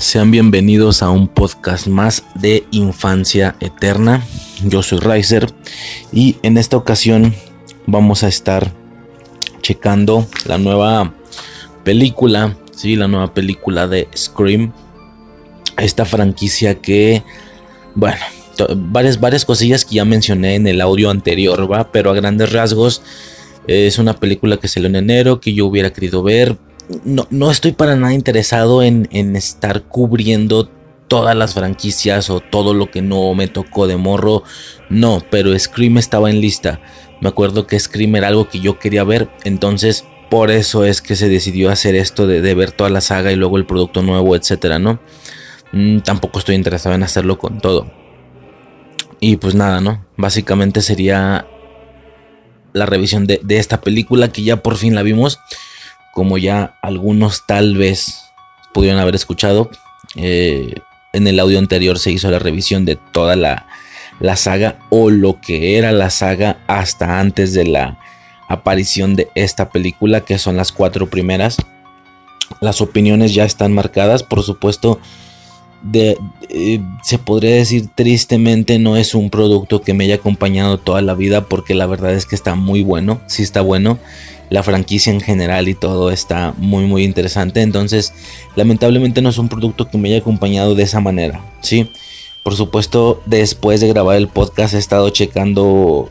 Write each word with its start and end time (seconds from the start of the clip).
Sean 0.00 0.30
bienvenidos 0.30 1.02
a 1.02 1.10
un 1.10 1.28
podcast 1.28 1.86
más 1.86 2.24
de 2.34 2.64
Infancia 2.70 3.54
Eterna. 3.60 4.24
Yo 4.64 4.82
soy 4.82 4.98
Riser 4.98 5.52
y 6.10 6.36
en 6.42 6.56
esta 6.56 6.78
ocasión 6.78 7.34
vamos 7.86 8.24
a 8.24 8.28
estar 8.28 8.72
checando 9.60 10.26
la 10.46 10.56
nueva 10.56 11.12
película, 11.84 12.56
sí, 12.72 12.96
la 12.96 13.08
nueva 13.08 13.34
película 13.34 13.88
de 13.88 14.08
Scream. 14.16 14.72
Esta 15.76 16.06
franquicia 16.06 16.80
que, 16.80 17.22
bueno, 17.94 18.22
varias, 18.74 19.20
varias 19.20 19.44
cosillas 19.44 19.84
que 19.84 19.96
ya 19.96 20.06
mencioné 20.06 20.54
en 20.54 20.66
el 20.66 20.80
audio 20.80 21.10
anterior, 21.10 21.70
va, 21.70 21.92
pero 21.92 22.10
a 22.10 22.14
grandes 22.14 22.54
rasgos 22.54 23.02
es 23.66 23.98
una 23.98 24.14
película 24.14 24.56
que 24.56 24.66
salió 24.66 24.88
en 24.88 24.96
enero 24.96 25.42
que 25.42 25.52
yo 25.52 25.66
hubiera 25.66 25.92
querido 25.92 26.22
ver. 26.22 26.56
No, 27.04 27.26
no 27.30 27.50
estoy 27.50 27.72
para 27.72 27.96
nada 27.96 28.12
interesado 28.12 28.82
en, 28.82 29.08
en 29.12 29.36
estar 29.36 29.82
cubriendo 29.84 30.68
todas 31.10 31.34
las 31.34 31.54
franquicias 31.54 32.30
o 32.30 32.38
todo 32.38 32.72
lo 32.72 32.90
que 32.90 33.02
no 33.02 33.34
me 33.34 33.48
tocó 33.48 33.88
de 33.88 33.96
morro. 33.96 34.44
No, 34.88 35.22
pero 35.28 35.58
Scream 35.58 35.98
estaba 35.98 36.30
en 36.30 36.40
lista. 36.40 36.80
Me 37.20 37.28
acuerdo 37.28 37.66
que 37.66 37.78
Scream 37.78 38.14
era 38.14 38.28
algo 38.28 38.48
que 38.48 38.60
yo 38.60 38.78
quería 38.78 39.02
ver. 39.02 39.28
Entonces, 39.44 40.04
por 40.30 40.52
eso 40.52 40.84
es 40.84 41.02
que 41.02 41.16
se 41.16 41.28
decidió 41.28 41.70
hacer 41.70 41.96
esto 41.96 42.28
de, 42.28 42.54
ver 42.54 42.70
toda 42.70 42.88
la 42.88 43.00
saga 43.00 43.32
y 43.32 43.36
luego 43.36 43.56
el 43.56 43.66
producto 43.66 44.02
nuevo, 44.02 44.36
etcétera, 44.36 44.78
¿no? 44.78 45.00
Mm, 45.72 45.98
tampoco 45.98 46.38
estoy 46.38 46.54
interesado 46.54 46.94
en 46.94 47.02
hacerlo 47.02 47.36
con 47.38 47.60
todo. 47.60 47.92
Y 49.18 49.36
pues 49.36 49.56
nada, 49.56 49.80
¿no? 49.80 50.06
Básicamente 50.16 50.80
sería 50.80 51.48
la 52.72 52.86
revisión 52.86 53.26
de, 53.26 53.40
de 53.42 53.58
esta 53.58 53.80
película 53.80 54.28
que 54.28 54.44
ya 54.44 54.62
por 54.62 54.76
fin 54.76 54.94
la 54.94 55.02
vimos. 55.02 55.40
Como 56.12 56.38
ya 56.38 56.74
algunos 56.82 57.46
tal 57.46 57.76
vez 57.76 58.32
pudieron 58.72 59.00
haber 59.00 59.14
escuchado. 59.14 59.70
eh, 60.16 60.74
en 61.12 61.26
el 61.26 61.40
audio 61.40 61.58
anterior 61.58 61.98
se 61.98 62.12
hizo 62.12 62.30
la 62.30 62.38
revisión 62.38 62.84
de 62.84 62.96
toda 62.96 63.34
la, 63.34 63.66
la 64.20 64.36
saga 64.36 64.78
o 64.90 65.10
lo 65.10 65.40
que 65.40 65.76
era 65.76 65.92
la 65.92 66.10
saga 66.10 66.58
hasta 66.68 67.18
antes 67.18 67.52
de 67.52 67.64
la 67.66 67.98
aparición 68.48 69.16
de 69.16 69.28
esta 69.34 69.70
película, 69.70 70.20
que 70.22 70.38
son 70.38 70.56
las 70.56 70.72
cuatro 70.72 71.08
primeras. 71.08 71.56
Las 72.60 72.80
opiniones 72.80 73.34
ya 73.34 73.44
están 73.44 73.72
marcadas, 73.72 74.22
por 74.22 74.42
supuesto. 74.42 75.00
De, 75.82 76.18
eh, 76.50 76.80
se 77.02 77.18
podría 77.18 77.54
decir 77.54 77.88
tristemente 77.94 78.78
no 78.78 78.96
es 78.96 79.14
un 79.14 79.30
producto 79.30 79.80
que 79.80 79.94
me 79.94 80.04
haya 80.04 80.16
acompañado 80.16 80.78
toda 80.78 81.00
la 81.00 81.14
vida 81.14 81.46
porque 81.46 81.74
la 81.74 81.86
verdad 81.86 82.12
es 82.12 82.26
que 82.26 82.34
está 82.34 82.54
muy 82.54 82.82
bueno, 82.82 83.20
sí 83.26 83.42
está 83.42 83.62
bueno, 83.62 83.98
la 84.50 84.62
franquicia 84.62 85.12
en 85.12 85.20
general 85.20 85.68
y 85.68 85.74
todo 85.74 86.10
está 86.10 86.52
muy 86.58 86.84
muy 86.84 87.04
interesante, 87.04 87.62
entonces 87.62 88.12
lamentablemente 88.56 89.22
no 89.22 89.30
es 89.30 89.38
un 89.38 89.48
producto 89.48 89.88
que 89.88 89.96
me 89.96 90.10
haya 90.10 90.18
acompañado 90.18 90.74
de 90.74 90.82
esa 90.82 91.00
manera, 91.00 91.40
sí. 91.62 91.90
Por 92.42 92.56
supuesto, 92.56 93.22
después 93.26 93.80
de 93.80 93.88
grabar 93.88 94.16
el 94.16 94.28
podcast 94.28 94.74
he 94.74 94.78
estado 94.78 95.08
checando 95.10 96.08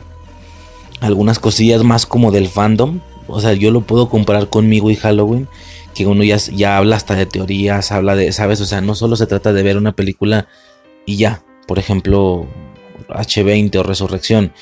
algunas 1.00 1.38
cosillas 1.38 1.82
más 1.82 2.06
como 2.06 2.30
del 2.30 2.48
fandom, 2.48 3.00
o 3.26 3.40
sea, 3.40 3.52
yo 3.52 3.70
lo 3.70 3.82
puedo 3.82 4.08
comparar 4.08 4.48
conmigo 4.48 4.90
y 4.90 4.96
Halloween 4.96 5.48
que 5.94 6.06
uno 6.06 6.22
ya, 6.24 6.36
ya 6.36 6.76
habla 6.78 6.96
hasta 6.96 7.14
de 7.14 7.26
teorías, 7.26 7.92
habla 7.92 8.16
de, 8.16 8.32
¿sabes? 8.32 8.60
O 8.60 8.66
sea, 8.66 8.80
no 8.80 8.94
solo 8.94 9.16
se 9.16 9.26
trata 9.26 9.52
de 9.52 9.62
ver 9.62 9.76
una 9.76 9.92
película 9.92 10.48
y 11.06 11.16
ya, 11.16 11.42
por 11.66 11.78
ejemplo, 11.78 12.46
H20 13.08 13.74
o 13.76 13.82
Resurrección, 13.82 14.52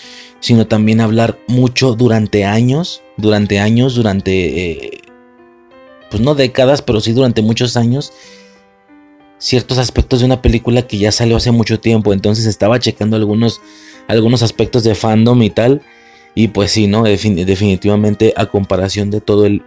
sino 0.40 0.66
también 0.66 1.00
hablar 1.00 1.38
mucho 1.48 1.94
durante 1.94 2.44
años, 2.44 3.02
durante 3.16 3.58
años, 3.58 3.94
durante, 3.94 4.70
eh, 4.70 5.00
pues 6.10 6.22
no 6.22 6.34
décadas, 6.34 6.80
pero 6.82 7.00
sí 7.00 7.12
durante 7.12 7.42
muchos 7.42 7.76
años, 7.76 8.12
ciertos 9.38 9.78
aspectos 9.78 10.20
de 10.20 10.26
una 10.26 10.42
película 10.42 10.82
que 10.86 10.98
ya 10.98 11.12
salió 11.12 11.36
hace 11.36 11.50
mucho 11.50 11.78
tiempo, 11.78 12.12
entonces 12.12 12.46
estaba 12.46 12.78
checando 12.80 13.16
algunos, 13.16 13.60
algunos 14.08 14.42
aspectos 14.42 14.82
de 14.84 14.94
fandom 14.94 15.42
y 15.42 15.50
tal, 15.50 15.82
y 16.34 16.48
pues 16.48 16.70
sí, 16.72 16.86
¿no? 16.86 17.02
Defin- 17.04 17.44
definitivamente 17.44 18.32
a 18.36 18.46
comparación 18.46 19.10
de 19.10 19.20
todo 19.20 19.46
el, 19.46 19.62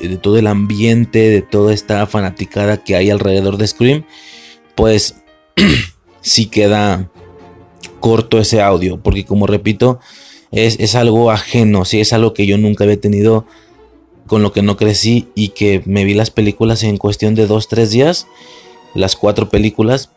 de 0.00 0.16
todo 0.16 0.38
el 0.38 0.46
ambiente, 0.46 1.18
de 1.30 1.42
toda 1.42 1.72
esta 1.72 2.06
fanaticada 2.06 2.82
que 2.82 2.96
hay 2.96 3.10
alrededor 3.10 3.56
de 3.56 3.66
Scream, 3.66 4.04
pues 4.74 5.16
sí 6.20 6.46
queda 6.46 7.10
corto 8.00 8.38
ese 8.38 8.60
audio, 8.60 8.98
porque 9.02 9.24
como 9.24 9.46
repito, 9.46 10.00
es, 10.52 10.78
es 10.78 10.94
algo 10.94 11.30
ajeno, 11.30 11.84
sí, 11.84 12.00
es 12.00 12.12
algo 12.12 12.34
que 12.34 12.46
yo 12.46 12.58
nunca 12.58 12.84
había 12.84 13.00
tenido, 13.00 13.46
con 14.26 14.42
lo 14.42 14.52
que 14.52 14.62
no 14.62 14.76
crecí 14.76 15.28
y 15.34 15.48
que 15.48 15.82
me 15.86 16.04
vi 16.04 16.14
las 16.14 16.30
películas 16.30 16.82
en 16.82 16.98
cuestión 16.98 17.34
de 17.34 17.46
dos, 17.46 17.68
tres 17.68 17.90
días, 17.90 18.26
las 18.94 19.16
cuatro 19.16 19.48
películas, 19.48 20.10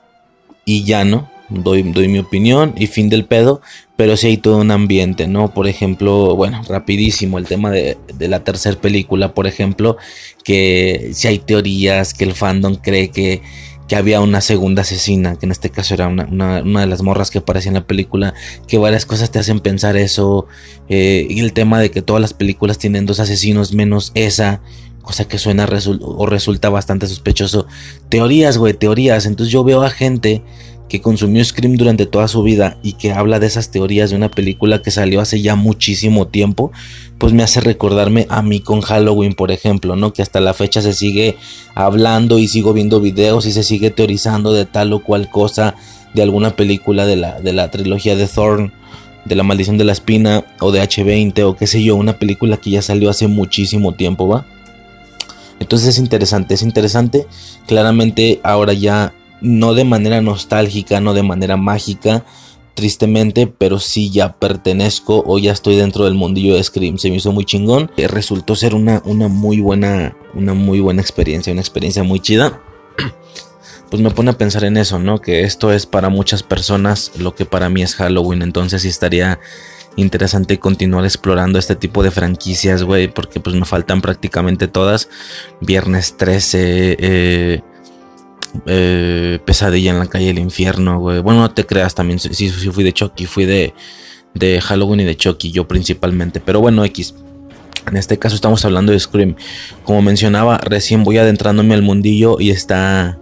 y 0.66 0.84
ya 0.84 1.06
no, 1.06 1.30
doy, 1.50 1.84
doy 1.84 2.08
mi 2.08 2.20
opinión 2.20 2.74
y 2.78 2.88
fin 2.88 3.10
del 3.10 3.26
pedo, 3.26 3.62
pero 4.00 4.16
sí 4.16 4.28
hay 4.28 4.38
todo 4.38 4.60
un 4.60 4.72
ambiente, 4.72 5.28
¿no? 5.28 5.54
Por 5.54 5.68
ejemplo, 5.68 6.34
bueno, 6.34 6.62
rapidísimo, 6.70 7.38
el 7.38 7.44
tema 7.48 7.70
de, 7.70 7.98
de 8.18 8.30
la 8.30 8.46
tercera 8.46 8.80
película, 8.80 9.34
por 9.34 9.46
ejemplo, 9.46 9.98
que 10.42 11.10
si 11.12 11.28
hay 11.28 11.40
teorías, 11.40 12.14
que 12.14 12.24
el 12.24 12.32
fandom 12.32 12.76
cree 12.76 13.10
que, 13.12 13.42
que 13.90 13.98
había 13.98 14.22
una 14.22 14.40
segunda 14.40 14.84
asesina, 14.84 15.36
que 15.36 15.48
en 15.48 15.52
este 15.52 15.70
caso 15.70 15.96
era 15.96 16.08
una, 16.08 16.28
una- 16.28 16.80
de 16.80 16.88
las 16.88 17.02
morras 17.02 17.30
que 17.30 17.40
aparecía 17.40 17.72
en 17.72 17.74
la 17.74 17.88
película, 17.88 18.34
que 18.70 18.78
varias 18.78 19.06
cosas 19.06 19.32
te 19.32 19.40
hacen 19.40 19.60
pensar 19.60 19.98
eso, 19.98 20.48
eh, 20.88 21.28
y 21.30 21.42
el 21.42 21.52
tema 21.52 21.78
de 21.82 21.92
que 21.92 22.02
todas 22.02 22.22
las 22.22 22.34
películas 22.34 22.78
tienen 22.78 23.06
dos 23.06 23.20
asesinos 23.20 23.74
menos 23.74 24.14
esa, 24.16 24.62
cosa 25.02 25.28
que 25.28 25.40
suena 25.40 25.68
o 26.02 26.26
resulta 26.26 26.70
bastante 26.70 27.06
sospechoso. 27.08 27.68
Teorías, 28.08 28.58
güey, 28.58 28.76
teorías, 28.76 29.26
entonces 29.26 29.52
yo 29.52 29.66
veo 29.66 29.82
a 29.82 29.90
gente 29.90 30.42
que 30.90 31.00
consumió 31.00 31.46
Scream 31.46 31.76
durante 31.76 32.06
toda 32.06 32.28
su 32.28 32.44
vida 32.44 32.78
y 32.84 32.94
que 32.94 33.14
habla 33.14 33.40
de 33.40 33.48
esas 33.48 33.72
teorías 33.72 34.10
de 34.10 34.16
una 34.16 34.30
película 34.30 34.82
que 34.82 34.92
salió 34.92 35.22
hace 35.22 35.42
ya 35.42 35.56
muchísimo 35.56 36.28
tiempo, 36.28 36.72
pues 37.18 37.32
me 37.32 37.44
hace 37.44 37.62
recordarme 37.62 38.26
a 38.30 38.42
mí 38.42 38.60
con 38.60 38.82
Halloween, 38.82 39.34
por 39.34 39.52
ejemplo, 39.52 39.96
¿no? 39.96 40.12
Que 40.12 40.22
hasta 40.22 40.42
la 40.42 40.54
fecha 40.54 40.82
se 40.82 40.94
sigue 40.94 41.38
hablando 41.76 42.40
y 42.40 42.48
sigo 42.48 42.74
viendo 42.74 43.00
videos 43.00 43.46
y 43.46 43.52
se 43.52 43.64
sigue 43.64 43.92
teorizando 43.92 44.52
de 44.52 44.66
tal 44.66 44.92
o 44.92 45.04
cual 45.04 45.30
cosa 45.30 45.76
de 46.14 46.24
alguna 46.24 46.56
película 46.56 47.06
de 47.06 47.16
la, 47.16 47.40
de 47.40 47.54
la 47.54 47.70
trilogía 47.72 48.16
de 48.16 48.28
Thorn, 48.28 48.74
de 49.26 49.36
la 49.36 49.44
maldición 49.44 49.78
de 49.78 49.84
la 49.84 49.92
espina 49.92 50.44
o 50.60 50.72
de 50.72 50.82
H20 50.82 51.44
o 51.44 51.56
qué 51.56 51.68
sé 51.68 51.84
yo, 51.84 51.96
una 51.96 52.18
película 52.18 52.58
que 52.58 52.72
ya 52.72 52.82
salió 52.82 53.10
hace 53.10 53.28
muchísimo 53.28 53.94
tiempo, 53.94 54.28
¿va? 54.28 54.46
Entonces 55.60 55.90
es 55.90 55.98
interesante, 56.00 56.54
es 56.54 56.62
interesante. 56.62 57.28
Claramente 57.68 58.40
ahora 58.44 58.74
ya 58.74 59.14
no 59.42 59.74
de 59.74 59.84
manera 59.84 60.22
nostálgica, 60.22 61.00
no 61.02 61.14
de 61.14 61.24
manera 61.24 61.58
mágica, 61.58 62.26
tristemente, 62.74 63.46
pero 63.48 63.80
sí 63.80 64.10
ya 64.10 64.34
pertenezco 64.34 65.24
o 65.26 65.38
ya 65.38 65.52
estoy 65.52 65.76
dentro 65.76 66.06
del 66.06 66.14
mundillo 66.14 66.56
de 66.56 66.64
Scream. 66.64 66.98
Se 66.98 67.10
me 67.10 67.18
hizo 67.18 67.32
muy 67.32 67.44
chingón. 67.46 67.92
Eh, 67.98 68.08
resultó 68.08 68.56
ser 68.56 68.74
una, 68.74 69.02
una 69.06 69.28
muy 69.28 69.60
buena, 69.60 70.16
una 70.34 70.54
muy 70.54 70.80
buena 70.80 71.02
experiencia, 71.02 71.52
una 71.52 71.62
experiencia 71.62 72.04
muy 72.04 72.20
chida. 72.20 72.62
Pues 73.90 74.04
me 74.04 74.12
pone 74.12 74.30
a 74.30 74.38
pensar 74.38 74.66
en 74.66 74.78
eso, 74.78 75.00
¿no? 75.00 75.20
Que 75.20 75.46
esto 75.46 75.74
es 75.74 75.88
para 75.88 76.10
muchas 76.10 76.44
personas 76.44 77.12
lo 77.18 77.34
que 77.34 77.46
para 77.46 77.70
mí 77.70 77.82
es 77.82 77.96
Halloween. 77.96 78.44
Entonces 78.44 78.84
sí 78.84 78.88
estaría 78.88 79.40
interesante 79.96 80.60
continuar 80.60 81.06
explorando 81.06 81.58
este 81.58 81.76
tipo 81.76 82.04
de 82.04 82.12
franquicias, 82.12 82.84
güey, 82.84 83.08
porque 83.08 83.40
pues 83.40 83.56
me 83.56 83.66
faltan 83.66 84.02
prácticamente 84.02 84.68
todas. 84.68 85.10
Viernes 85.60 86.18
13, 86.18 86.98
eh, 87.00 87.62
eh, 88.66 89.40
Pesadilla 89.46 89.92
en 89.92 90.00
la 90.00 90.08
calle 90.08 90.28
del 90.28 90.40
infierno, 90.40 91.00
güey. 91.00 91.20
Bueno, 91.20 91.42
no 91.42 91.52
te 91.52 91.66
creas 91.66 91.96
también. 91.96 92.20
Sí, 92.20 92.50
fui 92.50 92.84
de 92.84 92.94
Chucky, 92.94 93.26
fui 93.26 93.46
de, 93.46 93.74
de 94.34 94.62
Halloween 94.62 95.02
y 95.02 95.04
de 95.06 95.16
Chucky, 95.16 95.52
yo 95.52 95.68
principalmente. 95.68 96.40
Pero 96.40 96.60
bueno, 96.60 96.84
X. 96.86 97.16
En 97.88 97.98
este 97.98 98.20
caso 98.20 98.36
estamos 98.36 98.64
hablando 98.66 98.92
de 98.92 99.00
Scream. 99.00 99.36
Como 99.84 100.02
mencionaba, 100.02 100.58
recién 100.58 101.04
voy 101.04 101.18
adentrándome 101.18 101.74
al 101.74 101.82
mundillo 101.82 102.38
y 102.40 102.52
está. 102.52 103.18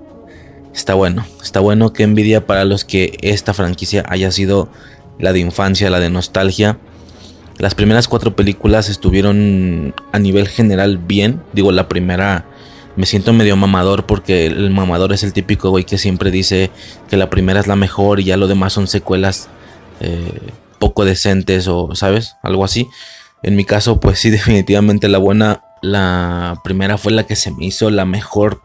Está 0.73 0.93
bueno. 0.93 1.25
Está 1.41 1.59
bueno 1.59 1.93
que 1.93 2.03
envidia 2.03 2.45
para 2.45 2.63
los 2.63 2.85
que 2.85 3.17
esta 3.21 3.53
franquicia 3.53 4.03
haya 4.07 4.31
sido 4.31 4.69
la 5.19 5.33
de 5.33 5.39
infancia, 5.39 5.89
la 5.89 5.99
de 5.99 6.09
nostalgia. 6.09 6.77
Las 7.57 7.73
primeras 7.73 8.07
cuatro 8.07 8.35
películas 8.35 8.87
estuvieron 8.87 9.95
a 10.11 10.19
nivel 10.19 10.47
general 10.47 10.99
bien. 10.99 11.41
Digo, 11.53 11.71
la 11.71 11.87
primera 11.87 12.45
me 12.97 13.05
siento 13.05 13.31
medio 13.31 13.55
mamador 13.55 14.05
porque 14.05 14.47
el 14.47 14.71
mamador 14.71 15.13
es 15.13 15.23
el 15.23 15.31
típico 15.31 15.69
güey 15.69 15.85
que 15.85 15.97
siempre 15.97 16.31
dice 16.31 16.71
que 17.09 17.15
la 17.15 17.29
primera 17.29 17.59
es 17.59 17.67
la 17.67 17.75
mejor 17.75 18.19
y 18.19 18.25
ya 18.25 18.37
lo 18.37 18.47
demás 18.47 18.73
son 18.73 18.87
secuelas 18.87 19.49
eh, 20.01 20.51
poco 20.79 21.05
decentes 21.05 21.67
o, 21.67 21.95
¿sabes? 21.95 22.35
Algo 22.41 22.65
así. 22.65 22.89
En 23.43 23.55
mi 23.55 23.65
caso, 23.65 23.99
pues 23.99 24.19
sí, 24.19 24.29
definitivamente 24.31 25.07
la 25.07 25.19
buena, 25.19 25.61
la 25.81 26.59
primera 26.63 26.97
fue 26.97 27.11
la 27.11 27.25
que 27.25 27.35
se 27.35 27.51
me 27.51 27.65
hizo 27.65 27.89
la 27.91 28.05
mejor 28.05 28.61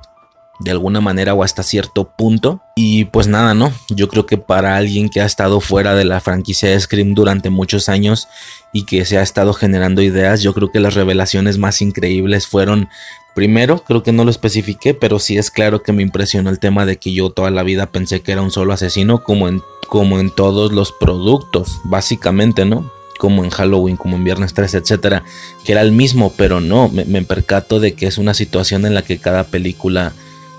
de 0.60 0.70
alguna 0.70 1.00
manera 1.00 1.34
o 1.34 1.42
hasta 1.42 1.62
cierto 1.62 2.12
punto. 2.16 2.62
Y 2.74 3.04
pues 3.06 3.26
nada, 3.26 3.52
¿no? 3.52 3.70
Yo 3.90 4.08
creo 4.08 4.24
que 4.24 4.38
para 4.38 4.76
alguien 4.76 5.10
que 5.10 5.20
ha 5.20 5.26
estado 5.26 5.60
fuera 5.60 5.94
de 5.94 6.04
la 6.04 6.20
franquicia 6.20 6.70
de 6.70 6.80
Scream 6.80 7.14
durante 7.14 7.50
muchos 7.50 7.88
años 7.88 8.28
y 8.72 8.84
que 8.84 9.04
se 9.04 9.18
ha 9.18 9.22
estado 9.22 9.52
generando 9.52 10.00
ideas, 10.00 10.40
yo 10.40 10.54
creo 10.54 10.70
que 10.70 10.80
las 10.80 10.94
revelaciones 10.94 11.58
más 11.58 11.82
increíbles 11.82 12.46
fueron 12.46 12.88
Primero, 13.34 13.82
creo 13.82 14.02
que 14.02 14.12
no 14.12 14.24
lo 14.24 14.30
especifiqué, 14.30 14.92
pero 14.92 15.18
sí 15.18 15.38
es 15.38 15.50
claro 15.50 15.82
que 15.82 15.92
me 15.92 16.02
impresionó 16.02 16.50
el 16.50 16.58
tema 16.58 16.84
de 16.84 16.98
que 16.98 17.12
yo 17.12 17.30
toda 17.30 17.50
la 17.50 17.62
vida 17.62 17.86
pensé 17.86 18.20
que 18.20 18.32
era 18.32 18.42
un 18.42 18.50
solo 18.50 18.74
asesino, 18.74 19.24
como 19.24 19.48
en, 19.48 19.62
como 19.88 20.18
en 20.18 20.30
todos 20.30 20.72
los 20.72 20.92
productos, 20.92 21.80
básicamente, 21.84 22.66
¿no? 22.66 22.92
Como 23.18 23.44
en 23.44 23.50
Halloween, 23.50 23.96
como 23.96 24.16
en 24.16 24.24
Viernes 24.24 24.52
3, 24.52 24.74
etcétera, 24.74 25.24
que 25.64 25.72
era 25.72 25.80
el 25.80 25.92
mismo, 25.92 26.32
pero 26.36 26.60
no, 26.60 26.88
me, 26.88 27.06
me 27.06 27.22
percato 27.22 27.80
de 27.80 27.94
que 27.94 28.06
es 28.06 28.18
una 28.18 28.34
situación 28.34 28.84
en 28.84 28.94
la 28.94 29.02
que 29.02 29.18
cada 29.18 29.44
película 29.44 30.12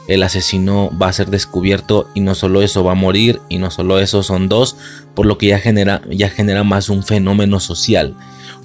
el 0.08 0.24
asesino 0.24 0.90
va 1.00 1.08
a 1.08 1.14
ser 1.14 1.30
descubierto 1.30 2.10
y 2.14 2.20
no 2.20 2.36
solo 2.36 2.62
eso 2.62 2.84
va 2.84 2.92
a 2.92 2.96
morir 2.96 3.40
y 3.50 3.58
no 3.58 3.72
solo 3.72 4.00
eso 4.00 4.24
son 4.24 4.50
dos, 4.50 4.76
por 5.14 5.26
lo 5.26 5.38
que 5.38 5.48
ya 5.48 5.60
genera 5.60 6.02
ya 6.10 6.30
genera 6.30 6.64
más 6.64 6.90
un 6.90 7.04
fenómeno 7.04 7.60
social, 7.60 8.16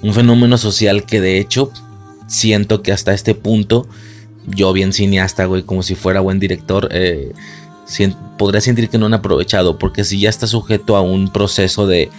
un 0.01 0.13
fenómeno 0.13 0.57
social 0.57 1.05
que 1.05 1.21
de 1.21 1.39
hecho 1.39 1.71
siento 2.29 2.81
que 2.81 2.93
hasta 2.93 3.13
este 3.13 3.35
punto, 3.35 3.87
yo 4.47 4.71
bien 4.71 4.93
cineasta, 4.93 5.45
güey, 5.45 5.63
como 5.63 5.83
si 5.83 5.95
fuera 5.95 6.21
buen 6.21 6.39
director, 6.39 6.87
eh, 6.91 7.33
podría 8.37 8.61
sentir 8.61 8.87
que 8.87 8.97
no 8.97 9.07
han 9.07 9.15
aprovechado, 9.15 9.77
porque 9.77 10.05
si 10.05 10.19
ya 10.19 10.29
está 10.29 10.47
sujeto 10.47 10.95
a 10.95 11.01
un 11.01 11.33
proceso 11.33 11.87
de, 11.87 12.09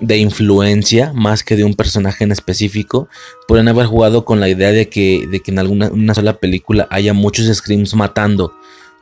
de 0.00 0.18
influencia 0.18 1.12
más 1.14 1.42
que 1.42 1.56
de 1.56 1.64
un 1.64 1.74
personaje 1.74 2.22
en 2.22 2.32
específico, 2.32 3.08
pueden 3.48 3.66
haber 3.68 3.86
jugado 3.86 4.24
con 4.24 4.40
la 4.40 4.48
idea 4.48 4.70
de 4.70 4.88
que, 4.88 5.26
de 5.26 5.40
que 5.40 5.50
en 5.50 5.58
alguna 5.58 5.88
una 5.88 6.14
sola 6.14 6.34
película 6.34 6.86
haya 6.90 7.14
muchos 7.14 7.46
screams 7.46 7.94
matando 7.94 8.52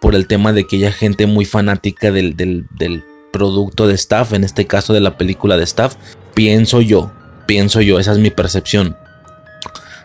por 0.01 0.15
el 0.15 0.27
tema 0.27 0.53
de 0.53 0.67
que 0.67 0.77
haya 0.77 0.93
gente 0.93 1.27
muy 1.27 1.45
fanática 1.45 2.11
del, 2.13 2.37
del, 2.37 2.67
del 2.79 3.05
producto 3.33 3.89
de 3.89 3.95
staff, 3.95 4.33
en 4.33 4.45
este 4.45 4.67
caso 4.67 4.93
de 4.93 5.01
la 5.01 5.17
película 5.19 5.57
de 5.57 5.65
staff, 5.65 5.97
pienso 6.35 6.81
yo, 6.81 7.13
pienso 7.47 7.81
yo, 7.81 7.99
esa 7.99 8.13
es 8.13 8.19
mi 8.19 8.31
percepción 8.31 8.97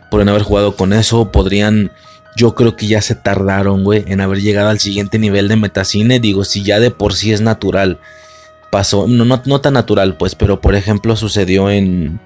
podrían 0.09 0.29
haber 0.29 0.43
jugado 0.43 0.75
con 0.75 0.93
eso, 0.93 1.31
podrían, 1.31 1.91
yo 2.35 2.55
creo 2.55 2.75
que 2.75 2.87
ya 2.87 3.01
se 3.01 3.15
tardaron, 3.15 3.83
güey, 3.83 4.03
en 4.07 4.21
haber 4.21 4.41
llegado 4.41 4.69
al 4.69 4.79
siguiente 4.79 5.19
nivel 5.19 5.47
de 5.47 5.55
metacine, 5.55 6.19
digo, 6.19 6.43
si 6.43 6.63
ya 6.63 6.79
de 6.79 6.91
por 6.91 7.13
sí 7.13 7.33
es 7.33 7.41
natural, 7.41 7.99
pasó, 8.71 9.07
no, 9.07 9.25
no, 9.25 9.41
no 9.45 9.61
tan 9.61 9.73
natural, 9.73 10.17
pues, 10.17 10.35
pero 10.35 10.61
por 10.61 10.75
ejemplo 10.75 11.15
sucedió 11.15 11.69
en... 11.69 12.19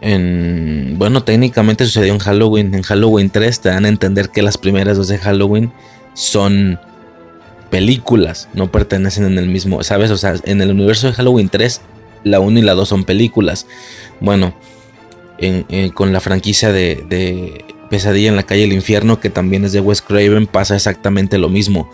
En, 0.00 0.94
bueno, 0.96 1.24
técnicamente 1.24 1.84
sucedió 1.84 2.12
en 2.12 2.20
Halloween. 2.20 2.72
En 2.72 2.82
Halloween 2.82 3.30
3 3.30 3.60
te 3.60 3.68
dan 3.68 3.84
a 3.84 3.88
entender 3.88 4.30
que 4.30 4.42
las 4.42 4.56
primeras 4.56 4.96
dos 4.96 5.08
de 5.08 5.18
Halloween 5.18 5.72
son 6.14 6.78
películas, 7.70 8.48
no 8.54 8.70
pertenecen 8.70 9.24
en 9.24 9.38
el 9.38 9.46
mismo, 9.46 9.82
¿sabes? 9.82 10.12
O 10.12 10.16
sea, 10.16 10.34
en 10.44 10.60
el 10.62 10.70
universo 10.70 11.08
de 11.08 11.14
Halloween 11.14 11.48
3, 11.48 11.80
la 12.24 12.40
1 12.40 12.58
y 12.60 12.62
la 12.62 12.74
2 12.74 12.88
son 12.88 13.04
películas. 13.04 13.66
Bueno, 14.20 14.54
con 15.94 16.12
la 16.12 16.20
franquicia 16.20 16.72
de, 16.72 17.64
Pesadilla 17.90 18.28
en 18.28 18.36
la 18.36 18.42
calle 18.42 18.62
del 18.62 18.74
infierno, 18.74 19.18
que 19.18 19.30
también 19.30 19.64
es 19.64 19.72
de 19.72 19.80
Wes 19.80 20.02
Craven, 20.02 20.46
pasa 20.46 20.76
exactamente 20.76 21.38
lo 21.38 21.48
mismo. 21.48 21.90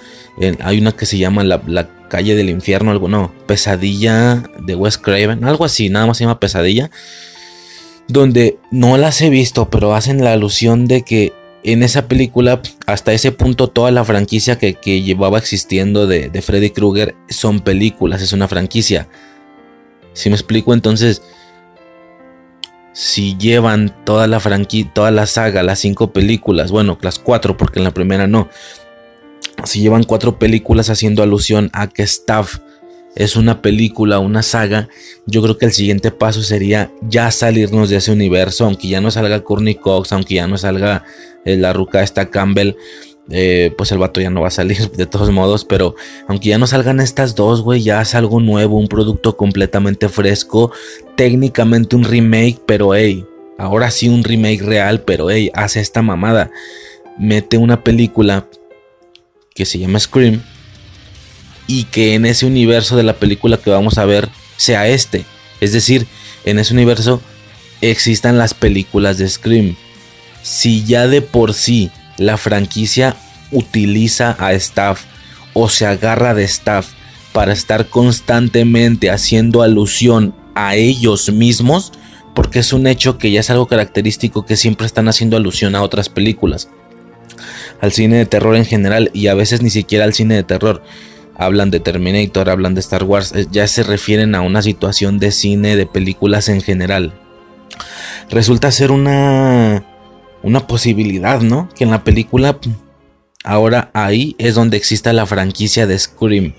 hay 0.60 0.78
una 0.78 0.92
que 0.92 1.06
se 1.06 1.18
llama 1.18 1.44
la, 1.44 1.88
calle 2.08 2.34
del 2.34 2.50
infierno, 2.50 2.90
algo, 2.90 3.08
no, 3.08 3.32
Pesadilla 3.46 4.42
de 4.60 4.74
Wes 4.76 4.98
Craven, 4.98 5.44
algo 5.44 5.64
así, 5.64 5.88
nada 5.88 6.06
más 6.06 6.16
se 6.16 6.24
llama 6.24 6.40
Pesadilla. 6.40 6.90
Donde 8.08 8.58
no 8.70 8.96
las 8.98 9.20
he 9.22 9.30
visto, 9.30 9.70
pero 9.70 9.94
hacen 9.94 10.22
la 10.22 10.32
alusión 10.32 10.86
de 10.86 11.02
que 11.02 11.32
en 11.62 11.82
esa 11.82 12.06
película, 12.08 12.60
hasta 12.86 13.12
ese 13.12 13.32
punto, 13.32 13.68
toda 13.68 13.90
la 13.90 14.04
franquicia 14.04 14.58
que, 14.58 14.74
llevaba 15.02 15.38
existiendo 15.38 16.06
de 16.06 16.42
Freddy 16.42 16.70
Krueger 16.70 17.14
son 17.28 17.60
películas, 17.60 18.20
es 18.20 18.32
una 18.32 18.48
franquicia. 18.48 19.08
Si 20.12 20.28
me 20.30 20.36
explico, 20.36 20.72
entonces 20.72 21.22
si 22.94 23.36
llevan 23.36 23.92
toda 24.04 24.28
la 24.28 24.40
franquicia, 24.40 24.90
toda 24.94 25.10
la 25.10 25.26
saga, 25.26 25.62
las 25.64 25.80
cinco 25.80 26.12
películas, 26.12 26.70
bueno, 26.70 26.96
las 27.02 27.18
cuatro, 27.18 27.56
porque 27.56 27.80
en 27.80 27.84
la 27.84 27.90
primera 27.90 28.26
no. 28.26 28.48
Si 29.64 29.80
llevan 29.80 30.04
cuatro 30.04 30.38
películas 30.38 30.88
haciendo 30.90 31.22
alusión 31.22 31.70
a 31.72 31.88
que 31.88 32.04
Staff 32.04 32.58
es 33.16 33.36
una 33.36 33.62
película, 33.62 34.20
una 34.20 34.42
saga, 34.42 34.88
yo 35.26 35.42
creo 35.42 35.58
que 35.58 35.66
el 35.66 35.72
siguiente 35.72 36.12
paso 36.12 36.42
sería 36.42 36.90
ya 37.02 37.30
salirnos 37.30 37.90
de 37.90 37.96
ese 37.96 38.12
universo, 38.12 38.64
aunque 38.64 38.88
ya 38.88 39.00
no 39.00 39.10
salga 39.10 39.42
Courtney 39.42 39.74
Cox, 39.74 40.12
aunque 40.12 40.34
ya 40.34 40.46
no 40.46 40.56
salga 40.56 41.04
eh, 41.44 41.56
la 41.56 41.72
ruca 41.72 42.02
esta 42.02 42.30
Campbell 42.30 42.76
eh, 43.30 43.72
pues 43.76 43.90
el 43.92 43.98
vato 43.98 44.20
ya 44.20 44.30
no 44.30 44.42
va 44.42 44.48
a 44.48 44.52
salir 44.52 44.90
de 44.96 45.06
todos 45.06 45.30
modos, 45.30 45.64
pero 45.64 45.94
aunque 46.28 46.50
ya 46.50 46.58
no 46.58 46.66
salgan 46.66 47.00
estas 47.00 47.34
dos, 47.34 47.62
güey, 47.62 47.82
ya 47.82 48.00
es 48.00 48.14
algo 48.14 48.40
nuevo, 48.40 48.78
un 48.78 48.88
producto 48.88 49.36
completamente 49.36 50.08
fresco, 50.08 50.72
técnicamente 51.16 51.96
un 51.96 52.04
remake, 52.04 52.60
pero 52.66 52.94
hey, 52.94 53.24
ahora 53.58 53.90
sí 53.90 54.08
un 54.08 54.24
remake 54.24 54.62
real, 54.62 55.00
pero 55.02 55.30
hey, 55.30 55.50
hace 55.54 55.80
esta 55.80 56.02
mamada, 56.02 56.50
mete 57.18 57.56
una 57.56 57.82
película 57.82 58.46
que 59.54 59.64
se 59.64 59.78
llama 59.78 60.00
Scream 60.00 60.42
y 61.66 61.84
que 61.84 62.14
en 62.14 62.26
ese 62.26 62.44
universo 62.44 62.96
de 62.96 63.04
la 63.04 63.14
película 63.14 63.56
que 63.56 63.70
vamos 63.70 63.98
a 63.98 64.04
ver 64.04 64.28
sea 64.56 64.88
este, 64.88 65.24
es 65.60 65.72
decir, 65.72 66.06
en 66.44 66.58
ese 66.58 66.74
universo 66.74 67.22
existan 67.80 68.38
las 68.38 68.54
películas 68.54 69.18
de 69.18 69.28
Scream. 69.28 69.76
Si 70.42 70.84
ya 70.84 71.06
de 71.06 71.22
por 71.22 71.54
sí 71.54 71.90
la 72.18 72.36
franquicia 72.36 73.16
utiliza 73.54 74.36
a 74.38 74.52
staff 74.52 75.04
o 75.54 75.68
se 75.68 75.86
agarra 75.86 76.34
de 76.34 76.44
staff 76.44 76.88
para 77.32 77.52
estar 77.52 77.88
constantemente 77.88 79.10
haciendo 79.10 79.62
alusión 79.62 80.34
a 80.54 80.76
ellos 80.76 81.32
mismos, 81.32 81.92
porque 82.34 82.58
es 82.58 82.72
un 82.72 82.86
hecho 82.86 83.18
que 83.18 83.30
ya 83.30 83.40
es 83.40 83.50
algo 83.50 83.66
característico 83.66 84.44
que 84.44 84.56
siempre 84.56 84.86
están 84.86 85.08
haciendo 85.08 85.36
alusión 85.36 85.74
a 85.74 85.82
otras 85.82 86.08
películas, 86.08 86.68
al 87.80 87.92
cine 87.92 88.16
de 88.16 88.26
terror 88.26 88.56
en 88.56 88.64
general 88.66 89.10
y 89.14 89.28
a 89.28 89.34
veces 89.34 89.62
ni 89.62 89.70
siquiera 89.70 90.04
al 90.04 90.14
cine 90.14 90.34
de 90.34 90.44
terror. 90.44 90.82
Hablan 91.36 91.72
de 91.72 91.80
Terminator, 91.80 92.48
hablan 92.48 92.74
de 92.74 92.80
Star 92.80 93.02
Wars, 93.02 93.32
eh, 93.34 93.46
ya 93.50 93.66
se 93.66 93.82
refieren 93.82 94.36
a 94.36 94.40
una 94.40 94.62
situación 94.62 95.18
de 95.18 95.32
cine, 95.32 95.74
de 95.74 95.86
películas 95.86 96.48
en 96.48 96.60
general. 96.60 97.12
Resulta 98.30 98.70
ser 98.70 98.92
una 98.92 99.84
una 100.44 100.66
posibilidad, 100.66 101.40
¿no? 101.40 101.68
Que 101.74 101.84
en 101.84 101.90
la 101.90 102.04
película 102.04 102.58
ahora 103.44 103.90
ahí 103.92 104.34
es 104.38 104.54
donde 104.56 104.76
exista 104.76 105.12
la 105.12 105.26
franquicia 105.26 105.86
de 105.86 105.98
Scream 105.98 106.54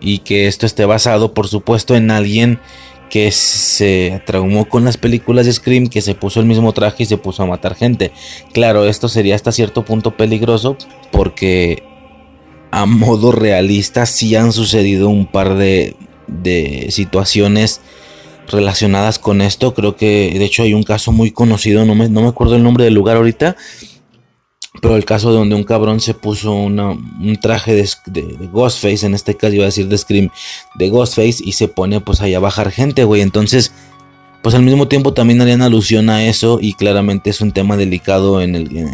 y 0.00 0.18
que 0.18 0.46
esto 0.46 0.64
esté 0.64 0.84
basado, 0.84 1.34
por 1.34 1.48
supuesto, 1.48 1.96
en 1.96 2.10
alguien 2.10 2.60
que 3.10 3.30
se 3.30 4.22
traumó 4.26 4.68
con 4.68 4.84
las 4.84 4.96
películas 4.96 5.46
de 5.46 5.52
Scream, 5.52 5.88
que 5.88 6.02
se 6.02 6.14
puso 6.14 6.40
el 6.40 6.46
mismo 6.46 6.72
traje 6.72 7.02
y 7.02 7.06
se 7.06 7.18
puso 7.18 7.42
a 7.42 7.46
matar 7.46 7.74
gente. 7.74 8.12
Claro, 8.52 8.86
esto 8.86 9.08
sería 9.08 9.34
hasta 9.34 9.52
cierto 9.52 9.84
punto 9.84 10.16
peligroso 10.16 10.76
porque 11.12 11.82
a 12.70 12.86
modo 12.86 13.30
realista 13.30 14.06
sí 14.06 14.34
han 14.34 14.52
sucedido 14.52 15.08
un 15.08 15.26
par 15.26 15.56
de, 15.56 15.96
de 16.26 16.88
situaciones 16.90 17.80
relacionadas 18.48 19.18
con 19.18 19.40
esto. 19.40 19.74
Creo 19.74 19.96
que 19.96 20.34
de 20.36 20.44
hecho 20.44 20.62
hay 20.62 20.74
un 20.74 20.82
caso 20.82 21.12
muy 21.12 21.30
conocido, 21.30 21.84
no 21.84 21.94
me, 21.94 22.08
no 22.08 22.22
me 22.22 22.28
acuerdo 22.28 22.56
el 22.56 22.62
nombre 22.62 22.84
del 22.84 22.94
lugar 22.94 23.16
ahorita, 23.16 23.56
pero 24.80 24.96
el 24.96 25.04
caso 25.04 25.32
donde 25.32 25.54
un 25.54 25.64
cabrón 25.64 26.00
se 26.00 26.14
puso 26.14 26.52
un 26.52 27.38
traje 27.40 27.74
de, 27.74 28.48
Ghostface, 28.52 29.06
en 29.06 29.14
este 29.14 29.36
caso 29.36 29.54
iba 29.54 29.64
a 29.64 29.66
decir 29.66 29.88
de 29.88 29.96
Scream, 29.96 30.30
de 30.74 30.88
Ghostface 30.88 31.42
y 31.44 31.52
se 31.52 31.68
pone 31.68 32.00
pues 32.00 32.20
ahí 32.20 32.34
a 32.34 32.40
bajar 32.40 32.70
gente, 32.70 33.04
güey. 33.04 33.22
Entonces, 33.22 33.72
pues 34.42 34.54
al 34.54 34.62
mismo 34.62 34.88
tiempo 34.88 35.14
también 35.14 35.40
harían 35.40 35.62
alusión 35.62 36.10
a 36.10 36.24
eso 36.24 36.58
y 36.60 36.74
claramente 36.74 37.30
es 37.30 37.40
un 37.40 37.52
tema 37.52 37.76
delicado 37.76 38.42
en, 38.42 38.54
el, 38.56 38.88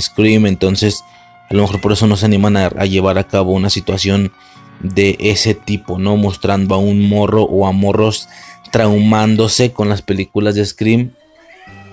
Scream, 0.00 0.46
entonces 0.46 1.02
A 1.50 1.54
lo 1.54 1.62
mejor 1.62 1.80
por 1.80 1.92
eso 1.92 2.06
no 2.06 2.16
se 2.16 2.26
animan 2.26 2.56
a, 2.56 2.66
a 2.66 2.86
llevar 2.86 3.18
a 3.18 3.26
cabo 3.26 3.52
una 3.52 3.70
situación 3.70 4.32
de 4.80 5.16
ese 5.18 5.54
tipo, 5.54 5.98
¿no? 5.98 6.16
Mostrando 6.16 6.74
a 6.74 6.78
un 6.78 7.08
morro 7.08 7.42
o 7.42 7.66
a 7.66 7.72
morros 7.72 8.28
traumándose 8.70 9.72
con 9.72 9.88
las 9.88 10.02
películas 10.02 10.54
de 10.54 10.64
Scream 10.64 11.12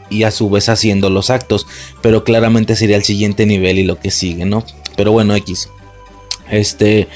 y 0.10 0.24
a 0.24 0.32
su 0.32 0.50
vez 0.50 0.70
haciendo 0.70 1.10
los 1.10 1.30
actos. 1.30 1.68
Pero 2.02 2.24
claramente 2.24 2.76
sería 2.76 2.96
el 2.98 3.04
siguiente 3.04 3.46
nivel 3.46 3.80
y 3.80 3.84
lo 3.84 4.00
que 4.00 4.12
sigue, 4.12 4.46
¿no? 4.46 4.64
Pero 4.96 5.12
bueno, 5.12 5.36
X. 5.36 5.70
Este. 6.50 7.08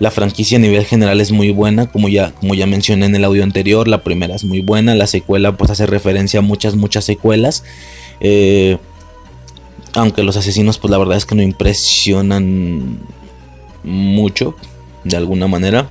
La 0.00 0.12
franquicia 0.12 0.58
a 0.58 0.60
nivel 0.60 0.84
general 0.84 1.20
es 1.20 1.32
muy 1.32 1.50
buena, 1.50 1.90
como 1.90 2.08
ya, 2.08 2.30
como 2.32 2.54
ya 2.54 2.66
mencioné 2.66 3.06
en 3.06 3.16
el 3.16 3.24
audio 3.24 3.42
anterior. 3.42 3.88
La 3.88 4.04
primera 4.04 4.36
es 4.36 4.44
muy 4.44 4.60
buena, 4.60 4.94
la 4.94 5.08
secuela 5.08 5.56
pues 5.56 5.72
hace 5.72 5.86
referencia 5.86 6.38
a 6.38 6.42
muchas, 6.42 6.76
muchas 6.76 7.04
secuelas. 7.04 7.64
Eh, 8.20 8.78
aunque 9.94 10.22
los 10.22 10.36
asesinos 10.36 10.78
pues 10.78 10.92
la 10.92 10.98
verdad 10.98 11.16
es 11.16 11.26
que 11.26 11.34
no 11.34 11.42
impresionan 11.42 13.00
mucho, 13.82 14.54
de 15.02 15.16
alguna 15.16 15.48
manera. 15.48 15.90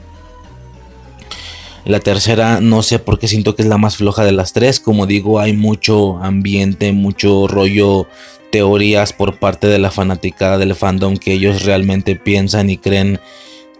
La 1.88 2.00
tercera 2.02 2.60
no 2.60 2.84
sé 2.84 3.00
por 3.00 3.18
qué 3.18 3.28
siento 3.28 3.56
que 3.56 3.62
es 3.62 3.68
la 3.68 3.78
más 3.78 3.98
floja 3.98 4.26
de 4.26 4.34
las 4.34 4.54
tres. 4.54 4.80
Como 4.80 5.06
digo, 5.06 5.40
hay 5.40 5.54
mucho 5.54 6.18
ambiente, 6.18 6.92
mucho 6.92 7.48
rollo, 7.48 8.08
teorías 8.52 9.14
por 9.14 9.40
parte 9.40 9.68
de 9.68 9.80
la 9.80 9.92
fanaticada 9.92 10.58
del 10.58 10.76
fandom 10.76 11.18
que 11.18 11.34
ellos 11.34 11.64
realmente 11.64 12.16
piensan 12.16 12.70
y 12.70 12.78
creen 12.78 13.20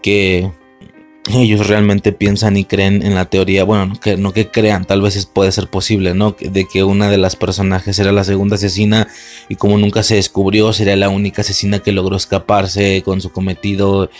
que 0.02 0.50
ellos 1.34 1.66
realmente 1.66 2.12
piensan 2.12 2.56
y 2.56 2.64
creen 2.64 3.02
en 3.02 3.14
la 3.14 3.26
teoría, 3.26 3.64
bueno, 3.64 3.86
no 3.86 4.00
que, 4.00 4.16
no 4.16 4.32
que 4.32 4.50
crean, 4.50 4.86
tal 4.86 5.02
vez 5.02 5.26
puede 5.26 5.52
ser 5.52 5.68
posible, 5.68 6.14
¿no? 6.14 6.34
De 6.40 6.66
que 6.66 6.84
una 6.84 7.10
de 7.10 7.18
las 7.18 7.36
personajes 7.36 7.98
era 7.98 8.12
la 8.12 8.24
segunda 8.24 8.56
asesina 8.56 9.08
y 9.48 9.56
como 9.56 9.76
nunca 9.76 10.02
se 10.02 10.14
descubrió, 10.14 10.72
sería 10.72 10.96
la 10.96 11.10
única 11.10 11.42
asesina 11.42 11.80
que 11.80 11.92
logró 11.92 12.16
escaparse 12.16 13.02
con 13.04 13.20
su 13.20 13.30
cometido, 13.30 14.10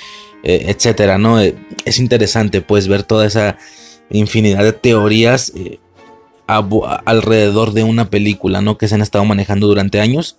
eh, 0.42 0.66
etcétera, 0.68 1.18
¿no? 1.18 1.40
Eh, 1.40 1.54
es 1.84 1.98
interesante, 1.98 2.60
pues, 2.60 2.88
ver 2.88 3.02
toda 3.02 3.26
esa 3.26 3.58
infinidad 4.10 4.62
de 4.62 4.72
teorías 4.72 5.52
eh, 5.54 5.78
alrededor 6.46 7.72
de 7.72 7.84
una 7.84 8.08
película, 8.08 8.60
¿no? 8.60 8.78
Que 8.78 8.88
se 8.88 8.94
han 8.94 9.02
estado 9.02 9.24
manejando 9.24 9.66
durante 9.66 10.00
años. 10.00 10.38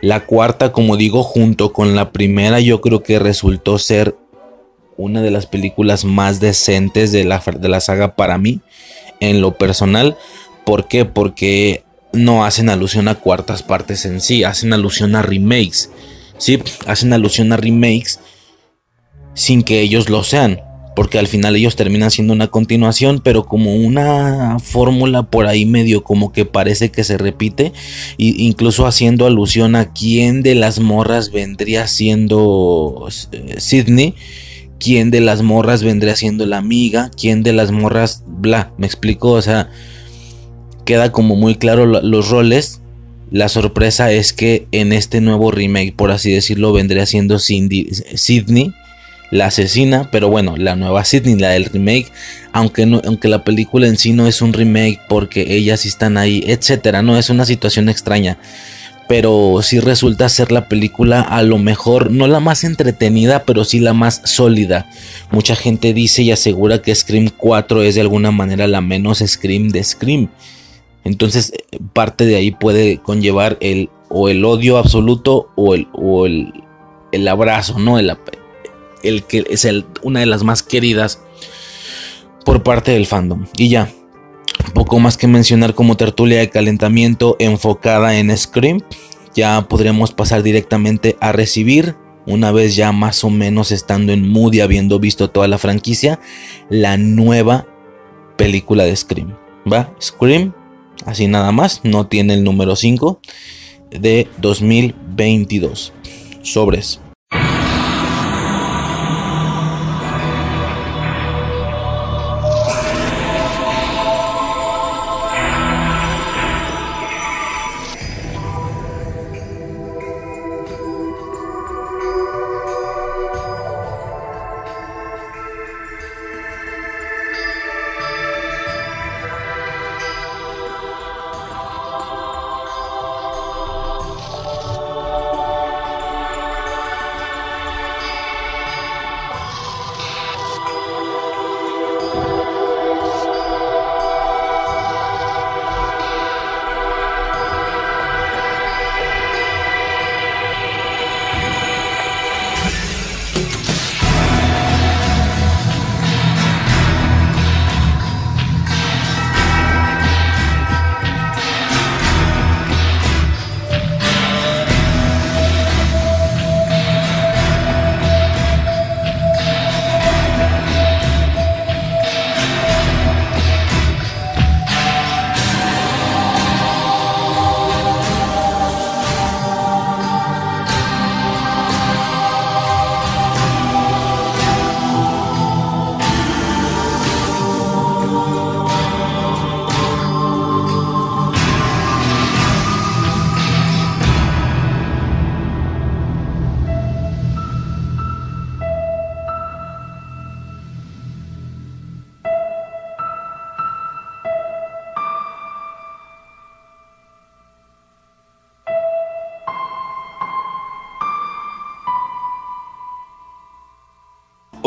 La 0.00 0.26
cuarta, 0.26 0.72
como 0.72 0.96
digo, 0.96 1.22
junto 1.22 1.72
con 1.72 1.94
la 1.94 2.12
primera, 2.12 2.60
yo 2.60 2.80
creo 2.80 3.02
que 3.02 3.18
resultó 3.18 3.78
ser 3.78 4.16
una 4.96 5.22
de 5.22 5.30
las 5.30 5.46
películas 5.46 6.04
más 6.04 6.40
decentes 6.40 7.12
de 7.12 7.24
la, 7.24 7.38
de 7.38 7.68
la 7.68 7.80
saga 7.80 8.16
para 8.16 8.38
mí, 8.38 8.60
en 9.20 9.40
lo 9.40 9.56
personal. 9.56 10.16
¿Por 10.64 10.88
qué? 10.88 11.04
Porque 11.04 11.84
no 12.12 12.44
hacen 12.44 12.68
alusión 12.68 13.06
a 13.06 13.14
cuartas 13.14 13.62
partes 13.62 14.04
en 14.04 14.20
sí, 14.20 14.44
hacen 14.44 14.72
alusión 14.72 15.14
a 15.14 15.22
remakes. 15.22 15.90
Sí, 16.38 16.60
hacen 16.86 17.12
alusión 17.12 17.52
a 17.52 17.56
remakes 17.56 18.20
sin 19.38 19.62
que 19.62 19.80
ellos 19.80 20.10
lo 20.10 20.24
sean. 20.24 20.60
Porque 20.96 21.20
al 21.20 21.28
final 21.28 21.54
ellos 21.54 21.76
terminan 21.76 22.10
siendo 22.10 22.32
una 22.32 22.48
continuación, 22.48 23.20
pero 23.22 23.44
como 23.44 23.76
una 23.76 24.58
fórmula 24.58 25.30
por 25.30 25.46
ahí 25.46 25.64
medio 25.64 26.02
como 26.02 26.32
que 26.32 26.44
parece 26.44 26.90
que 26.90 27.04
se 27.04 27.16
repite. 27.18 27.72
E 28.18 28.34
incluso 28.38 28.84
haciendo 28.84 29.24
alusión 29.24 29.76
a 29.76 29.92
quién 29.92 30.42
de 30.42 30.56
las 30.56 30.80
morras 30.80 31.30
vendría 31.30 31.86
siendo 31.86 33.08
eh, 33.30 33.54
Sidney 33.58 34.16
quién 34.80 35.10
de 35.10 35.20
las 35.20 35.42
morras 35.42 35.82
vendría 35.82 36.16
siendo 36.16 36.46
la 36.46 36.58
amiga, 36.58 37.10
quién 37.16 37.42
de 37.42 37.52
las 37.52 37.72
morras, 37.72 38.22
bla, 38.26 38.72
me 38.78 38.86
explico, 38.86 39.32
o 39.32 39.42
sea, 39.42 39.70
queda 40.84 41.12
como 41.12 41.36
muy 41.36 41.56
claro 41.56 41.84
los 41.86 42.28
roles. 42.28 42.80
La 43.30 43.48
sorpresa 43.48 44.10
es 44.12 44.32
que 44.32 44.66
en 44.72 44.92
este 44.92 45.20
nuevo 45.20 45.50
remake, 45.50 45.94
por 45.94 46.10
así 46.10 46.32
decirlo, 46.32 46.72
vendría 46.72 47.04
siendo 47.06 47.38
Cindy, 47.38 47.88
Sidney, 48.14 48.72
la 49.30 49.46
asesina, 49.46 50.08
pero 50.10 50.28
bueno, 50.28 50.56
la 50.56 50.76
nueva 50.76 51.04
Sidney, 51.04 51.38
la 51.38 51.50
del 51.50 51.66
remake, 51.66 52.10
aunque, 52.52 52.82
aunque 52.82 53.28
la 53.28 53.44
película 53.44 53.86
en 53.86 53.96
sí 53.96 54.12
no 54.12 54.26
es 54.26 54.42
un 54.42 54.52
remake 54.52 55.00
porque 55.08 55.54
ellas 55.54 55.84
están 55.84 56.16
ahí, 56.16 56.42
etcétera, 56.46 57.02
no 57.02 57.18
es 57.18 57.30
una 57.30 57.44
situación 57.44 57.88
extraña 57.88 58.38
pero 59.08 59.60
sí 59.62 59.80
resulta 59.80 60.28
ser 60.28 60.52
la 60.52 60.68
película 60.68 61.22
a 61.22 61.42
lo 61.42 61.56
mejor 61.58 62.10
no 62.10 62.26
la 62.26 62.40
más 62.40 62.62
entretenida, 62.62 63.44
pero 63.46 63.64
sí 63.64 63.80
la 63.80 63.94
más 63.94 64.20
sólida. 64.24 64.86
Mucha 65.32 65.56
gente 65.56 65.94
dice 65.94 66.22
y 66.22 66.30
asegura 66.30 66.82
que 66.82 66.94
Scream 66.94 67.30
4 67.34 67.82
es 67.82 67.94
de 67.94 68.02
alguna 68.02 68.30
manera 68.30 68.68
la 68.68 68.82
menos 68.82 69.24
Scream 69.26 69.70
de 69.70 69.82
Scream. 69.82 70.28
Entonces 71.04 71.54
parte 71.94 72.26
de 72.26 72.36
ahí 72.36 72.50
puede 72.50 72.98
conllevar 72.98 73.56
el 73.60 73.88
o 74.10 74.28
el 74.28 74.44
odio 74.44 74.76
absoluto 74.76 75.48
o 75.56 75.74
el, 75.74 75.88
o 75.94 76.26
el, 76.26 76.52
el 77.10 77.28
abrazo, 77.28 77.78
¿no? 77.78 77.98
El, 77.98 78.14
el 79.02 79.24
que 79.24 79.44
es 79.48 79.66
una 80.02 80.20
de 80.20 80.26
las 80.26 80.42
más 80.42 80.62
queridas 80.62 81.20
por 82.44 82.62
parte 82.62 82.92
del 82.92 83.06
fandom. 83.06 83.46
Y 83.56 83.68
ya, 83.68 83.90
poco 84.74 84.98
más 84.98 85.16
que 85.16 85.26
mencionar 85.26 85.74
como 85.74 85.96
tertulia 85.96 86.38
de 86.38 86.50
calentamiento 86.50 87.36
enfocada 87.38 88.18
en 88.18 88.36
Scream. 88.36 88.80
Ya 89.34 89.68
podremos 89.68 90.12
pasar 90.12 90.42
directamente 90.42 91.16
a 91.20 91.32
recibir, 91.32 91.96
una 92.26 92.52
vez 92.52 92.76
ya 92.76 92.92
más 92.92 93.24
o 93.24 93.30
menos 93.30 93.72
estando 93.72 94.12
en 94.12 94.28
mood 94.28 94.54
y 94.54 94.60
habiendo 94.60 94.98
visto 94.98 95.30
toda 95.30 95.48
la 95.48 95.58
franquicia, 95.58 96.20
la 96.68 96.96
nueva 96.96 97.66
película 98.36 98.84
de 98.84 98.96
Scream. 98.96 99.36
¿Va? 99.70 99.94
Scream, 100.00 100.54
así 101.06 101.26
nada 101.26 101.52
más, 101.52 101.80
no 101.84 102.06
tiene 102.06 102.34
el 102.34 102.44
número 102.44 102.76
5 102.76 103.20
de 103.90 104.28
2022. 104.40 105.92
Sobres. 106.42 107.00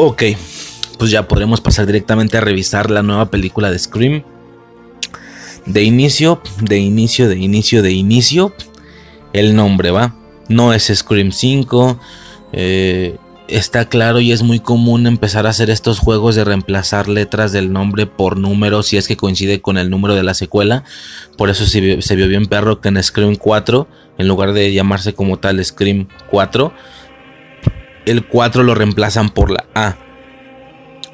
Ok, 0.03 0.23
pues 0.97 1.11
ya 1.11 1.27
podremos 1.27 1.61
pasar 1.61 1.85
directamente 1.85 2.35
a 2.35 2.41
revisar 2.41 2.89
la 2.89 3.03
nueva 3.03 3.29
película 3.29 3.69
de 3.69 3.77
Scream. 3.77 4.23
De 5.67 5.83
inicio, 5.83 6.41
de 6.59 6.79
inicio, 6.79 7.29
de 7.29 7.37
inicio, 7.37 7.83
de 7.83 7.91
inicio. 7.91 8.51
El 9.31 9.55
nombre 9.55 9.91
va. 9.91 10.15
no 10.49 10.73
es 10.73 10.91
Scream 10.91 11.31
5. 11.31 11.99
Eh, 12.51 13.15
está 13.47 13.89
claro 13.89 14.19
y 14.21 14.31
es 14.31 14.41
muy 14.41 14.59
común 14.59 15.05
empezar 15.05 15.45
a 15.45 15.51
hacer 15.51 15.69
estos 15.69 15.99
juegos 15.99 16.33
de 16.33 16.45
reemplazar 16.45 17.07
letras 17.07 17.51
del 17.51 17.71
nombre 17.71 18.07
por 18.07 18.37
números 18.37 18.87
si 18.87 18.97
es 18.97 19.07
que 19.07 19.17
coincide 19.17 19.61
con 19.61 19.77
el 19.77 19.91
número 19.91 20.15
de 20.15 20.23
la 20.23 20.33
secuela. 20.33 20.83
Por 21.37 21.51
eso 21.51 21.67
se 21.67 21.79
vio, 21.79 22.01
se 22.01 22.15
vio 22.15 22.27
bien 22.27 22.47
perro 22.47 22.81
que 22.81 22.89
en 22.89 23.03
Scream 23.03 23.35
4, 23.35 23.87
en 24.17 24.27
lugar 24.27 24.53
de 24.53 24.73
llamarse 24.73 25.13
como 25.13 25.37
tal 25.37 25.63
Scream 25.63 26.07
4, 26.31 26.73
el 28.05 28.25
4 28.25 28.63
lo 28.63 28.75
reemplazan 28.75 29.29
por 29.29 29.51
la 29.51 29.65
A. 29.73 29.97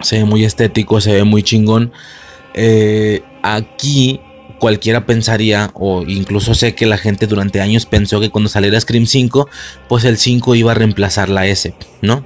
Se 0.01 0.17
ve 0.17 0.25
muy 0.25 0.43
estético, 0.45 1.01
se 1.01 1.13
ve 1.13 1.23
muy 1.23 1.43
chingón. 1.43 1.91
Eh, 2.53 3.23
aquí 3.43 4.19
cualquiera 4.59 5.05
pensaría, 5.05 5.71
o 5.73 6.03
incluso 6.03 6.55
sé 6.55 6.75
que 6.75 6.85
la 6.85 6.97
gente 6.97 7.27
durante 7.27 7.61
años 7.61 7.85
pensó 7.85 8.19
que 8.19 8.29
cuando 8.29 8.49
saliera 8.49 8.79
Scream 8.79 9.05
5, 9.05 9.47
pues 9.87 10.03
el 10.03 10.17
5 10.17 10.55
iba 10.55 10.71
a 10.71 10.75
reemplazar 10.75 11.29
la 11.29 11.45
S, 11.45 11.73
¿no? 12.01 12.25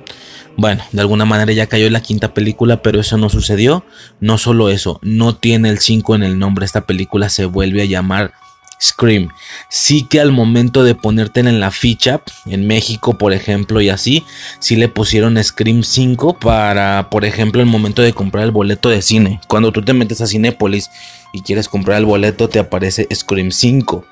Bueno, 0.57 0.83
de 0.91 1.01
alguna 1.01 1.25
manera 1.25 1.51
ya 1.53 1.67
cayó 1.67 1.89
la 1.89 2.01
quinta 2.01 2.33
película, 2.33 2.81
pero 2.81 2.99
eso 2.99 3.17
no 3.17 3.29
sucedió. 3.29 3.85
No 4.19 4.37
solo 4.37 4.69
eso, 4.69 4.99
no 5.01 5.35
tiene 5.35 5.69
el 5.69 5.79
5 5.79 6.15
en 6.15 6.23
el 6.23 6.39
nombre. 6.39 6.65
Esta 6.65 6.85
película 6.85 7.29
se 7.29 7.45
vuelve 7.45 7.81
a 7.81 7.85
llamar 7.85 8.33
Scream. 8.81 9.29
Sí 9.69 10.03
que 10.03 10.19
al 10.19 10.31
momento 10.31 10.83
de 10.83 10.95
ponértela 10.95 11.49
en 11.49 11.59
la 11.59 11.71
ficha, 11.71 12.21
en 12.45 12.65
México 12.65 13.17
por 13.17 13.33
ejemplo 13.33 13.79
y 13.81 13.89
así, 13.89 14.23
sí 14.59 14.75
le 14.75 14.89
pusieron 14.89 15.41
Scream 15.41 15.83
5 15.83 16.39
para, 16.39 17.09
por 17.09 17.25
ejemplo, 17.25 17.61
el 17.61 17.67
momento 17.67 18.01
de 18.01 18.13
comprar 18.13 18.43
el 18.43 18.51
boleto 18.51 18.89
de 18.89 19.01
cine. 19.01 19.39
Cuando 19.47 19.71
tú 19.71 19.83
te 19.83 19.93
metes 19.93 20.21
a 20.21 20.27
Cinépolis 20.27 20.89
y 21.33 21.41
quieres 21.41 21.69
comprar 21.69 21.97
el 21.97 22.05
boleto, 22.05 22.49
te 22.49 22.59
aparece 22.59 23.07
Scream 23.13 23.51
5. 23.51 24.05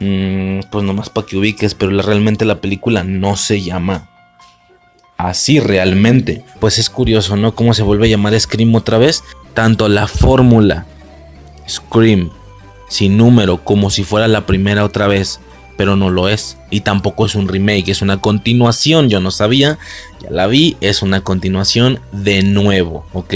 Mm, 0.00 0.60
pues 0.70 0.84
nomás 0.84 1.10
para 1.10 1.26
que 1.26 1.36
ubiques, 1.36 1.74
pero 1.74 2.00
realmente 2.00 2.46
la 2.46 2.60
película 2.60 3.04
no 3.04 3.36
se 3.36 3.60
llama 3.60 4.08
así 5.18 5.60
realmente. 5.60 6.42
Pues 6.58 6.78
es 6.78 6.88
curioso, 6.88 7.36
¿no? 7.36 7.54
Cómo 7.54 7.74
se 7.74 7.82
vuelve 7.82 8.06
a 8.06 8.10
llamar 8.10 8.38
Scream 8.38 8.74
otra 8.74 8.96
vez. 8.96 9.22
Tanto 9.52 9.88
la 9.88 10.06
fórmula 10.06 10.86
Scream 11.68 12.30
sin 12.90 13.16
número 13.16 13.64
como 13.64 13.88
si 13.88 14.04
fuera 14.04 14.28
la 14.28 14.44
primera 14.44 14.84
otra 14.84 15.06
vez, 15.06 15.40
pero 15.78 15.96
no 15.96 16.10
lo 16.10 16.28
es. 16.28 16.58
Y 16.68 16.80
tampoco 16.80 17.24
es 17.24 17.34
un 17.34 17.48
remake, 17.48 17.88
es 17.88 18.02
una 18.02 18.20
continuación, 18.20 19.08
yo 19.08 19.20
no 19.20 19.30
sabía, 19.30 19.78
ya 20.20 20.30
la 20.30 20.46
vi, 20.46 20.76
es 20.82 21.00
una 21.00 21.22
continuación 21.22 22.00
de 22.12 22.42
nuevo, 22.42 23.06
ok. 23.14 23.34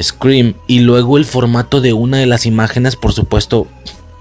Scream 0.00 0.54
y 0.66 0.80
luego 0.80 1.18
el 1.18 1.26
formato 1.26 1.80
de 1.80 1.92
una 1.92 2.16
de 2.16 2.26
las 2.26 2.46
imágenes, 2.46 2.96
por 2.96 3.12
supuesto, 3.12 3.68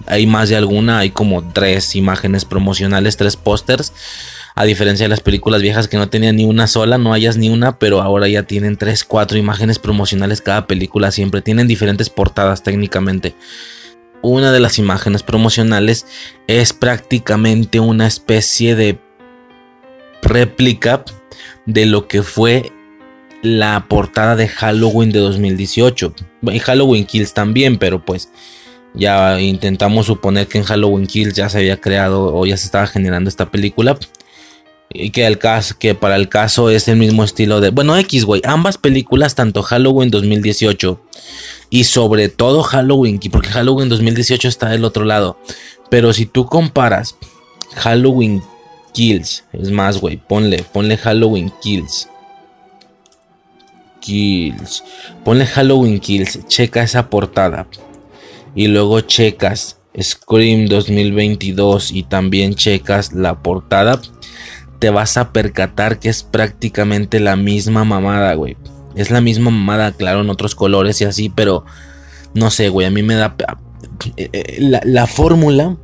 hay 0.06 0.28
más 0.28 0.50
de 0.50 0.58
alguna, 0.58 1.00
hay 1.00 1.12
como 1.12 1.44
tres 1.52 1.96
imágenes 1.96 2.46
promocionales, 2.46 3.18
tres 3.18 3.38
pósters. 3.38 3.94
A 4.54 4.66
diferencia 4.66 5.06
de 5.06 5.10
las 5.10 5.22
películas 5.22 5.62
viejas 5.62 5.88
que 5.88 5.96
no 5.96 6.10
tenían 6.10 6.36
ni 6.36 6.44
una 6.44 6.68
sola, 6.68 6.98
no 6.98 7.14
hayas 7.14 7.38
ni 7.38 7.50
una, 7.50 7.80
pero 7.80 8.02
ahora 8.02 8.28
ya 8.28 8.44
tienen 8.44 8.76
tres, 8.76 9.06
cuatro 9.06 9.38
imágenes 9.38 9.80
promocionales 9.80 10.42
cada 10.42 10.68
película, 10.68 11.10
siempre 11.12 11.42
tienen 11.42 11.68
diferentes 11.68 12.10
portadas 12.10 12.62
técnicamente 12.62 13.34
una 14.22 14.52
de 14.52 14.60
las 14.60 14.78
imágenes 14.78 15.24
promocionales 15.24 16.06
es 16.48 16.74
prácticamente 16.74 17.80
una 17.80 18.08
especie 18.08 18.76
de 18.76 19.00
réplica 20.22 21.04
de 21.66 21.86
lo 21.86 22.08
que 22.08 22.24
fue 22.24 22.72
la 23.42 23.86
portada 23.90 24.36
de 24.36 24.48
Halloween 24.48 25.12
de 25.12 25.20
2018. 25.20 26.14
Y 26.44 26.60
Halloween 26.60 27.06
Kills 27.06 27.34
también, 27.34 27.78
pero 27.78 28.04
pues 28.04 28.30
ya 28.94 29.40
intentamos 29.40 30.06
suponer 30.08 30.48
que 30.48 30.60
en 30.60 30.64
Halloween 30.64 31.08
Kills 31.08 31.34
ya 31.34 31.50
se 31.50 31.60
había 31.60 31.78
creado 31.78 32.36
o 32.36 32.46
ya 32.46 32.58
se 32.58 32.66
estaba 32.66 32.88
generando 32.88 33.30
esta 33.30 33.50
película. 33.50 33.98
Y 34.94 35.12
que, 35.12 35.26
el 35.26 35.38
caso, 35.38 35.76
que 35.80 35.96
para 35.96 36.18
el 36.18 36.28
caso 36.28 36.70
es 36.70 36.90
el 36.90 36.98
mismo 36.98 37.24
estilo 37.24 37.62
de... 37.62 37.70
Bueno, 37.70 37.98
X, 37.98 38.26
güey. 38.26 38.42
Ambas 38.44 38.78
películas, 38.78 39.36
tanto 39.36 39.64
Halloween 39.64 40.12
2018 40.12 41.02
y 41.72 41.86
sobre 41.86 42.28
todo 42.28 42.62
Halloween, 42.62 43.20
porque 43.32 43.48
Halloween 43.48 43.90
2018 43.90 44.48
está 44.48 44.70
del 44.70 44.84
otro 44.84 45.06
lado. 45.06 45.40
Pero 45.90 46.14
si 46.14 46.26
tú 46.26 46.46
comparas 46.46 47.16
Halloween 47.76 48.44
Kills, 48.94 49.46
es 49.54 49.72
más, 49.72 50.00
güey, 50.00 50.18
ponle, 50.18 50.64
ponle 50.74 50.98
Halloween 50.98 51.52
Kills. 51.64 52.10
Kills. 54.02 54.84
Ponle 55.24 55.46
Halloween 55.46 56.02
Kills, 56.02 56.46
checa 56.48 56.84
esa 56.84 57.10
portada. 57.10 57.68
Y 58.54 58.68
luego 58.68 59.00
checas 59.00 59.78
Scream 60.00 60.68
2022 60.68 61.92
y 61.92 62.04
también 62.04 62.56
checas 62.56 63.14
la 63.14 63.42
portada. 63.42 64.02
Te 64.80 64.90
vas 64.90 65.16
a 65.16 65.32
percatar 65.32 66.00
que 66.00 66.10
es 66.10 66.24
prácticamente 66.24 67.22
la 67.22 67.38
misma 67.38 67.86
mamada, 67.86 68.34
güey. 68.34 68.58
Es 68.96 69.12
la 69.12 69.22
misma 69.22 69.52
mamada, 69.52 69.92
claro, 69.92 70.22
en 70.22 70.30
otros 70.30 70.56
colores 70.56 71.02
y 71.02 71.06
así, 71.06 71.30
pero 71.30 71.66
no 72.34 72.52
sé, 72.52 72.70
güey, 72.70 72.88
a 72.88 72.92
mí 72.92 73.04
me 73.04 73.16
da... 73.16 73.36
Eh, 74.18 74.30
eh, 74.34 74.58
la, 74.60 74.82
la 74.84 75.08
fórmula 75.08 75.78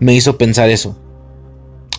me 0.00 0.14
hizo 0.14 0.36
pensar 0.36 0.70
eso. 0.70 1.00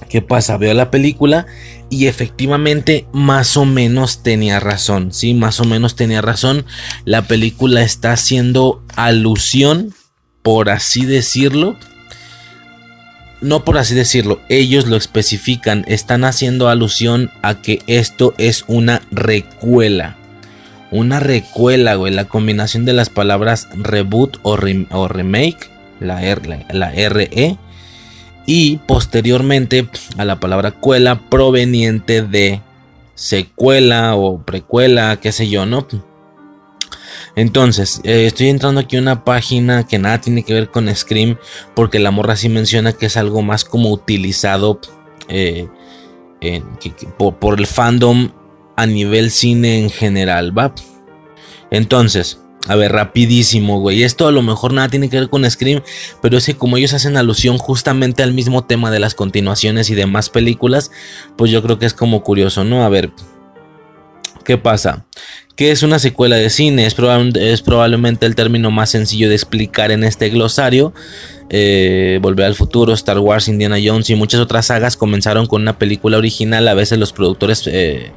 ¿Qué 0.10 0.22
pasa? 0.22 0.58
Veo 0.58 0.74
la 0.74 0.92
película 0.92 1.48
y 1.90 2.08
efectivamente 2.08 3.08
más 3.14 3.58
o 3.58 3.66
menos 3.66 4.24
tenía 4.24 4.60
razón, 4.60 5.12
¿sí? 5.12 5.34
Más 5.34 5.60
o 5.60 5.66
menos 5.66 5.96
tenía 5.96 6.22
razón. 6.22 6.66
La 7.06 7.24
película 7.24 7.82
está 7.82 8.12
haciendo 8.14 8.84
alusión, 8.96 9.94
por 10.42 10.70
así 10.70 11.06
decirlo, 11.06 11.76
no 13.46 13.64
por 13.64 13.78
así 13.78 13.94
decirlo, 13.94 14.42
ellos 14.50 14.88
lo 14.88 14.96
especifican, 14.96 15.86
están 15.88 16.24
haciendo 16.24 16.68
alusión 16.68 17.30
a 17.44 17.62
que 17.62 17.80
esto 17.86 18.34
es 18.40 18.66
una 18.68 19.04
recuela. 19.12 20.16
Una 20.90 21.20
recuela, 21.20 21.94
güey, 21.94 22.12
la 22.12 22.26
combinación 22.26 22.86
de 22.86 22.94
las 22.94 23.10
palabras 23.10 23.68
reboot 23.76 24.40
o, 24.42 24.58
remake, 24.58 25.70
la, 26.00 26.24
R, 26.24 26.66
la, 26.72 26.90
RE, 26.90 27.58
y 28.48 28.78
posteriormente 28.78 29.88
a 30.18 30.26
la 30.26 30.40
palabra 30.40 30.72
cuela 30.72 31.30
proveniente 31.30 32.24
de 32.24 32.62
secuela 33.14 34.16
o 34.16 34.42
precuela, 34.44 35.20
qué 35.22 35.32
sé 35.32 35.50
yo, 35.50 35.68
¿no? 35.68 35.86
Entonces, 37.36 38.02
eh, 38.04 38.26
estoy 38.26 38.50
entrando 38.50 38.82
aquí 38.82 38.98
a 38.98 39.02
una 39.02 39.24
página 39.24 39.86
que 39.88 40.00
nada 40.00 40.22
tiene 40.22 40.44
que 40.44 40.54
ver 40.54 40.72
con 40.72 40.94
Scream, 40.94 41.38
porque 41.76 42.00
la 42.00 42.12
morra 42.12 42.36
sí 42.36 42.50
menciona 42.50 42.94
que 42.94 43.08
es 43.08 43.18
algo 43.18 43.42
más 43.42 43.64
como 43.66 43.92
utilizado 43.92 44.80
eh, 45.28 45.68
por, 47.18 47.60
el 47.60 47.68
fandom 47.68 48.32
a 48.76 48.86
nivel 48.86 49.32
cine 49.32 49.80
en 49.80 49.90
general, 49.90 50.58
¿va? 50.58 50.74
Entonces, 51.72 52.40
a 52.68 52.76
ver, 52.76 52.92
rapidísimo, 52.92 53.80
güey. 53.80 54.04
Esto 54.04 54.28
a 54.28 54.32
lo 54.32 54.42
mejor 54.42 54.74
nada 54.74 54.90
tiene 54.90 55.10
que 55.10 55.20
ver 55.20 55.30
con 55.30 55.50
Scream, 55.50 55.82
pero 56.22 56.38
es 56.38 56.46
que 56.46 56.56
como 56.56 56.78
ellos 56.78 56.94
hacen 56.94 57.16
alusión 57.16 57.58
justamente 57.58 58.24
al 58.24 58.34
mismo 58.34 58.66
tema 58.66 58.90
de 58.92 59.00
las 59.00 59.14
continuaciones 59.14 59.90
y 59.90 59.96
demás 59.96 60.30
películas, 60.30 60.92
pues 61.38 61.52
yo 61.52 61.62
creo 61.62 61.78
que 61.78 61.86
es 61.86 61.94
como 61.94 62.24
curioso, 62.24 62.64
¿no? 62.64 62.84
A 62.84 62.90
ver, 62.90 63.12
¿qué 64.44 64.58
pasa? 64.58 65.06
Que 65.56 65.72
es 65.72 65.84
una 65.84 66.00
secuela 66.00 66.36
de 66.36 66.50
cine, 66.50 66.86
es, 66.86 66.94
probablemente 67.62 68.26
el 68.26 68.36
término 68.36 68.72
más 68.72 68.90
sencillo 68.90 69.30
de 69.30 69.36
explicar 69.36 69.92
en 69.92 70.04
este 70.04 70.30
glosario. 70.30 70.94
Eh, 71.50 72.20
Volver 72.22 72.48
al 72.48 72.56
futuro, 72.56 72.94
Star 72.94 73.20
Wars, 73.20 73.48
Indiana 73.48 73.78
Jones 73.84 74.10
y 74.10 74.16
muchas 74.16 74.42
otras 74.42 74.66
sagas 74.66 74.98
comenzaron 74.98 75.46
con 75.46 75.62
una 75.62 75.78
película 75.78 76.18
original, 76.18 76.68
a 76.68 76.74
veces 76.74 76.98
los 76.98 77.14
productores 77.14 77.64
eh, 77.68 78.12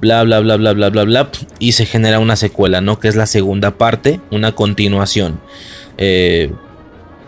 bla 0.00 0.24
bla 0.24 0.40
bla 0.40 0.56
bla 0.56 0.72
bla 0.72 0.90
bla 0.90 1.04
bla 1.04 1.30
y 1.60 1.72
se 1.72 1.86
genera 1.86 2.18
una 2.18 2.36
secuela, 2.36 2.80
¿no? 2.80 2.98
Que 2.98 3.08
es 3.08 3.16
la 3.16 3.26
segunda 3.26 3.78
parte, 3.78 4.20
una 4.30 4.52
continuación. 4.54 5.40
Eh, 5.98 6.52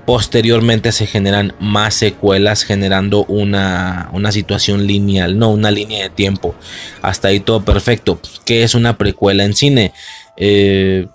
Posteriormente 0.06 0.92
se 0.92 1.06
generan 1.06 1.54
más 1.58 1.94
secuelas 1.94 2.62
generando 2.62 3.24
una, 3.24 4.10
situación 4.30 4.86
lineal, 4.86 5.38
no 5.38 5.50
una 5.50 5.70
línea 5.70 6.04
de 6.04 6.10
tiempo. 6.10 6.54
Hasta 7.02 7.28
ahí 7.28 7.40
todo 7.40 7.64
perfecto. 7.64 8.20
¿Qué 8.44 8.62
es 8.62 8.74
una 8.74 8.96
precuela 8.96 9.44
en 9.44 9.54
cine? 9.54 9.92
Eh, 10.36 11.08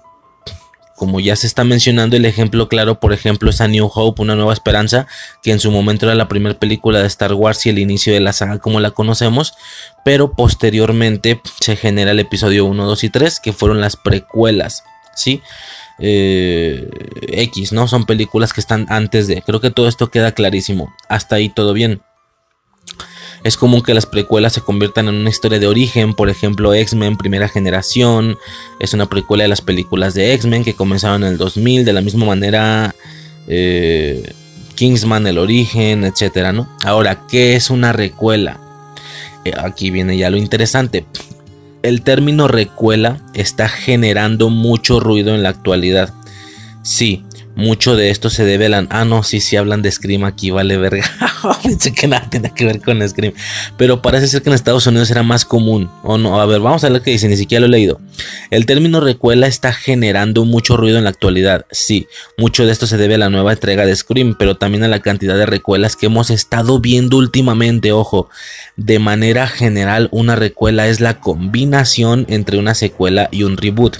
como 1.02 1.20
ya 1.20 1.36
se 1.36 1.48
está 1.48 1.64
mencionando, 1.64 2.16
el 2.16 2.26
ejemplo 2.26 2.68
claro, 2.68 3.00
por 3.00 3.12
ejemplo, 3.12 3.50
es 3.50 3.60
A 3.60 3.68
New 3.68 3.90
Hope, 3.92 4.22
Una 4.22 4.36
Nueva 4.36 4.54
Esperanza, 4.54 5.08
que 5.42 5.52
en 5.52 5.60
su 5.60 5.72
momento 5.72 6.06
era 6.06 6.14
la 6.14 6.28
primera 6.28 6.60
película 6.60 7.00
de 7.00 7.08
Star 7.08 7.34
Wars 7.34 7.66
y 7.66 7.70
el 7.70 7.80
inicio 7.80 8.14
de 8.14 8.20
la 8.20 8.34
saga 8.34 8.60
como 8.60 8.80
la 8.80 8.92
conocemos, 8.92 9.56
pero 10.06 10.34
posteriormente 10.34 11.42
se 11.60 11.76
genera 11.76 12.12
el 12.12 12.20
episodio 12.20 12.66
1, 12.66 12.86
2 12.86 13.04
y 13.04 13.10
3, 13.10 13.40
que 13.40 13.52
fueron 13.52 13.82
las 13.82 13.96
precuelas, 13.96 14.84
¿sí? 15.16 15.42
Eh, 16.04 16.90
X, 17.28 17.72
¿no? 17.72 17.88
Son 17.88 18.06
películas 18.06 18.54
que 18.54 18.60
están 18.60 18.88
antes 18.90 19.28
de. 19.28 19.42
Creo 19.44 19.62
que 19.62 19.70
todo 19.70 19.88
esto 19.88 20.10
queda 20.10 20.34
clarísimo. 20.34 20.94
Hasta 21.08 21.36
ahí 21.36 21.50
todo 21.50 21.74
bien. 21.74 22.02
Es 23.44 23.58
común 23.58 23.82
que 23.82 23.94
las 23.94 24.06
precuelas 24.06 24.54
se 24.54 24.62
conviertan 24.62 25.08
en 25.08 25.16
una 25.16 25.30
historia 25.30 25.60
de 25.60 25.68
origen, 25.68 26.14
por 26.14 26.30
ejemplo 26.30 26.74
X-Men 26.74 27.18
Primera 27.18 27.48
Generación, 27.48 28.38
es 28.80 28.94
una 28.94 29.10
precuela 29.10 29.44
de 29.44 29.48
las 29.48 29.62
películas 29.62 30.14
de 30.14 30.34
X-Men 30.34 30.64
que 30.64 30.76
comenzaron 30.76 31.24
en 31.24 31.30
el 31.30 31.38
2000, 31.40 31.84
de 31.84 31.94
la 31.94 32.02
misma 32.02 32.26
manera 32.26 32.94
eh, 33.48 34.32
Kingsman, 34.76 35.26
El 35.26 35.40
Origen, 35.40 36.04
etcétera, 36.04 36.52
¿no? 36.52 36.70
Ahora, 36.84 37.24
¿qué 37.28 37.56
es 37.56 37.72
una 37.72 37.94
recuela? 37.94 38.60
Eh, 39.44 39.54
aquí 39.58 39.90
viene 39.90 40.18
ya 40.18 40.30
lo 40.30 40.38
interesante. 40.38 41.06
El 41.84 42.04
término 42.04 42.48
recuela 42.48 43.20
está 43.34 43.68
generando 43.68 44.50
mucho 44.50 45.00
ruido 45.00 45.34
en 45.34 45.42
la 45.42 45.50
actualidad. 45.50 46.14
Sí, 46.84 47.26
mucho 47.62 47.96
de 47.96 48.10
esto 48.10 48.30
se 48.30 48.44
debe 48.44 48.66
a 48.66 48.70
la... 48.70 48.88
Ah, 48.90 49.06
no, 49.06 49.24
sí, 49.24 49.40
sí 49.40 49.56
hablan 49.56 49.82
de 49.82 49.92
Scream 49.92 50.26
aquí, 50.26 50.52
vale 50.52 50.78
verga. 50.78 51.06
Pensé 51.64 51.94
que 51.94 52.08
nada 52.08 52.30
tiene 52.30 52.52
que 52.54 52.66
ver 52.66 52.82
con 52.82 53.08
Scream. 53.08 53.34
Pero 53.78 54.02
parece 54.02 54.28
ser 54.28 54.42
que 54.42 54.50
en 54.50 54.56
Estados 54.56 54.88
Unidos 54.88 55.10
era 55.12 55.24
más 55.24 55.46
común. 55.46 55.90
O 56.04 56.18
no, 56.18 56.42
a 56.42 56.46
ver, 56.46 56.60
vamos 56.60 56.84
a 56.84 56.90
ver 56.90 57.02
qué 57.02 57.12
dice, 57.12 57.28
ni 57.28 57.38
siquiera 57.38 57.62
lo 57.62 57.68
he 57.68 57.70
leído. 57.70 58.02
El 58.50 58.66
término 58.66 59.00
recuela 59.00 59.48
está 59.48 59.72
generando 59.72 60.44
mucho 60.46 60.76
ruido 60.76 60.98
en 60.98 61.06
la 61.06 61.12
actualidad. 61.12 61.66
Sí, 61.72 62.08
mucho 62.38 62.66
de 62.66 62.72
esto 62.72 62.88
se 62.88 62.98
debe 62.98 63.16
a 63.16 63.20
la 63.20 63.30
nueva 63.30 63.54
entrega 63.54 63.86
de 63.86 63.96
Scream, 63.96 64.36
pero 64.38 64.58
también 64.58 64.84
a 64.84 64.88
la 64.88 65.00
cantidad 65.00 65.38
de 65.38 65.46
recuelas 65.46 65.96
que 65.96 66.08
hemos 66.08 66.30
estado 66.30 66.80
viendo 66.80 67.18
últimamente. 67.18 67.92
Ojo, 67.92 68.30
de 68.76 69.00
manera 69.00 69.48
general, 69.48 70.10
una 70.12 70.36
recuela 70.36 70.88
es 70.88 71.00
la 71.00 71.20
combinación 71.20 72.26
entre 72.30 72.58
una 72.58 72.74
secuela 72.74 73.30
y 73.32 73.44
un 73.44 73.58
reboot. 73.58 73.98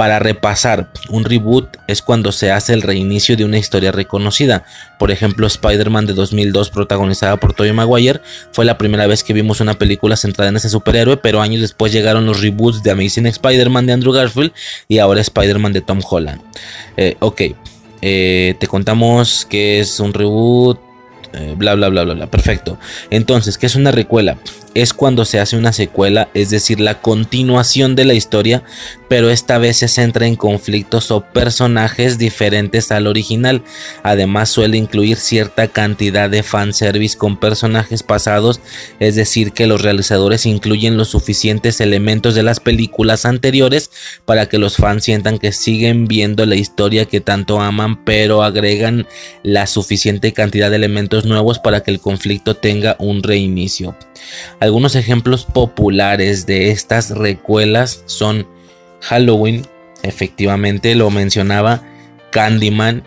Para 0.00 0.18
repasar, 0.18 0.88
un 1.10 1.26
reboot 1.26 1.76
es 1.86 2.00
cuando 2.00 2.32
se 2.32 2.50
hace 2.50 2.72
el 2.72 2.80
reinicio 2.80 3.36
de 3.36 3.44
una 3.44 3.58
historia 3.58 3.92
reconocida. 3.92 4.64
Por 4.98 5.10
ejemplo, 5.10 5.46
Spider-Man 5.46 6.06
de 6.06 6.14
2002, 6.14 6.70
protagonizada 6.70 7.36
por 7.36 7.52
Tobey 7.52 7.74
Maguire, 7.74 8.22
fue 8.50 8.64
la 8.64 8.78
primera 8.78 9.06
vez 9.06 9.22
que 9.22 9.34
vimos 9.34 9.60
una 9.60 9.74
película 9.74 10.16
centrada 10.16 10.48
en 10.48 10.56
ese 10.56 10.70
superhéroe, 10.70 11.18
pero 11.18 11.42
años 11.42 11.60
después 11.60 11.92
llegaron 11.92 12.24
los 12.24 12.40
reboots 12.40 12.82
de 12.82 12.92
Amazing 12.92 13.26
Spider-Man 13.26 13.84
de 13.84 13.92
Andrew 13.92 14.14
Garfield 14.14 14.52
y 14.88 15.00
ahora 15.00 15.20
Spider-Man 15.20 15.74
de 15.74 15.82
Tom 15.82 16.00
Holland. 16.08 16.40
Eh, 16.96 17.18
ok, 17.20 17.42
eh, 18.00 18.54
te 18.58 18.66
contamos 18.68 19.44
que 19.44 19.80
es 19.80 20.00
un 20.00 20.14
reboot, 20.14 20.80
eh, 21.34 21.54
bla, 21.58 21.74
bla, 21.74 21.90
bla, 21.90 22.04
bla, 22.04 22.14
bla. 22.14 22.26
Perfecto. 22.26 22.78
Entonces, 23.10 23.58
¿qué 23.58 23.66
es 23.66 23.76
una 23.76 23.90
recuela? 23.90 24.38
Es 24.72 24.92
cuando 24.92 25.24
se 25.24 25.40
hace 25.40 25.56
una 25.56 25.72
secuela, 25.72 26.28
es 26.32 26.50
decir, 26.50 26.78
la 26.78 27.00
continuación 27.00 27.96
de 27.96 28.04
la 28.04 28.14
historia, 28.14 28.62
pero 29.08 29.28
esta 29.28 29.58
vez 29.58 29.78
se 29.78 29.88
centra 29.88 30.28
en 30.28 30.36
conflictos 30.36 31.10
o 31.10 31.22
personajes 31.22 32.18
diferentes 32.18 32.92
al 32.92 33.08
original. 33.08 33.64
Además, 34.04 34.50
suele 34.50 34.76
incluir 34.76 35.16
cierta 35.16 35.66
cantidad 35.66 36.30
de 36.30 36.44
fanservice 36.44 37.18
con 37.18 37.40
personajes 37.40 38.04
pasados, 38.04 38.60
es 39.00 39.16
decir, 39.16 39.50
que 39.50 39.66
los 39.66 39.82
realizadores 39.82 40.46
incluyen 40.46 40.96
los 40.96 41.08
suficientes 41.08 41.80
elementos 41.80 42.36
de 42.36 42.44
las 42.44 42.60
películas 42.60 43.24
anteriores 43.24 43.90
para 44.24 44.48
que 44.48 44.58
los 44.58 44.76
fans 44.76 45.02
sientan 45.02 45.38
que 45.38 45.50
siguen 45.50 46.06
viendo 46.06 46.46
la 46.46 46.54
historia 46.54 47.06
que 47.06 47.20
tanto 47.20 47.60
aman, 47.60 48.04
pero 48.04 48.44
agregan 48.44 49.08
la 49.42 49.66
suficiente 49.66 50.32
cantidad 50.32 50.70
de 50.70 50.76
elementos 50.76 51.24
nuevos 51.24 51.58
para 51.58 51.82
que 51.82 51.90
el 51.90 51.98
conflicto 51.98 52.54
tenga 52.54 52.94
un 53.00 53.24
reinicio. 53.24 53.96
Algunos 54.60 54.94
ejemplos 54.94 55.46
populares 55.46 56.44
de 56.44 56.70
estas 56.70 57.10
recuelas 57.10 58.02
son 58.04 58.46
Halloween, 59.00 59.66
efectivamente 60.02 60.94
lo 60.94 61.10
mencionaba, 61.10 61.82
Candyman 62.30 63.04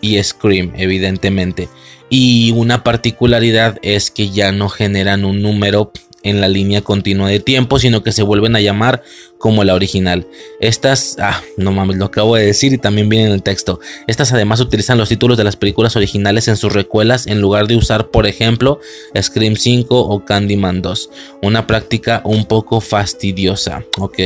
y 0.00 0.20
Scream, 0.22 0.72
evidentemente. 0.76 1.68
Y 2.08 2.50
una 2.56 2.82
particularidad 2.82 3.78
es 3.82 4.10
que 4.10 4.30
ya 4.30 4.50
no 4.50 4.68
generan 4.68 5.24
un 5.24 5.42
número 5.42 5.92
en 6.22 6.40
la 6.40 6.48
línea 6.48 6.82
continua 6.82 7.28
de 7.28 7.40
tiempo, 7.40 7.78
sino 7.78 8.02
que 8.02 8.12
se 8.12 8.22
vuelven 8.22 8.56
a 8.56 8.60
llamar 8.60 9.02
como 9.38 9.64
la 9.64 9.74
original. 9.74 10.26
Estas, 10.60 11.16
ah, 11.18 11.42
no 11.56 11.72
mames, 11.72 11.96
lo 11.96 12.04
acabo 12.04 12.36
de 12.36 12.44
decir 12.44 12.72
y 12.72 12.78
también 12.78 13.08
viene 13.08 13.26
en 13.26 13.32
el 13.32 13.42
texto. 13.42 13.80
Estas 14.06 14.32
además 14.32 14.60
utilizan 14.60 14.98
los 14.98 15.08
títulos 15.08 15.38
de 15.38 15.44
las 15.44 15.56
películas 15.56 15.96
originales 15.96 16.46
en 16.48 16.56
sus 16.56 16.72
recuelas 16.72 17.26
en 17.26 17.40
lugar 17.40 17.66
de 17.66 17.76
usar, 17.76 18.10
por 18.10 18.26
ejemplo, 18.26 18.80
Scream 19.20 19.56
5 19.56 19.98
o 19.98 20.24
Candyman 20.24 20.82
2. 20.82 21.10
Una 21.42 21.66
práctica 21.66 22.20
un 22.24 22.44
poco 22.44 22.80
fastidiosa, 22.80 23.84
ok. 23.98 24.18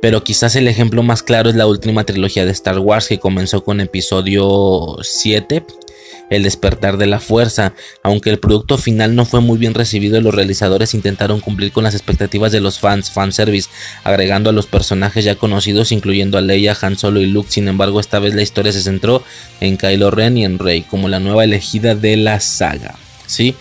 Pero 0.00 0.22
quizás 0.22 0.54
el 0.54 0.68
ejemplo 0.68 1.02
más 1.02 1.24
claro 1.24 1.50
es 1.50 1.56
la 1.56 1.66
última 1.66 2.04
trilogía 2.04 2.44
de 2.44 2.52
Star 2.52 2.78
Wars 2.78 3.08
que 3.08 3.18
comenzó 3.18 3.64
con 3.64 3.80
episodio 3.80 4.98
7 5.02 5.64
el 6.30 6.42
despertar 6.42 6.96
de 6.96 7.06
la 7.06 7.20
fuerza. 7.20 7.74
Aunque 8.02 8.30
el 8.30 8.38
producto 8.38 8.78
final 8.78 9.14
no 9.14 9.24
fue 9.24 9.40
muy 9.40 9.58
bien 9.58 9.74
recibido, 9.74 10.20
los 10.20 10.34
realizadores 10.34 10.94
intentaron 10.94 11.40
cumplir 11.40 11.72
con 11.72 11.84
las 11.84 11.94
expectativas 11.94 12.52
de 12.52 12.60
los 12.60 12.78
fans, 12.78 13.10
fanservice, 13.10 13.68
agregando 14.04 14.50
a 14.50 14.52
los 14.52 14.66
personajes 14.66 15.24
ya 15.24 15.36
conocidos, 15.36 15.92
incluyendo 15.92 16.38
a 16.38 16.40
Leia, 16.40 16.76
Han 16.80 16.98
Solo 16.98 17.20
y 17.20 17.26
Luke. 17.26 17.50
Sin 17.50 17.68
embargo, 17.68 18.00
esta 18.00 18.18
vez 18.18 18.34
la 18.34 18.42
historia 18.42 18.72
se 18.72 18.82
centró 18.82 19.22
en 19.60 19.76
Kylo 19.76 20.10
Ren 20.10 20.36
y 20.36 20.44
en 20.44 20.58
Rey, 20.58 20.82
como 20.82 21.08
la 21.08 21.20
nueva 21.20 21.44
elegida 21.44 21.94
de 21.94 22.16
la 22.16 22.40
saga. 22.40 22.94
¿Sí? 23.26 23.54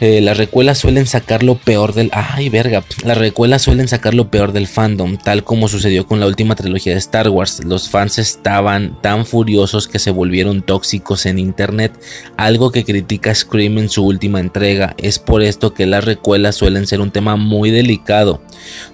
Eh, 0.00 0.20
las 0.20 0.36
recuelas 0.36 0.78
suelen 0.78 1.06
sacar 1.06 1.42
lo 1.42 1.56
peor 1.56 1.92
del. 1.92 2.10
¡Ay, 2.12 2.48
verga! 2.48 2.84
Las 3.04 3.18
recuelas 3.18 3.62
suelen 3.62 3.88
sacar 3.88 4.14
lo 4.14 4.30
peor 4.30 4.52
del 4.52 4.68
fandom, 4.68 5.16
tal 5.16 5.42
como 5.42 5.68
sucedió 5.68 6.06
con 6.06 6.20
la 6.20 6.26
última 6.26 6.54
trilogía 6.54 6.92
de 6.92 6.98
Star 6.98 7.28
Wars. 7.28 7.64
Los 7.64 7.88
fans 7.88 8.18
estaban 8.18 8.96
tan 9.02 9.26
furiosos 9.26 9.88
que 9.88 9.98
se 9.98 10.12
volvieron 10.12 10.62
tóxicos 10.62 11.26
en 11.26 11.38
internet, 11.38 11.92
algo 12.36 12.70
que 12.70 12.84
critica 12.84 13.34
Scream 13.34 13.78
en 13.78 13.88
su 13.88 14.04
última 14.04 14.38
entrega. 14.38 14.94
Es 14.98 15.18
por 15.18 15.42
esto 15.42 15.74
que 15.74 15.86
las 15.86 16.04
recuelas 16.04 16.54
suelen 16.54 16.86
ser 16.86 17.00
un 17.00 17.10
tema 17.10 17.36
muy 17.36 17.70
delicado, 17.70 18.40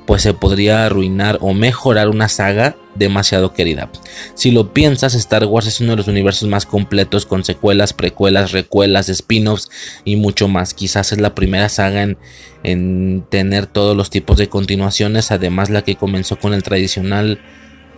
pues 0.07 0.23
se 0.23 0.35
podría 0.35 0.87
arruinar 0.87 1.39
o 1.41 1.55
mejorar 1.55 2.09
una 2.09 2.29
saga 2.29 2.77
demasiado 2.95 3.53
querida. 3.53 3.91
Si 4.35 4.51
lo 4.51 4.73
piensas, 4.73 5.15
Star 5.15 5.45
Wars 5.45 5.67
es 5.67 5.81
uno 5.81 5.93
de 5.93 5.97
los 5.97 6.09
universos 6.09 6.49
más 6.49 6.67
completos 6.67 7.27
con 7.27 7.45
secuelas, 7.45 7.93
precuelas, 7.93 8.53
recuelas, 8.53 9.09
spin-offs 9.09 9.71
y 10.05 10.17
mucho 10.17 10.49
más. 10.49 10.75
Quizás 10.75 11.13
es 11.13 11.21
la 11.21 11.35
primera 11.35 11.69
saga 11.69 12.03
en, 12.03 12.19
en, 12.63 13.25
tener 13.29 13.67
todos 13.67 13.97
los 13.97 14.11
tipos 14.11 14.37
de 14.39 14.49
continuaciones, 14.49 15.31
además 15.31 15.71
la 15.71 15.83
que 15.83 15.97
comenzó 15.97 16.39
con 16.39 16.55
el 16.55 16.63
tradicional 16.63 17.41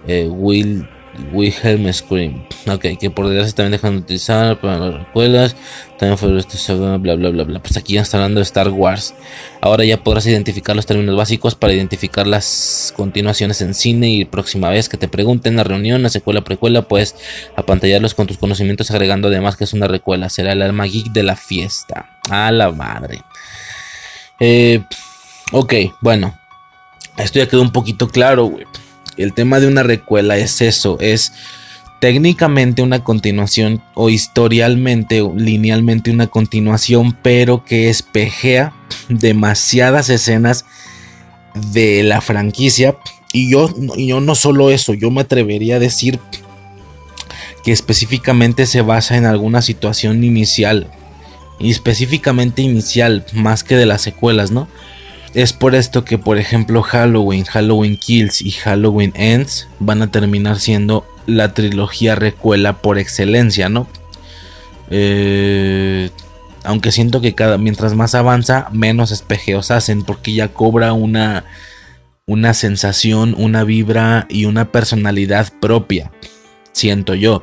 eh, 0.07 0.29
Will 0.29 0.89
Wilhelm 1.33 1.93
Scream. 1.93 2.45
Ok, 2.69 2.99
que 2.99 3.11
por 3.11 3.29
desgracia 3.29 3.55
también 3.55 3.73
dejan 3.73 3.93
de 3.93 3.99
utilizar 3.99 4.61
para 4.61 4.79
las 4.79 4.95
recuelas. 4.95 5.57
También 5.99 6.19
fue 6.19 6.37
este 6.39 6.75
bla 6.75 6.97
bla 6.97 7.31
bla 7.31 7.45
bla. 7.45 7.59
Pues 7.61 7.77
aquí 7.77 7.95
ya 7.95 8.03
está 8.03 8.19
hablando 8.19 8.41
de 8.41 8.45
Star 8.45 8.69
Wars. 8.69 9.15
Ahora 9.61 9.85
ya 9.85 10.03
podrás 10.03 10.27
identificar 10.27 10.77
los 10.77 10.87
términos 10.87 11.17
básicos 11.17 11.55
para 11.55 11.73
identificar 11.73 12.27
las 12.27 12.93
continuaciones 12.97 13.61
en 13.63 13.75
cine. 13.75 14.11
Y 14.11 14.25
próxima 14.25 14.69
vez 14.71 14.89
que 14.89 14.97
te 14.97 15.09
pregunten 15.09 15.57
la 15.57 15.65
reunión, 15.65 16.03
la 16.03 16.09
secuela, 16.09 16.43
precuela, 16.43 16.83
puedes 16.83 17.15
apantallarlos 17.57 18.15
con 18.15 18.27
tus 18.27 18.39
conocimientos, 18.39 18.91
agregando 18.91 19.29
además 19.29 19.57
que 19.57 19.65
es 19.65 19.73
una 19.73 19.89
recuela. 19.89 20.29
Será 20.29 20.53
el 20.53 20.63
alma 20.63 20.85
geek 20.85 21.13
de 21.13 21.23
la 21.23 21.37
fiesta. 21.37 22.11
A 22.31 22.51
la 22.51 22.71
madre. 22.73 23.23
Eh, 24.41 24.83
ok, 25.53 25.75
bueno. 26.01 26.39
Esto 27.17 27.39
ya 27.39 27.49
quedó 27.49 27.63
un 27.63 27.73
poquito 27.73 28.09
claro, 28.09 28.45
güey. 28.45 28.67
El 29.17 29.33
tema 29.33 29.61
de 29.61 29.67
una 29.67 29.83
recuela 29.83 30.37
es 30.37 30.61
eso, 30.61 30.99
es 31.01 31.33
técnicamente 32.01 32.83
una 32.83 33.03
continuación 33.03 33.83
o 33.95 34.11
historialmente 34.11 35.27
linealmente 35.37 36.11
una 36.11 36.27
continuación, 36.27 37.17
pero 37.23 37.65
que 37.65 37.89
espejea 37.89 38.73
demasiadas 39.09 40.11
escenas 40.11 40.65
de 41.73 42.03
la 42.03 42.21
franquicia. 42.21 42.97
Y 43.33 43.51
yo, 43.51 43.75
yo 43.97 44.21
no 44.21 44.35
solo 44.35 44.71
eso, 44.71 44.95
yo 44.95 45.11
me 45.11 45.23
atrevería 45.23 45.77
a 45.77 45.81
decir 45.81 46.21
que 47.65 47.73
específicamente 47.73 48.67
se 48.67 48.83
basa 48.83 49.17
en 49.17 49.25
alguna 49.25 49.63
situación 49.63 50.23
inicial. 50.23 50.89
Y 51.59 51.71
específicamente 51.71 52.63
inicial, 52.63 53.25
más 53.33 53.65
que 53.65 53.77
de 53.77 53.87
las 53.87 54.03
secuelas, 54.03 54.51
¿no? 54.51 54.69
Es 55.37 55.53
por 55.53 55.75
esto 55.75 56.03
que, 56.03 56.16
por 56.16 56.38
ejemplo, 56.38 56.81
Halloween, 56.81 57.44
Halloween 57.44 57.99
Kills 57.99 58.40
y 58.40 58.53
Halloween 58.53 59.12
Ends 59.14 59.68
van 59.81 60.01
a 60.01 60.11
terminar 60.11 60.59
siendo 60.59 61.07
la 61.27 61.53
trilogía 61.53 62.14
recuela 62.14 62.79
por 62.79 62.99
excelencia, 62.99 63.68
¿no? 63.68 63.87
Eh, 64.88 66.09
aunque 66.64 66.90
siento 66.90 67.20
que 67.20 67.35
cada 67.35 67.59
mientras 67.59 67.92
más 67.92 68.14
avanza, 68.14 68.70
menos 68.72 69.11
espejeos 69.11 69.70
hacen, 69.70 70.05
porque 70.05 70.33
ya 70.33 70.55
cobra 70.55 70.94
una, 70.94 71.44
una 72.25 72.55
sensación, 72.55 73.35
una 73.37 73.62
vibra 73.62 74.25
y 74.31 74.46
una 74.46 74.72
personalidad 74.72 75.53
propia. 75.61 76.11
Siento 76.72 77.14
yo. 77.14 77.42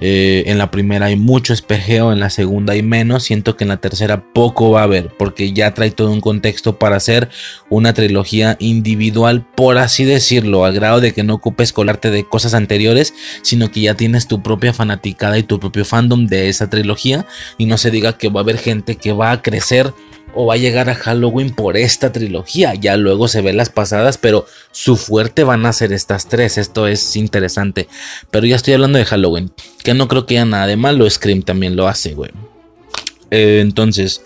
Eh, 0.00 0.44
en 0.46 0.58
la 0.58 0.70
primera 0.70 1.06
hay 1.06 1.16
mucho 1.16 1.52
espejeo, 1.52 2.12
en 2.12 2.20
la 2.20 2.30
segunda 2.30 2.72
hay 2.72 2.82
menos. 2.82 3.24
Siento 3.24 3.56
que 3.56 3.64
en 3.64 3.68
la 3.68 3.76
tercera 3.78 4.24
poco 4.32 4.70
va 4.70 4.80
a 4.80 4.84
haber, 4.84 5.08
porque 5.16 5.52
ya 5.52 5.74
trae 5.74 5.90
todo 5.90 6.10
un 6.10 6.20
contexto 6.20 6.78
para 6.78 6.96
hacer 6.96 7.28
una 7.68 7.92
trilogía 7.92 8.56
individual, 8.60 9.46
por 9.54 9.78
así 9.78 10.04
decirlo, 10.04 10.64
al 10.64 10.74
grado 10.74 11.00
de 11.00 11.12
que 11.12 11.22
no 11.22 11.34
ocupes 11.34 11.72
colarte 11.72 12.10
de 12.10 12.24
cosas 12.24 12.54
anteriores, 12.54 13.14
sino 13.42 13.70
que 13.70 13.82
ya 13.82 13.94
tienes 13.94 14.26
tu 14.26 14.42
propia 14.42 14.72
fanaticada 14.72 15.38
y 15.38 15.42
tu 15.42 15.60
propio 15.60 15.84
fandom 15.84 16.26
de 16.26 16.48
esa 16.48 16.70
trilogía. 16.70 17.26
Y 17.58 17.66
no 17.66 17.78
se 17.78 17.90
diga 17.90 18.16
que 18.16 18.28
va 18.28 18.40
a 18.40 18.42
haber 18.42 18.58
gente 18.58 18.96
que 18.96 19.12
va 19.12 19.32
a 19.32 19.42
crecer 19.42 19.92
o 20.34 20.46
va 20.46 20.54
a 20.54 20.58
llegar 20.58 20.88
a 20.88 20.94
Halloween 20.94 21.50
por 21.54 21.76
esta 21.76 22.12
trilogía. 22.12 22.74
Ya 22.74 22.96
luego 22.96 23.28
se 23.28 23.40
ven 23.40 23.56
las 23.56 23.70
pasadas, 23.70 24.18
pero 24.18 24.46
su 24.72 24.96
fuerte 24.96 25.44
van 25.44 25.66
a 25.66 25.72
ser 25.72 25.92
estas 25.92 26.28
tres. 26.28 26.58
Esto 26.58 26.86
es 26.86 27.16
interesante. 27.16 27.88
Pero 28.30 28.46
ya 28.46 28.56
estoy 28.56 28.74
hablando 28.74 28.98
de 28.98 29.04
Halloween, 29.04 29.52
que 29.82 29.94
no 29.94 30.08
creo 30.08 30.26
que 30.26 30.36
haya 30.36 30.44
nada 30.44 30.66
de 30.66 30.76
malo. 30.76 31.08
Scream 31.08 31.42
también 31.42 31.76
lo 31.76 31.88
hace, 31.88 32.14
güey. 32.14 32.30
Eh, 33.30 33.60
entonces, 33.60 34.22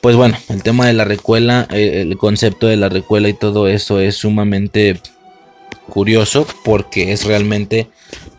pues 0.00 0.16
bueno, 0.16 0.36
el 0.48 0.62
tema 0.62 0.86
de 0.86 0.92
la 0.92 1.04
recuela, 1.04 1.66
eh, 1.70 2.02
el 2.02 2.16
concepto 2.18 2.66
de 2.66 2.76
la 2.76 2.88
recuela 2.88 3.28
y 3.28 3.34
todo 3.34 3.68
eso 3.68 4.00
es 4.00 4.16
sumamente 4.16 5.00
curioso 5.88 6.46
porque 6.64 7.12
es 7.12 7.24
realmente 7.24 7.88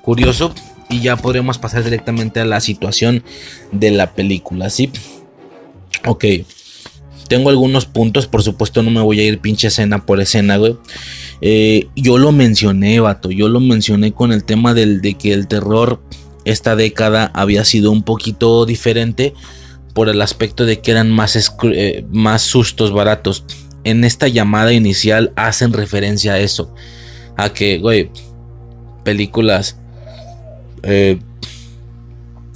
curioso 0.02 0.54
y 0.90 1.02
ya 1.02 1.18
podremos 1.18 1.58
pasar 1.58 1.84
directamente 1.84 2.40
a 2.40 2.46
la 2.46 2.62
situación 2.62 3.24
de 3.72 3.92
la 3.92 4.14
película, 4.14 4.70
¿sí? 4.70 4.92
Ok. 6.06 6.26
Tengo 7.28 7.50
algunos 7.50 7.86
puntos, 7.86 8.28
por 8.28 8.44
supuesto 8.44 8.84
no 8.84 8.92
me 8.92 9.02
voy 9.02 9.20
a 9.20 9.24
ir 9.24 9.40
pinche 9.40 9.68
escena 9.68 10.06
por 10.06 10.20
escena, 10.20 10.58
güey. 10.58 10.76
Eh, 11.42 11.88
yo 11.96 12.18
lo 12.18 12.32
mencioné, 12.32 13.00
vato, 13.00 13.32
yo 13.32 13.50
lo 13.50 13.60
mencioné 13.60 14.14
con 14.14 14.32
el 14.32 14.44
tema 14.44 14.74
del, 14.74 15.02
de 15.02 15.16
que 15.16 15.34
el 15.34 15.48
terror 15.48 16.02
esta 16.46 16.76
década 16.76 17.30
había 17.34 17.66
sido 17.66 17.92
un 17.92 18.04
poquito 18.04 18.66
diferente 18.66 19.34
por 19.94 20.10
el 20.10 20.22
aspecto 20.22 20.66
de 20.66 20.80
que 20.80 20.92
eran 20.92 21.12
más, 21.12 21.36
eh, 21.64 22.06
más 22.12 22.44
sustos 22.44 22.94
baratos. 22.94 23.46
En 23.84 24.04
esta 24.04 24.28
llamada 24.28 24.72
inicial 24.72 25.34
hacen 25.36 25.74
referencia 25.74 26.34
a 26.34 26.40
eso. 26.40 26.74
A 27.36 27.50
que, 27.50 27.80
güey, 27.80 28.12
películas 29.04 29.78
eh, 30.84 31.20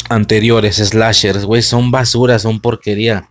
anteriores, 0.07 0.75
slashers, 0.77 1.45
güey, 1.45 1.61
son 1.61 1.91
basura, 1.91 2.39
son 2.39 2.59
porquería. 2.59 3.30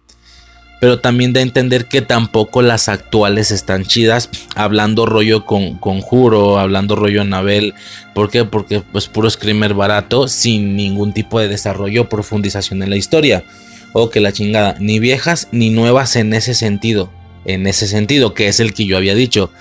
Pero 0.81 0.99
también 0.99 1.35
da 1.35 1.41
a 1.41 1.43
entender 1.43 1.87
que 1.87 2.01
tampoco 2.01 2.63
las 2.63 2.89
actuales 2.89 3.51
están 3.51 3.85
chidas. 3.85 4.31
Hablando 4.57 5.05
rollo 5.05 5.45
con 5.45 5.77
Conjuro, 5.77 6.59
hablando 6.59 6.97
rollo 6.97 7.21
Anabel. 7.21 7.75
¿Por 8.15 8.31
qué? 8.31 8.47
Porque 8.47 8.81
pues 8.81 9.07
puro 9.07 9.29
screamer 9.29 9.75
barato, 9.75 10.27
sin 10.27 10.77
ningún 10.77 11.13
tipo 11.13 11.39
de 11.39 11.49
desarrollo 11.49 12.03
o 12.03 12.09
profundización 12.09 12.83
en 12.83 12.89
la 12.89 12.97
historia. 12.97 13.45
O 13.93 14.09
que 14.09 14.21
la 14.21 14.33
chingada, 14.33 14.77
ni 14.81 14.99
viejas 14.99 15.49
ni 15.53 15.69
nuevas 15.69 16.17
en 16.17 16.33
ese 16.33 16.55
sentido. 16.55 17.11
En 17.45 17.67
ese 17.67 17.87
sentido, 17.87 18.33
que 18.33 18.49
es 18.49 18.59
el 18.59 18.73
que 18.73 18.87
yo 18.87 18.97
había 18.97 19.15
dicho. 19.15 19.53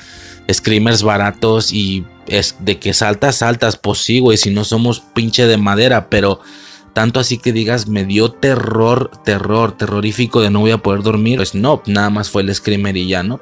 Screamers 0.52 1.04
baratos 1.04 1.74
y 1.74 2.06
es 2.28 2.56
de 2.60 2.80
que 2.80 2.94
saltas, 2.94 3.38
saltas, 3.38 3.76
pues 3.76 4.00
sí, 4.00 4.20
güey, 4.20 4.38
si 4.38 4.52
no 4.52 4.64
somos 4.64 5.02
pinche 5.14 5.48
de 5.48 5.58
madera, 5.58 6.10
pero 6.10 6.40
tanto 6.94 7.20
así 7.20 7.38
que 7.38 7.52
digas, 7.52 7.88
me 7.88 8.06
dio 8.06 8.32
terror, 8.32 9.12
terror, 9.24 9.78
terrorífico 9.78 10.42
de 10.42 10.50
no 10.50 10.60
voy 10.60 10.72
a 10.72 10.78
poder 10.80 11.02
dormir, 11.02 11.38
pues 11.38 11.56
no, 11.56 11.82
nada 11.86 12.10
más 12.10 12.30
fue 12.30 12.42
el 12.42 12.54
screamer 12.54 12.98
y 12.98 13.08
ya, 13.08 13.24
¿no? 13.24 13.40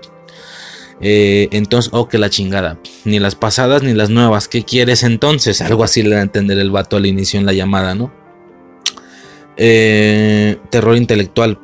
Eh, 1.00 1.50
entonces, 1.52 1.92
oh, 1.94 2.08
que 2.08 2.18
la 2.18 2.30
chingada. 2.30 2.80
Ni 3.06 3.20
las 3.20 3.36
pasadas 3.36 3.84
ni 3.84 3.94
las 3.94 4.10
nuevas. 4.10 4.48
¿Qué 4.48 4.64
quieres 4.64 5.04
entonces? 5.04 5.62
Algo 5.62 5.84
así 5.84 6.02
le 6.02 6.12
da 6.12 6.20
a 6.20 6.24
entender 6.24 6.58
el 6.58 6.72
vato 6.72 6.98
al 6.98 7.06
inicio 7.06 7.40
en 7.40 7.46
la 7.46 7.54
llamada, 7.54 7.94
¿no? 7.94 8.12
Eh, 9.58 10.58
terror 10.70 10.98
intelectual 10.98 11.60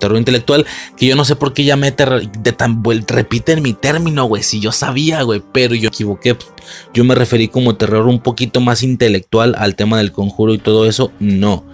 terror 0.00 0.18
intelectual, 0.18 0.66
que 0.96 1.06
yo 1.06 1.14
no 1.14 1.24
sé 1.24 1.36
por 1.36 1.54
qué 1.54 1.62
llamé 1.62 1.92
de 1.92 2.52
tan 2.52 2.82
repiten 3.06 3.62
mi 3.62 3.72
término, 3.72 4.24
güey, 4.24 4.42
si 4.42 4.58
yo 4.58 4.72
sabía, 4.72 5.22
güey, 5.22 5.40
pero 5.52 5.76
yo 5.76 5.88
equivoqué. 5.88 6.36
Yo 6.92 7.04
me 7.04 7.14
referí 7.14 7.46
como 7.46 7.76
terror 7.76 8.06
un 8.08 8.18
poquito 8.18 8.60
más 8.60 8.82
intelectual 8.82 9.54
al 9.56 9.76
tema 9.76 9.98
del 9.98 10.10
conjuro 10.10 10.52
y 10.52 10.58
todo 10.58 10.86
eso, 10.86 11.12
no, 11.20 11.64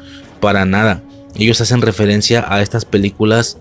para 0.40 0.66
nada. 0.66 1.02
Ellos 1.34 1.60
hacen 1.60 1.80
referencia 1.80 2.44
a 2.46 2.60
estas 2.60 2.84
películas 2.84 3.58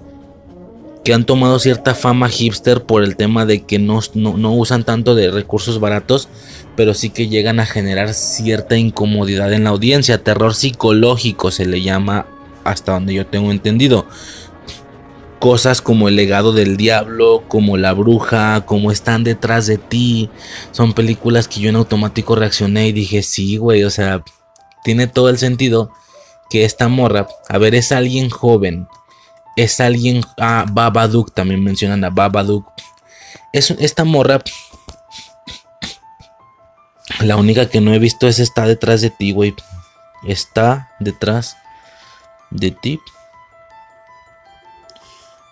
que 1.06 1.14
han 1.14 1.26
tomado 1.26 1.60
cierta 1.60 1.94
fama 1.94 2.30
hipster 2.30 2.84
por 2.84 3.04
el 3.04 3.16
tema 3.16 3.46
de 3.46 3.64
que 3.64 3.78
no, 3.78 4.00
no, 4.16 4.38
no 4.38 4.54
usan 4.54 4.84
tanto 4.84 5.14
de 5.14 5.30
recursos 5.30 5.80
baratos, 5.80 6.30
pero 6.76 6.96
sí 6.96 7.12
que 7.12 7.28
llegan 7.28 7.60
a 7.60 7.66
generar 7.66 8.14
cierta 8.14 8.76
incomodidad 8.76 9.54
en 9.54 9.66
la 9.66 9.70
audiencia. 9.70 10.24
Terror 10.24 10.56
psicológico 10.56 11.52
se 11.52 11.68
le 11.68 11.82
llama 11.82 12.26
hasta 12.64 12.94
donde 12.94 13.14
yo 13.14 13.28
tengo 13.28 13.52
entendido 13.52 14.08
cosas 15.40 15.82
como 15.82 16.08
El 16.08 16.16
legado 16.16 16.54
del 16.54 16.78
diablo, 16.78 17.44
como 17.48 17.78
La 17.78 17.94
bruja, 17.94 18.66
como 18.66 18.92
Están 18.92 19.24
detrás 19.24 19.68
de 19.68 19.78
ti. 19.78 20.30
Son 20.72 20.94
películas 20.94 21.48
que 21.48 21.60
yo 21.60 21.70
en 21.70 21.76
automático 21.76 22.36
reaccioné 22.36 22.88
y 22.88 22.92
dije, 22.92 23.24
sí, 23.24 23.58
güey, 23.58 23.84
o 23.84 23.90
sea, 23.90 24.24
tiene 24.84 25.08
todo 25.08 25.30
el 25.30 25.38
sentido 25.38 25.92
que 26.50 26.64
esta 26.64 26.88
morra, 26.88 27.28
a 27.50 27.58
ver, 27.58 27.76
es 27.76 27.92
alguien 27.92 28.30
joven, 28.30 28.88
es 29.56 29.80
alguien, 29.80 30.22
ah, 30.40 30.66
Babadook, 30.70 31.34
también 31.34 31.64
mencionan 31.64 32.04
a 32.04 32.10
Babadook. 32.10 32.66
Es, 33.52 33.72
esta 33.72 34.04
morra, 34.04 34.42
la 37.22 37.38
única 37.38 37.70
que 37.70 37.82
no 37.82 37.94
he 37.94 38.00
visto 38.00 38.28
es 38.28 38.40
Está 38.40 38.66
detrás 38.68 39.02
de 39.02 39.10
ti, 39.10 39.32
güey. 39.32 39.56
Está 40.28 40.92
detrás 41.00 41.56
de 42.52 42.72
ti. 42.72 43.00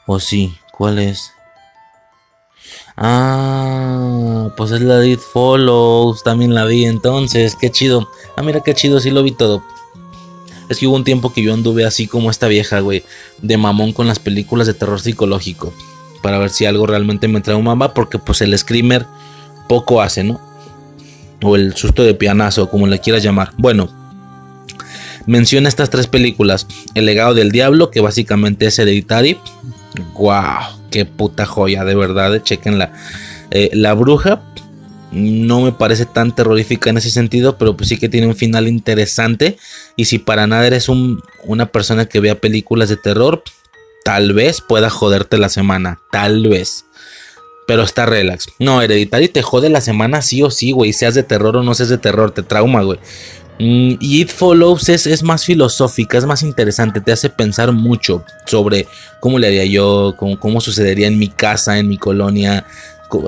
¿O 0.06 0.20
sí? 0.20 0.54
¿Cuál 0.72 1.00
es? 1.00 1.32
Ah, 2.98 4.50
pues 4.56 4.72
es 4.72 4.82
la 4.82 4.98
de 5.00 5.10
It 5.10 5.20
Follows. 5.20 6.24
También 6.24 6.54
la 6.54 6.66
vi 6.66 6.86
entonces. 6.86 7.56
Qué 7.60 7.72
chido. 7.72 8.10
Ah, 8.36 8.44
mira 8.44 8.62
qué 8.62 8.74
chido, 8.74 9.00
sí 9.00 9.12
lo 9.12 9.24
vi 9.24 9.32
todo. 9.32 9.64
Es 10.70 10.80
que 10.80 10.88
hubo 10.88 10.96
un 10.96 11.04
tiempo 11.04 11.34
que 11.34 11.42
yo 11.42 11.54
anduve 11.54 11.86
así 11.86 12.08
como 12.08 12.30
esta 12.30 12.48
vieja, 12.48 12.80
güey. 12.80 13.04
De 13.42 13.58
mamón 13.58 13.94
con 13.94 14.08
las 14.08 14.20
películas 14.20 14.68
de 14.68 14.74
terror 14.74 15.00
psicológico. 15.00 15.74
Para 16.22 16.38
ver 16.38 16.50
si 16.50 16.66
algo 16.66 16.86
realmente 16.86 17.28
me 17.28 17.42
traumaba. 17.42 17.94
Porque 17.94 18.20
pues 18.20 18.42
el 18.42 18.58
screamer 18.58 19.06
poco 19.68 20.02
hace, 20.02 20.24
¿no? 20.24 20.40
O 21.42 21.56
el 21.56 21.76
susto 21.76 22.04
de 22.04 22.14
pianazo, 22.14 22.70
como 22.70 22.88
le 22.88 23.00
quieras 23.00 23.24
llamar. 23.24 23.54
Bueno. 23.58 23.90
Menciona 25.26 25.70
estas 25.70 25.90
tres 25.90 26.08
películas. 26.08 26.68
El 26.96 27.06
legado 27.06 27.34
del 27.34 27.52
diablo, 27.52 27.92
que 27.92 28.02
básicamente 28.02 28.66
es 28.66 28.78
Hereditary 28.78 29.38
Wow, 30.14 30.80
qué 30.92 31.06
puta 31.06 31.46
joya, 31.46 31.84
de 31.84 31.96
verdad, 31.96 32.42
chequenla. 32.42 32.94
Eh, 33.52 33.70
la 33.74 33.94
bruja 33.94 34.42
no 35.12 35.62
me 35.62 35.72
parece 35.72 36.06
tan 36.06 36.34
terrorífica 36.34 36.90
en 36.90 36.98
ese 36.98 37.12
sentido, 37.12 37.58
pero 37.58 37.78
pues 37.78 37.90
sí 37.90 37.98
que 37.98 38.10
tiene 38.10 38.28
un 38.28 38.36
final 38.36 38.68
interesante. 38.68 39.58
Y 39.96 40.06
si 40.06 40.18
para 40.18 40.48
nada 40.48 40.66
eres 40.66 40.90
una 40.90 41.68
persona 41.68 42.06
que 42.06 42.20
vea 42.20 42.40
películas 42.40 42.90
de 42.90 42.98
terror, 42.98 43.44
tal 44.04 44.34
vez 44.34 44.62
pueda 44.62 44.90
joderte 44.90 45.38
la 45.38 45.50
semana, 45.50 46.00
tal 46.12 46.48
vez. 46.48 46.86
Pero 47.68 47.84
está 47.84 48.06
relax. 48.06 48.48
No, 48.60 48.82
Hereditary 48.82 49.30
te 49.30 49.42
jode 49.42 49.70
la 49.70 49.82
semana 49.82 50.22
sí 50.22 50.42
o 50.44 50.50
sí, 50.50 50.72
güey. 50.72 50.92
Seas 50.92 51.14
de 51.14 51.24
terror 51.24 51.56
o 51.56 51.64
no 51.64 51.74
seas 51.76 51.90
de 51.90 51.98
terror, 51.98 52.32
te 52.32 52.44
trauma, 52.44 52.82
güey. 52.82 53.00
Mm, 53.60 53.94
y 54.00 54.22
It 54.22 54.30
Follows 54.30 54.90
es, 54.90 55.24
más 55.24 55.46
filosófica, 55.46 56.18
es 56.18 56.26
más 56.26 56.42
interesante, 56.42 57.02
te 57.02 57.12
hace 57.12 57.30
pensar 57.30 57.72
mucho 57.72 58.26
sobre 58.46 58.88
cómo 59.20 59.40
le 59.40 59.48
haría 59.48 59.66
yo, 59.66 60.16
cómo, 60.18 60.60
sucedería 60.60 61.08
en 61.08 61.20
mi 61.20 61.28
casa, 61.28 61.78
en 61.78 61.88
mi 61.88 61.98
colonia. 61.98 62.66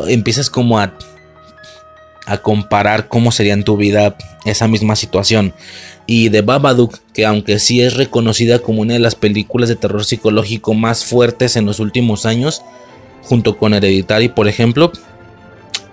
Empiezas 0.08 0.50
como 0.50 0.80
a, 0.80 0.94
a 2.26 2.38
comparar 2.40 3.08
cómo 3.08 3.32
sería 3.32 3.54
en 3.54 3.64
tu 3.64 3.78
vida 3.78 4.16
esa 4.46 4.68
misma 4.68 4.96
situación. 4.96 5.54
Y 6.08 6.30
de 6.30 6.42
Babadook, 6.42 7.00
que 7.14 7.26
aunque 7.26 7.60
sí 7.60 7.82
es 7.82 7.96
reconocida 7.96 8.60
como 8.60 8.82
una 8.82 8.94
de 8.94 9.00
las 9.00 9.16
películas 9.16 9.70
de 9.70 9.76
terror 9.76 10.06
psicológico 10.06 10.74
más 10.74 11.06
fuertes 11.06 11.56
en 11.56 11.66
los 11.66 11.80
últimos 11.80 12.26
años, 12.26 12.62
junto 13.24 13.58
con 13.58 13.74
Hereditary, 13.74 14.30
por 14.30 14.48
ejemplo, 14.48 14.92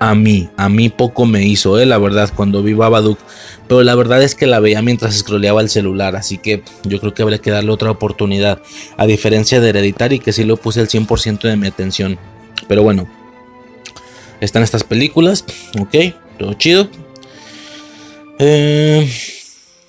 a 0.02 0.16
mí, 0.16 0.48
a 0.56 0.68
mí 0.68 0.88
poco 0.88 1.26
me 1.26 1.46
hizo, 1.46 1.78
eh, 1.78 1.86
la 1.86 1.96
verdad, 1.96 2.28
cuando 2.34 2.60
vi 2.64 2.72
Babadook. 2.74 3.20
Pero 3.68 3.84
la 3.84 3.94
verdad 3.94 4.20
es 4.20 4.34
que 4.34 4.48
la 4.48 4.58
veía 4.58 4.82
mientras 4.82 5.16
scrolleaba 5.16 5.60
el 5.60 5.68
celular, 5.68 6.16
así 6.16 6.38
que 6.38 6.64
yo 6.82 6.98
creo 6.98 7.14
que 7.14 7.22
habría 7.22 7.38
que 7.38 7.52
darle 7.52 7.70
otra 7.70 7.92
oportunidad. 7.92 8.60
A 8.96 9.06
diferencia 9.06 9.60
de 9.60 9.68
Hereditary, 9.68 10.18
que 10.18 10.32
sí 10.32 10.42
lo 10.42 10.56
puse 10.56 10.80
el 10.80 10.88
100% 10.88 11.42
de 11.42 11.56
mi 11.56 11.68
atención. 11.68 12.18
Pero 12.66 12.82
bueno, 12.82 13.08
están 14.40 14.64
estas 14.64 14.82
películas, 14.82 15.44
ok, 15.78 15.94
todo 16.36 16.54
chido. 16.54 16.88
Eh, 18.40 19.08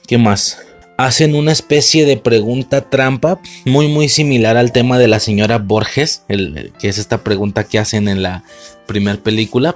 ¿Qué 0.05 0.19
más? 0.19 0.59
Hacen 0.95 1.33
una 1.33 1.51
especie 1.51 2.05
de 2.05 2.17
pregunta 2.17 2.87
trampa 2.87 3.39
muy 3.65 3.87
muy 3.87 4.09
similar 4.09 4.57
al 4.57 4.71
tema 4.71 4.99
de 4.99 5.07
la 5.07 5.19
señora 5.19 5.57
Borges, 5.57 6.21
que 6.27 6.87
es 6.87 6.99
esta 6.99 7.23
pregunta 7.23 7.63
que 7.63 7.79
hacen 7.79 8.07
en 8.07 8.21
la 8.21 8.43
primera 8.85 9.17
película. 9.17 9.75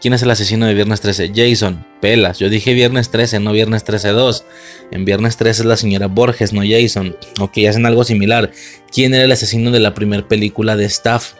¿Quién 0.00 0.12
es 0.12 0.22
el 0.22 0.30
asesino 0.30 0.66
de 0.66 0.74
Viernes 0.74 1.00
13? 1.00 1.32
Jason, 1.34 1.84
pelas. 2.00 2.38
Yo 2.38 2.50
dije 2.50 2.74
Viernes 2.74 3.10
13, 3.10 3.40
no 3.40 3.52
Viernes 3.52 3.84
13 3.84 4.08
2. 4.08 4.44
En 4.90 5.04
Viernes 5.06 5.38
13 5.38 5.62
es 5.62 5.66
la 5.66 5.78
señora 5.78 6.08
Borges, 6.08 6.52
no 6.52 6.62
Jason. 6.62 7.16
Ok, 7.40 7.58
hacen 7.68 7.86
algo 7.86 8.04
similar. 8.04 8.50
¿Quién 8.92 9.14
era 9.14 9.24
el 9.24 9.32
asesino 9.32 9.70
de 9.70 9.80
la 9.80 9.94
primera 9.94 10.28
película 10.28 10.76
de 10.76 10.84
Staff? 10.84 11.32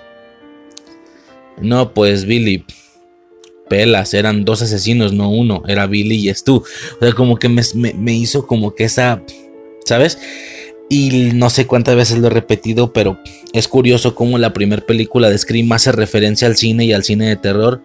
No, 1.61 1.93
pues 1.93 2.25
Billy. 2.25 2.65
Pelas, 3.69 4.15
eran 4.15 4.47
dos 4.47 4.63
asesinos, 4.63 5.13
no 5.13 5.29
uno. 5.31 5.63
Era 5.69 5.87
Billy 5.87 6.29
y 6.31 6.35
Stu. 6.35 6.57
O 6.57 7.05
sea, 7.05 7.13
como 7.13 7.37
que 7.37 7.51
me, 7.51 7.63
me 7.75 8.15
hizo 8.15 8.47
como 8.47 8.75
que 8.75 8.85
esa. 8.85 9.23
¿Sabes? 9.85 10.19
Y 10.89 11.33
no 11.35 11.51
sé 11.51 11.67
cuántas 11.67 11.97
veces 11.97 12.19
lo 12.19 12.29
he 12.29 12.31
repetido, 12.31 12.95
pero 12.95 13.19
es 13.53 13.69
curioso 13.69 14.15
cómo 14.15 14.39
la 14.39 14.55
primera 14.55 14.85
película 14.87 15.29
de 15.29 15.37
Scream 15.37 15.71
hace 15.73 15.93
referencia 15.93 16.49
al 16.49 16.57
cine 16.57 16.87
y 16.87 16.95
al 16.95 17.05
cine 17.05 17.29
de 17.29 17.37
terror. 17.37 17.83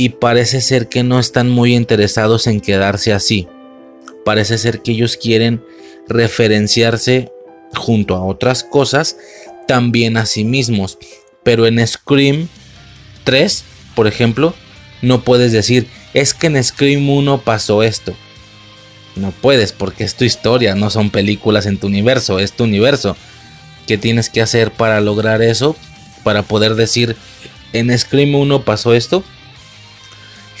Y 0.00 0.08
parece 0.08 0.62
ser 0.62 0.88
que 0.88 1.02
no 1.02 1.20
están 1.20 1.50
muy 1.50 1.76
interesados 1.76 2.46
en 2.46 2.62
quedarse 2.62 3.12
así. 3.12 3.46
Parece 4.24 4.56
ser 4.56 4.80
que 4.80 4.92
ellos 4.92 5.18
quieren 5.18 5.62
referenciarse 6.08 7.30
junto 7.74 8.16
a 8.16 8.24
otras 8.24 8.64
cosas 8.64 9.18
también 9.68 10.16
a 10.16 10.24
sí 10.24 10.42
mismos. 10.42 10.96
Pero 11.42 11.66
en 11.66 11.86
Scream 11.86 12.48
3, 13.24 13.62
por 13.94 14.06
ejemplo, 14.06 14.54
no 15.02 15.22
puedes 15.22 15.52
decir, 15.52 15.86
es 16.14 16.32
que 16.32 16.46
en 16.46 16.64
Scream 16.64 17.06
1 17.06 17.42
pasó 17.42 17.82
esto. 17.82 18.14
No 19.16 19.32
puedes 19.32 19.72
porque 19.72 20.04
es 20.04 20.14
tu 20.14 20.24
historia, 20.24 20.74
no 20.74 20.88
son 20.88 21.10
películas 21.10 21.66
en 21.66 21.76
tu 21.76 21.88
universo, 21.88 22.38
es 22.38 22.52
tu 22.52 22.64
universo. 22.64 23.18
¿Qué 23.86 23.98
tienes 23.98 24.30
que 24.30 24.40
hacer 24.40 24.70
para 24.70 25.02
lograr 25.02 25.42
eso? 25.42 25.76
Para 26.24 26.42
poder 26.42 26.74
decir, 26.74 27.16
en 27.74 27.98
Scream 27.98 28.34
1 28.34 28.64
pasó 28.64 28.94
esto. 28.94 29.22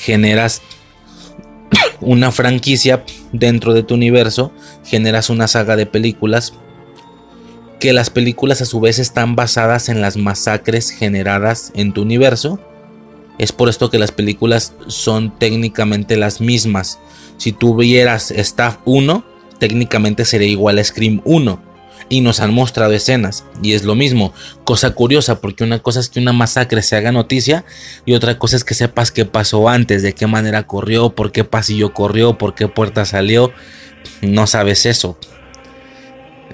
Generas 0.00 0.62
una 2.00 2.32
franquicia 2.32 3.04
dentro 3.32 3.74
de 3.74 3.82
tu 3.82 3.94
universo, 3.94 4.52
generas 4.84 5.30
una 5.30 5.46
saga 5.46 5.76
de 5.76 5.86
películas 5.86 6.54
que 7.80 7.92
las 7.94 8.10
películas 8.10 8.60
a 8.60 8.66
su 8.66 8.78
vez 8.78 8.98
están 8.98 9.36
basadas 9.36 9.88
en 9.88 10.02
las 10.02 10.16
masacres 10.16 10.90
generadas 10.90 11.72
en 11.74 11.92
tu 11.92 12.02
universo. 12.02 12.60
Es 13.38 13.52
por 13.52 13.70
esto 13.70 13.90
que 13.90 13.98
las 13.98 14.12
películas 14.12 14.74
son 14.86 15.36
técnicamente 15.38 16.18
las 16.18 16.42
mismas. 16.42 16.98
Si 17.38 17.52
tú 17.52 17.74
vieras 17.74 18.30
Staff 18.32 18.76
1, 18.84 19.24
técnicamente 19.58 20.26
sería 20.26 20.48
igual 20.48 20.78
a 20.78 20.84
Scream 20.84 21.22
1. 21.24 21.69
Y 22.10 22.20
nos 22.20 22.40
han 22.40 22.52
mostrado 22.52 22.92
escenas. 22.92 23.44
Y 23.62 23.72
es 23.72 23.84
lo 23.84 23.94
mismo. 23.94 24.34
Cosa 24.64 24.90
curiosa, 24.90 25.40
porque 25.40 25.64
una 25.64 25.78
cosa 25.78 26.00
es 26.00 26.10
que 26.10 26.20
una 26.20 26.34
masacre 26.34 26.82
se 26.82 26.96
haga 26.96 27.12
noticia. 27.12 27.64
Y 28.04 28.12
otra 28.12 28.38
cosa 28.38 28.56
es 28.56 28.64
que 28.64 28.74
sepas 28.74 29.10
qué 29.10 29.24
pasó 29.24 29.68
antes, 29.68 30.02
de 30.02 30.12
qué 30.12 30.26
manera 30.26 30.66
corrió, 30.66 31.14
por 31.14 31.32
qué 31.32 31.44
pasillo 31.44 31.94
corrió, 31.94 32.36
por 32.36 32.54
qué 32.54 32.68
puerta 32.68 33.06
salió. 33.06 33.52
No 34.20 34.46
sabes 34.46 34.84
eso. 34.84 35.18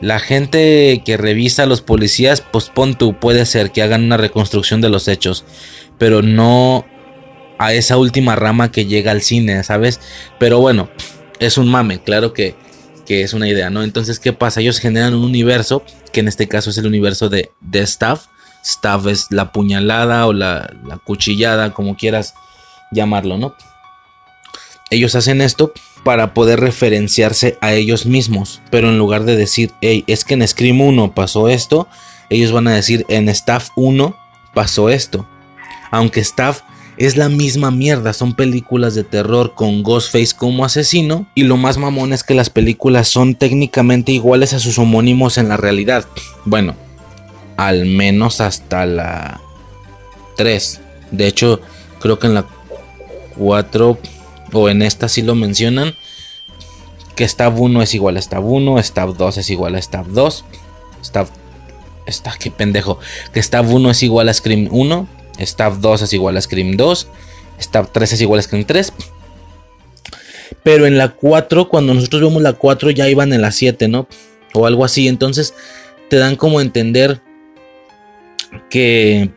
La 0.00 0.20
gente 0.20 1.02
que 1.04 1.16
revisa 1.16 1.62
a 1.62 1.66
los 1.66 1.80
policías, 1.80 2.42
pues 2.42 2.68
pon 2.68 2.94
tú, 2.94 3.18
puede 3.18 3.46
ser 3.46 3.72
que 3.72 3.82
hagan 3.82 4.04
una 4.04 4.18
reconstrucción 4.18 4.82
de 4.82 4.90
los 4.90 5.08
hechos. 5.08 5.44
Pero 5.98 6.20
no 6.20 6.84
a 7.58 7.72
esa 7.72 7.96
última 7.96 8.36
rama 8.36 8.70
que 8.70 8.86
llega 8.86 9.10
al 9.10 9.22
cine, 9.22 9.62
¿sabes? 9.64 10.00
Pero 10.38 10.60
bueno, 10.60 10.90
es 11.38 11.58
un 11.58 11.68
mame, 11.68 12.02
claro 12.02 12.32
que, 12.32 12.54
que 13.06 13.22
es 13.22 13.32
una 13.32 13.48
idea, 13.48 13.70
¿no? 13.70 13.82
Entonces, 13.82 14.20
¿qué 14.20 14.32
pasa? 14.32 14.60
Ellos 14.60 14.78
generan 14.78 15.14
un 15.14 15.24
universo, 15.24 15.82
que 16.12 16.20
en 16.20 16.28
este 16.28 16.48
caso 16.48 16.70
es 16.70 16.78
el 16.78 16.86
universo 16.86 17.28
de, 17.28 17.50
de 17.60 17.80
Staff. 17.80 18.26
Staff 18.62 19.06
es 19.06 19.26
la 19.30 19.52
puñalada 19.52 20.26
o 20.26 20.32
la, 20.32 20.74
la 20.84 20.98
cuchillada, 20.98 21.72
como 21.72 21.96
quieras 21.96 22.34
llamarlo, 22.92 23.38
¿no? 23.38 23.54
Ellos 24.90 25.14
hacen 25.14 25.40
esto 25.40 25.72
para 26.04 26.34
poder 26.34 26.60
referenciarse 26.60 27.58
a 27.60 27.72
ellos 27.72 28.06
mismos, 28.06 28.60
pero 28.70 28.88
en 28.88 28.98
lugar 28.98 29.24
de 29.24 29.36
decir, 29.36 29.72
hey, 29.80 30.04
es 30.06 30.24
que 30.24 30.34
en 30.34 30.46
Scream 30.46 30.80
1 30.80 31.14
pasó 31.14 31.48
esto, 31.48 31.88
ellos 32.30 32.52
van 32.52 32.68
a 32.68 32.74
decir, 32.74 33.04
en 33.08 33.28
Staff 33.28 33.70
1 33.76 34.16
pasó 34.54 34.88
esto. 34.88 35.28
Aunque 35.90 36.20
Staff 36.20 36.62
es 36.98 37.16
la 37.16 37.28
misma 37.28 37.70
mierda. 37.70 38.12
Son 38.12 38.34
películas 38.34 38.94
de 38.94 39.04
terror 39.04 39.54
con 39.54 39.82
Ghostface 39.82 40.34
como 40.36 40.64
asesino. 40.64 41.26
Y 41.34 41.44
lo 41.44 41.56
más 41.56 41.78
mamón 41.78 42.12
es 42.12 42.22
que 42.22 42.34
las 42.34 42.50
películas 42.50 43.08
son 43.08 43.34
técnicamente 43.34 44.12
iguales 44.12 44.52
a 44.52 44.58
sus 44.58 44.78
homónimos 44.78 45.38
en 45.38 45.48
la 45.48 45.56
realidad. 45.56 46.06
Bueno, 46.44 46.74
al 47.56 47.86
menos 47.86 48.40
hasta 48.40 48.86
la 48.86 49.40
3. 50.36 50.80
De 51.10 51.26
hecho, 51.26 51.60
creo 52.00 52.18
que 52.18 52.26
en 52.26 52.34
la 52.34 52.46
4 53.36 53.98
o 54.52 54.68
en 54.68 54.82
esta 54.82 55.08
sí 55.08 55.22
lo 55.22 55.34
mencionan. 55.34 55.94
Que 57.14 57.26
Stab 57.26 57.58
1 57.58 57.82
es 57.82 57.94
igual 57.94 58.16
a 58.18 58.22
Stab 58.22 58.44
1, 58.44 58.82
Stab 58.82 59.16
2 59.16 59.38
es 59.38 59.50
igual 59.50 59.74
a 59.74 59.82
Stab 59.82 60.06
2, 60.08 60.44
Stab... 61.02 61.28
Está, 62.04 62.36
qué 62.38 62.52
pendejo. 62.52 63.00
Que 63.32 63.42
Stab 63.42 63.68
1 63.68 63.90
es 63.90 64.02
igual 64.04 64.28
a 64.28 64.34
Scream 64.34 64.68
1, 64.70 65.08
Stab 65.40 65.80
2 65.80 66.02
es 66.02 66.12
igual 66.12 66.36
a 66.36 66.40
Scream 66.40 66.76
2. 66.76 67.08
Stab 67.60 67.92
3 67.92 68.12
es 68.12 68.20
igual 68.20 68.40
a 68.40 68.42
Scream 68.42 68.64
3. 68.64 68.92
Pero 70.62 70.86
en 70.86 70.98
la 70.98 71.10
4, 71.10 71.68
cuando 71.68 71.94
nosotros 71.94 72.22
vemos 72.22 72.42
la 72.42 72.52
4, 72.52 72.90
ya 72.90 73.08
iban 73.08 73.32
en 73.32 73.42
la 73.42 73.52
7, 73.52 73.88
¿no? 73.88 74.08
O 74.54 74.66
algo 74.66 74.84
así. 74.84 75.08
Entonces 75.08 75.54
te 76.08 76.16
dan 76.16 76.36
como 76.36 76.60
entender 76.60 77.20
que 78.70 79.30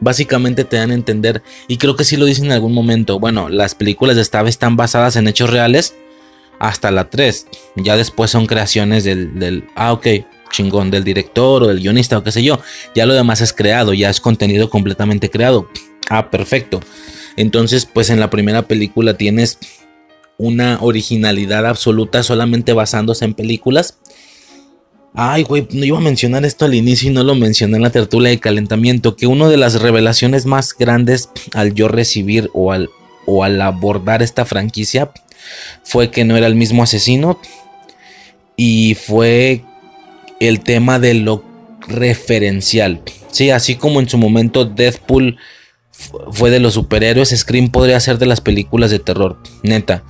básicamente 0.00 0.64
te 0.64 0.76
dan 0.76 0.90
a 0.90 0.94
entender, 0.94 1.42
y 1.68 1.78
creo 1.78 1.96
que 1.96 2.04
sí 2.04 2.16
lo 2.16 2.26
dicen 2.26 2.46
en 2.46 2.52
algún 2.52 2.74
momento, 2.74 3.18
bueno, 3.18 3.48
las 3.48 3.74
películas 3.74 4.16
de 4.16 4.24
Stab 4.24 4.46
están 4.46 4.76
basadas 4.76 5.16
en 5.16 5.26
hechos 5.26 5.50
reales 5.50 5.94
hasta 6.58 6.90
la 6.90 7.10
3. 7.10 7.46
Ya 7.76 7.96
después 7.96 8.30
son 8.30 8.46
creaciones 8.46 9.04
del, 9.04 9.38
del 9.38 9.64
ah, 9.74 9.92
ok, 9.92 10.06
chingón 10.56 10.90
del 10.90 11.04
director 11.04 11.62
o 11.62 11.68
del 11.68 11.80
guionista 11.80 12.18
o 12.18 12.22
qué 12.22 12.32
sé 12.32 12.42
yo. 12.42 12.58
Ya 12.94 13.06
lo 13.06 13.14
demás 13.14 13.40
es 13.40 13.52
creado, 13.52 13.92
ya 13.92 14.10
es 14.10 14.20
contenido 14.20 14.70
completamente 14.70 15.30
creado. 15.30 15.68
Ah, 16.08 16.30
perfecto. 16.30 16.80
Entonces, 17.36 17.86
pues 17.86 18.10
en 18.10 18.20
la 18.20 18.30
primera 18.30 18.62
película 18.62 19.16
tienes 19.16 19.58
una 20.38 20.78
originalidad 20.80 21.66
absoluta 21.66 22.22
solamente 22.22 22.72
basándose 22.72 23.24
en 23.24 23.34
películas. 23.34 23.98
Ay, 25.14 25.44
güey, 25.44 25.66
no 25.70 25.84
iba 25.84 25.98
a 25.98 26.02
mencionar 26.02 26.44
esto 26.44 26.66
al 26.66 26.74
inicio 26.74 27.10
y 27.10 27.14
no 27.14 27.24
lo 27.24 27.34
mencioné 27.34 27.76
en 27.76 27.82
la 27.82 27.90
tertulia 27.90 28.30
de 28.30 28.38
calentamiento, 28.38 29.16
que 29.16 29.26
una 29.26 29.48
de 29.48 29.56
las 29.56 29.80
revelaciones 29.80 30.44
más 30.44 30.74
grandes 30.78 31.30
al 31.54 31.72
yo 31.72 31.88
recibir 31.88 32.50
o 32.52 32.70
al, 32.72 32.90
o 33.24 33.42
al 33.42 33.60
abordar 33.62 34.22
esta 34.22 34.44
franquicia 34.44 35.10
fue 35.82 36.10
que 36.10 36.24
no 36.24 36.36
era 36.36 36.46
el 36.46 36.54
mismo 36.54 36.82
asesino 36.82 37.40
y 38.56 38.94
fue 38.94 39.64
el 40.40 40.60
tema 40.60 40.98
de 40.98 41.14
lo 41.14 41.44
referencial. 41.88 43.02
Sí, 43.30 43.50
así 43.50 43.76
como 43.76 44.00
en 44.00 44.08
su 44.08 44.18
momento 44.18 44.64
Deadpool 44.64 45.36
fue 46.30 46.50
de 46.50 46.60
los 46.60 46.74
superhéroes, 46.74 47.30
Scream 47.30 47.70
podría 47.70 48.00
ser 48.00 48.18
de 48.18 48.26
las 48.26 48.40
películas 48.40 48.90
de 48.90 48.98
terror. 48.98 49.38
Neta. 49.62 50.04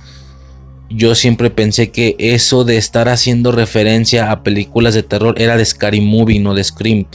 Yo 0.89 1.15
siempre 1.15 1.49
pensé 1.49 1.91
que 1.91 2.15
eso 2.17 2.63
de 2.63 2.77
estar 2.77 3.09
haciendo 3.09 3.51
referencia 3.51 4.31
a 4.31 4.43
películas 4.43 4.93
de 4.93 5.03
terror 5.03 5.35
era 5.37 5.57
de 5.57 5.65
Scary 5.65 5.99
Movie, 5.99 6.39
no 6.39 6.53
de 6.53 6.63
Scream. 6.63 7.05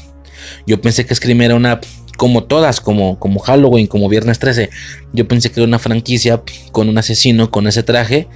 Yo 0.66 0.81
pensé 0.81 1.07
que 1.07 1.14
Scream 1.14 1.40
era 1.40 1.55
una, 1.55 1.81
como 2.18 2.44
todas, 2.44 2.81
como, 2.81 3.18
como 3.18 3.40
Halloween, 3.40 3.87
como 3.87 4.11
Viernes 4.11 4.38
13. 4.38 4.68
Yo 5.14 5.27
pensé 5.27 5.51
que 5.51 5.61
era 5.61 5.68
una 5.68 5.79
franquicia 5.79 6.42
con 6.70 6.90
un 6.90 6.98
asesino, 6.98 7.51
con 7.51 7.66
ese 7.66 7.83
traje 7.83 8.29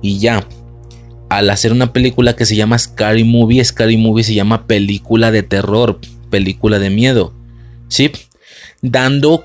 y 0.00 0.18
ya 0.18 0.46
al 1.28 1.50
hacer 1.50 1.72
una 1.72 1.92
película 1.92 2.36
que 2.36 2.46
se 2.46 2.56
llama 2.56 2.78
Scary 2.78 3.24
Movie, 3.24 3.64
Scary 3.64 3.96
Movie 3.96 4.24
se 4.24 4.34
llama 4.34 4.66
película 4.66 5.30
de 5.30 5.42
terror, 5.42 6.00
película 6.30 6.78
de 6.78 6.90
miedo. 6.90 7.34
¿Sí? 7.88 8.10
Dando, 8.82 9.44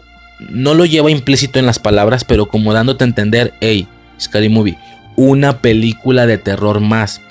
no 0.49 0.73
lo 0.73 0.85
lleva 0.85 1.11
implícito 1.11 1.59
en 1.59 1.65
las 1.65 1.79
palabras, 1.79 2.23
pero 2.23 2.47
como 2.47 2.73
dándote 2.73 3.03
a 3.03 3.07
entender, 3.07 3.53
hey, 3.61 3.87
Scary 4.19 4.49
Movie, 4.49 4.77
una 5.15 5.61
película 5.61 6.25
de 6.25 6.37
terror 6.37 6.79
más. 6.79 7.21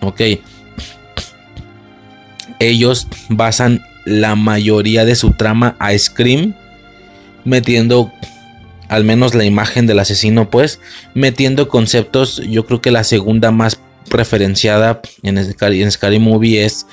Ok. 0.00 0.20
Ellos 2.60 3.06
basan 3.28 3.84
la 4.04 4.34
mayoría 4.34 5.04
de 5.04 5.14
su 5.14 5.32
trama 5.32 5.76
a 5.78 5.96
Scream, 5.96 6.54
metiendo 7.44 8.10
al 8.88 9.04
menos 9.04 9.34
la 9.34 9.44
imagen 9.44 9.86
del 9.86 9.98
asesino, 9.98 10.48
pues, 10.48 10.80
metiendo 11.14 11.68
conceptos, 11.68 12.42
yo 12.48 12.64
creo 12.64 12.80
que 12.80 12.90
la 12.90 13.04
segunda 13.04 13.50
más 13.50 13.78
referenciada 14.10 15.00
en 15.22 15.90
Scary, 15.90 16.18
Movie 16.18 16.64
es 16.64 16.86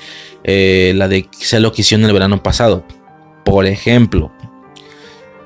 eh, 0.44 0.92
la 0.96 1.08
de 1.08 1.28
Se 1.38 1.60
lo 1.60 1.72
que 1.72 1.82
hicieron 1.82 2.06
el 2.06 2.12
verano 2.12 2.42
pasado. 2.42 2.84
Por 3.44 3.66
ejemplo. 3.66 4.32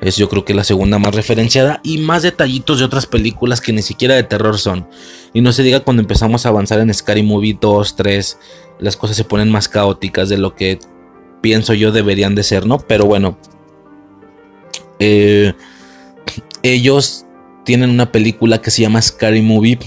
Es 0.01 0.17
yo 0.17 0.31
creo 0.31 0.47
que 0.47 0.55
la 0.55 0.65
segunda 0.65 0.99
más 0.99 1.15
referenciada 1.15 1.81
y 1.83 1.99
más 1.99 2.23
detallitos 2.23 2.79
de 2.79 2.87
otras 2.87 3.05
películas 3.05 3.61
que 3.61 3.73
ni 3.73 3.83
siquiera 3.83 4.15
de 4.15 4.23
terror 4.23 4.59
son. 4.59 4.89
Y 5.35 5.43
no 5.43 5.53
se 5.53 5.63
diga 5.63 5.81
cuando 5.81 6.01
empezamos 6.01 6.47
a 6.47 6.49
avanzar 6.49 6.81
en 6.81 6.93
Scary 6.95 7.23
Movie 7.23 7.59
2, 7.61 7.97
3, 7.97 8.39
las 8.79 8.97
cosas 8.97 9.17
se 9.17 9.25
ponen 9.25 9.51
más 9.51 9.69
caóticas 9.69 10.31
de 10.31 10.39
lo 10.39 10.55
que 10.55 10.79
pienso 11.43 11.75
yo 11.75 11.93
deberían 11.93 12.35
de 12.35 12.43
ser, 12.43 12.67
¿no? 12.67 12.79
Pero 12.79 13.05
bueno. 13.05 13.39
Eh, 14.99 15.53
ellos 16.63 17.27
tienen 17.65 17.91
una 17.91 18.11
película 18.11 18.61
que 18.61 18.71
se 18.71 18.83
llama 18.83 19.03
Scary 19.03 19.43
Movie 19.43 19.79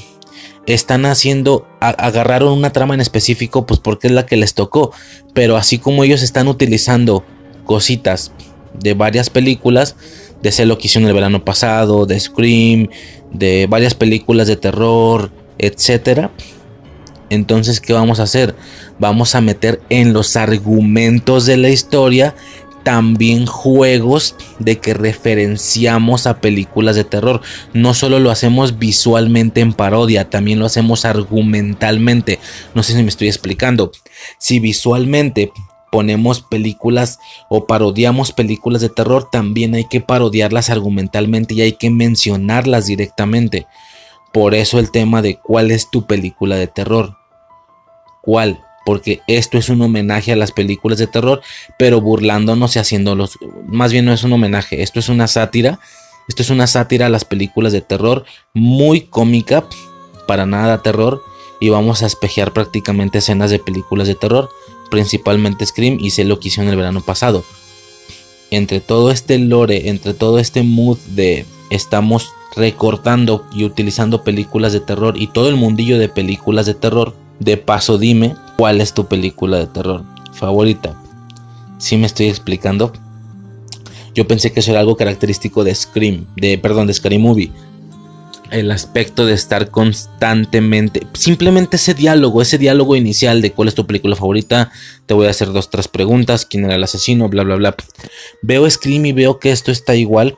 están 0.65 1.05
haciendo, 1.05 1.67
agarraron 1.79 2.53
una 2.53 2.71
trama 2.71 2.93
en 2.93 3.01
específico, 3.01 3.65
pues 3.65 3.79
porque 3.79 4.07
es 4.07 4.13
la 4.13 4.25
que 4.25 4.37
les 4.37 4.53
tocó. 4.53 4.91
Pero 5.33 5.57
así 5.57 5.77
como 5.77 6.03
ellos 6.03 6.21
están 6.21 6.47
utilizando 6.47 7.25
cositas 7.65 8.31
de 8.73 8.93
varias 8.93 9.29
películas, 9.29 9.95
de 10.41 10.51
ser 10.51 10.67
lo 10.67 10.77
que 10.77 10.87
hicieron 10.87 11.07
el 11.07 11.15
verano 11.15 11.43
pasado, 11.45 12.05
de 12.05 12.19
Scream, 12.19 12.89
de 13.31 13.67
varias 13.69 13.93
películas 13.93 14.47
de 14.47 14.57
terror, 14.57 15.31
etcétera. 15.57 16.31
Entonces, 17.29 17.79
¿qué 17.79 17.93
vamos 17.93 18.19
a 18.19 18.23
hacer? 18.23 18.55
Vamos 18.99 19.33
a 19.33 19.41
meter 19.41 19.81
en 19.89 20.13
los 20.13 20.35
argumentos 20.35 21.45
de 21.45 21.57
la 21.57 21.69
historia 21.69 22.35
también 22.83 23.45
juegos 23.45 24.35
de 24.59 24.79
que 24.79 24.93
referenciamos 24.93 26.27
a 26.27 26.39
películas 26.39 26.95
de 26.95 27.03
terror. 27.03 27.41
No 27.73 27.93
solo 27.93 28.19
lo 28.19 28.31
hacemos 28.31 28.77
visualmente 28.77 29.61
en 29.61 29.73
parodia, 29.73 30.29
también 30.29 30.59
lo 30.59 30.65
hacemos 30.65 31.05
argumentalmente. 31.05 32.39
No 32.75 32.83
sé 32.83 32.93
si 32.93 33.01
me 33.01 33.09
estoy 33.09 33.27
explicando. 33.27 33.91
Si 34.37 34.59
visualmente 34.59 35.51
ponemos 35.91 36.41
películas 36.41 37.19
o 37.49 37.67
parodiamos 37.67 38.31
películas 38.31 38.81
de 38.81 38.89
terror, 38.89 39.29
también 39.31 39.75
hay 39.75 39.85
que 39.85 40.01
parodiarlas 40.01 40.69
argumentalmente 40.69 41.53
y 41.53 41.61
hay 41.61 41.73
que 41.73 41.89
mencionarlas 41.89 42.87
directamente. 42.87 43.67
Por 44.31 44.55
eso 44.55 44.79
el 44.79 44.89
tema 44.91 45.21
de 45.21 45.37
cuál 45.37 45.69
es 45.69 45.91
tu 45.91 46.07
película 46.07 46.55
de 46.55 46.67
terror. 46.67 47.17
¿Cuál? 48.23 48.59
Porque 48.85 49.21
esto 49.27 49.57
es 49.57 49.69
un 49.69 49.81
homenaje 49.81 50.31
a 50.31 50.35
las 50.35 50.51
películas 50.51 50.99
de 50.99 51.07
terror, 51.07 51.41
pero 51.77 52.01
burlándonos 52.01 52.75
y 52.75 52.79
haciéndolos. 52.79 53.37
Más 53.65 53.91
bien 53.91 54.05
no 54.05 54.13
es 54.13 54.23
un 54.23 54.33
homenaje, 54.33 54.81
esto 54.83 54.99
es 54.99 55.09
una 55.09 55.27
sátira. 55.27 55.79
Esto 56.29 56.41
es 56.41 56.49
una 56.49 56.67
sátira 56.67 57.07
a 57.07 57.09
las 57.09 57.25
películas 57.25 57.73
de 57.73 57.81
terror, 57.81 58.23
muy 58.53 59.01
cómica, 59.01 59.65
para 60.25 60.45
nada 60.45 60.81
terror. 60.81 61.21
Y 61.59 61.67
vamos 61.67 62.01
a 62.01 62.05
espejear 62.05 62.53
prácticamente 62.53 63.17
escenas 63.17 63.51
de 63.51 63.59
películas 63.59 64.07
de 64.07 64.15
terror 64.15 64.49
principalmente 64.93 65.65
Scream, 65.65 65.97
y 65.99 66.11
sé 66.11 66.23
lo 66.23 66.39
que 66.39 66.49
hicieron 66.49 66.71
el 66.71 66.77
verano 66.77 67.01
pasado. 67.01 67.43
Entre 68.51 68.79
todo 68.79 69.09
este 69.09 69.39
lore, 69.39 69.89
entre 69.89 70.13
todo 70.13 70.37
este 70.37 70.61
mood 70.61 70.99
de 71.15 71.47
estamos 71.71 72.29
recortando 72.55 73.43
y 73.51 73.63
utilizando 73.63 74.23
películas 74.23 74.71
de 74.71 74.81
terror 74.81 75.17
y 75.17 75.25
todo 75.25 75.49
el 75.49 75.55
mundillo 75.55 75.97
de 75.97 76.09
películas 76.09 76.67
de 76.67 76.75
terror, 76.75 77.15
de 77.39 77.57
paso 77.57 77.97
dime 77.97 78.35
cuál 78.57 78.81
es 78.81 78.93
tu 78.93 79.07
película 79.07 79.57
de 79.57 79.67
terror 79.67 80.03
favorita. 80.33 80.95
Si 81.77 81.97
me 81.97 82.05
estoy 82.05 82.27
explicando. 82.27 82.93
Yo 84.15 84.27
pensé 84.27 84.51
que 84.51 84.59
eso 84.59 84.69
era 84.69 84.79
algo 84.79 84.95
característico 84.95 85.63
de 85.63 85.73
Scream, 85.73 86.27
de 86.35 86.59
perdón, 86.59 86.85
de 86.85 86.93
Scary 86.93 87.17
Movie 87.17 87.51
el 88.53 88.69
aspecto 88.69 89.25
de 89.25 89.33
estar 89.33 89.71
constantemente, 89.71 91.07
simplemente 91.13 91.77
ese 91.77 91.95
diálogo, 91.95 92.41
ese 92.41 92.59
diálogo 92.59 92.95
inicial 92.95 93.41
de 93.41 93.51
cuál 93.51 93.67
es 93.67 93.75
tu 93.75 93.87
película 93.87 94.15
favorita, 94.15 94.71
te 95.07 95.15
voy 95.15 95.25
a 95.25 95.31
hacer 95.31 95.51
dos, 95.51 95.71
tres 95.71 95.87
preguntas, 95.87 96.45
quién 96.45 96.65
era 96.65 96.75
el 96.75 96.83
asesino, 96.83 97.29
bla, 97.29 97.43
bla, 97.43 97.55
bla. 97.55 97.75
Veo 98.43 98.69
Scream 98.69 99.07
y 99.07 99.11
veo 99.11 99.39
que 99.39 99.51
esto 99.51 99.71
está 99.71 99.95
igual 99.95 100.37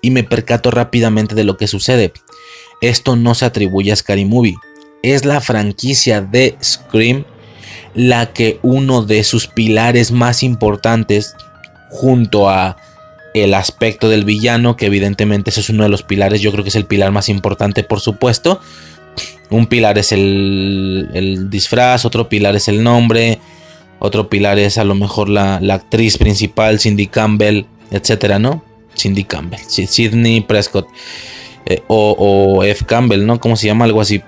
y 0.00 0.10
me 0.10 0.22
percato 0.22 0.70
rápidamente 0.70 1.34
de 1.34 1.42
lo 1.42 1.56
que 1.56 1.66
sucede. 1.66 2.12
Esto 2.80 3.16
no 3.16 3.34
se 3.34 3.44
atribuye 3.44 3.90
a 3.90 3.96
Scary 3.96 4.24
Movie, 4.24 4.56
es 5.02 5.24
la 5.24 5.40
franquicia 5.40 6.20
de 6.20 6.56
Scream 6.62 7.24
la 7.98 8.32
que 8.32 8.60
uno 8.62 9.02
de 9.02 9.24
sus 9.24 9.48
pilares 9.48 10.12
más 10.12 10.44
importantes 10.44 11.34
junto 11.90 12.48
a 12.48 12.76
el 13.34 13.54
aspecto 13.54 14.08
del 14.08 14.24
villano, 14.24 14.76
que 14.76 14.86
evidentemente 14.86 15.50
ese 15.50 15.60
es 15.60 15.68
uno 15.68 15.82
de 15.82 15.88
los 15.88 16.04
pilares, 16.04 16.40
yo 16.40 16.52
creo 16.52 16.62
que 16.62 16.70
es 16.70 16.76
el 16.76 16.84
pilar 16.84 17.10
más 17.10 17.28
importante, 17.28 17.82
por 17.82 17.98
supuesto. 17.98 18.60
Un 19.50 19.66
pilar 19.66 19.98
es 19.98 20.12
el, 20.12 21.48
disfraz, 21.50 22.04
otro 22.04 22.28
pilar 22.28 22.54
es 22.54 22.68
el 22.68 22.84
nombre, 22.84 23.40
otro 23.98 24.28
pilar 24.28 24.60
es 24.60 24.78
a 24.78 24.84
lo 24.84 24.94
mejor 24.94 25.28
la, 25.28 25.56
actriz 25.56 26.18
principal, 26.18 26.78
Cindy 26.78 27.08
Campbell, 27.08 27.64
etcétera, 27.90 28.38
¿no? 28.38 28.62
Cindy 28.96 29.24
Campbell, 29.24 29.60
Sidney 29.66 30.40
Prescott, 30.42 30.86
eh, 31.66 31.82
o, 31.88 32.12
o 32.12 32.62
F. 32.62 32.84
Campbell, 32.86 33.26
¿no? 33.26 33.40
¿Cómo 33.40 33.56
se 33.56 33.66
llama? 33.66 33.86
Algo 33.86 34.00
así. 34.00 34.22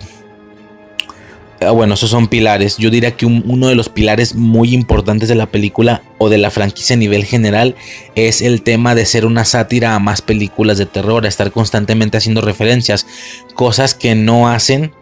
Ah, 1.62 1.72
bueno, 1.72 1.92
esos 1.92 2.08
son 2.08 2.28
pilares. 2.28 2.78
Yo 2.78 2.90
diría 2.90 3.16
que 3.16 3.26
uno 3.26 3.68
de 3.68 3.74
los 3.74 3.90
pilares 3.90 4.34
muy 4.34 4.72
importantes 4.72 5.28
de 5.28 5.34
la 5.34 5.46
película 5.46 6.02
o 6.16 6.30
de 6.30 6.38
la 6.38 6.50
franquicia 6.50 6.96
a 6.96 6.98
nivel 6.98 7.24
general 7.24 7.76
es 8.14 8.40
el 8.40 8.62
tema 8.62 8.94
de 8.94 9.04
ser 9.04 9.26
una 9.26 9.44
sátira 9.44 9.94
a 9.94 9.98
más 9.98 10.22
películas 10.22 10.78
de 10.78 10.86
terror, 10.86 11.26
a 11.26 11.28
estar 11.28 11.52
constantemente 11.52 12.16
haciendo 12.16 12.40
referencias, 12.40 13.06
cosas 13.54 13.94
que 13.94 14.14
no 14.14 14.48
hacen 14.48 14.92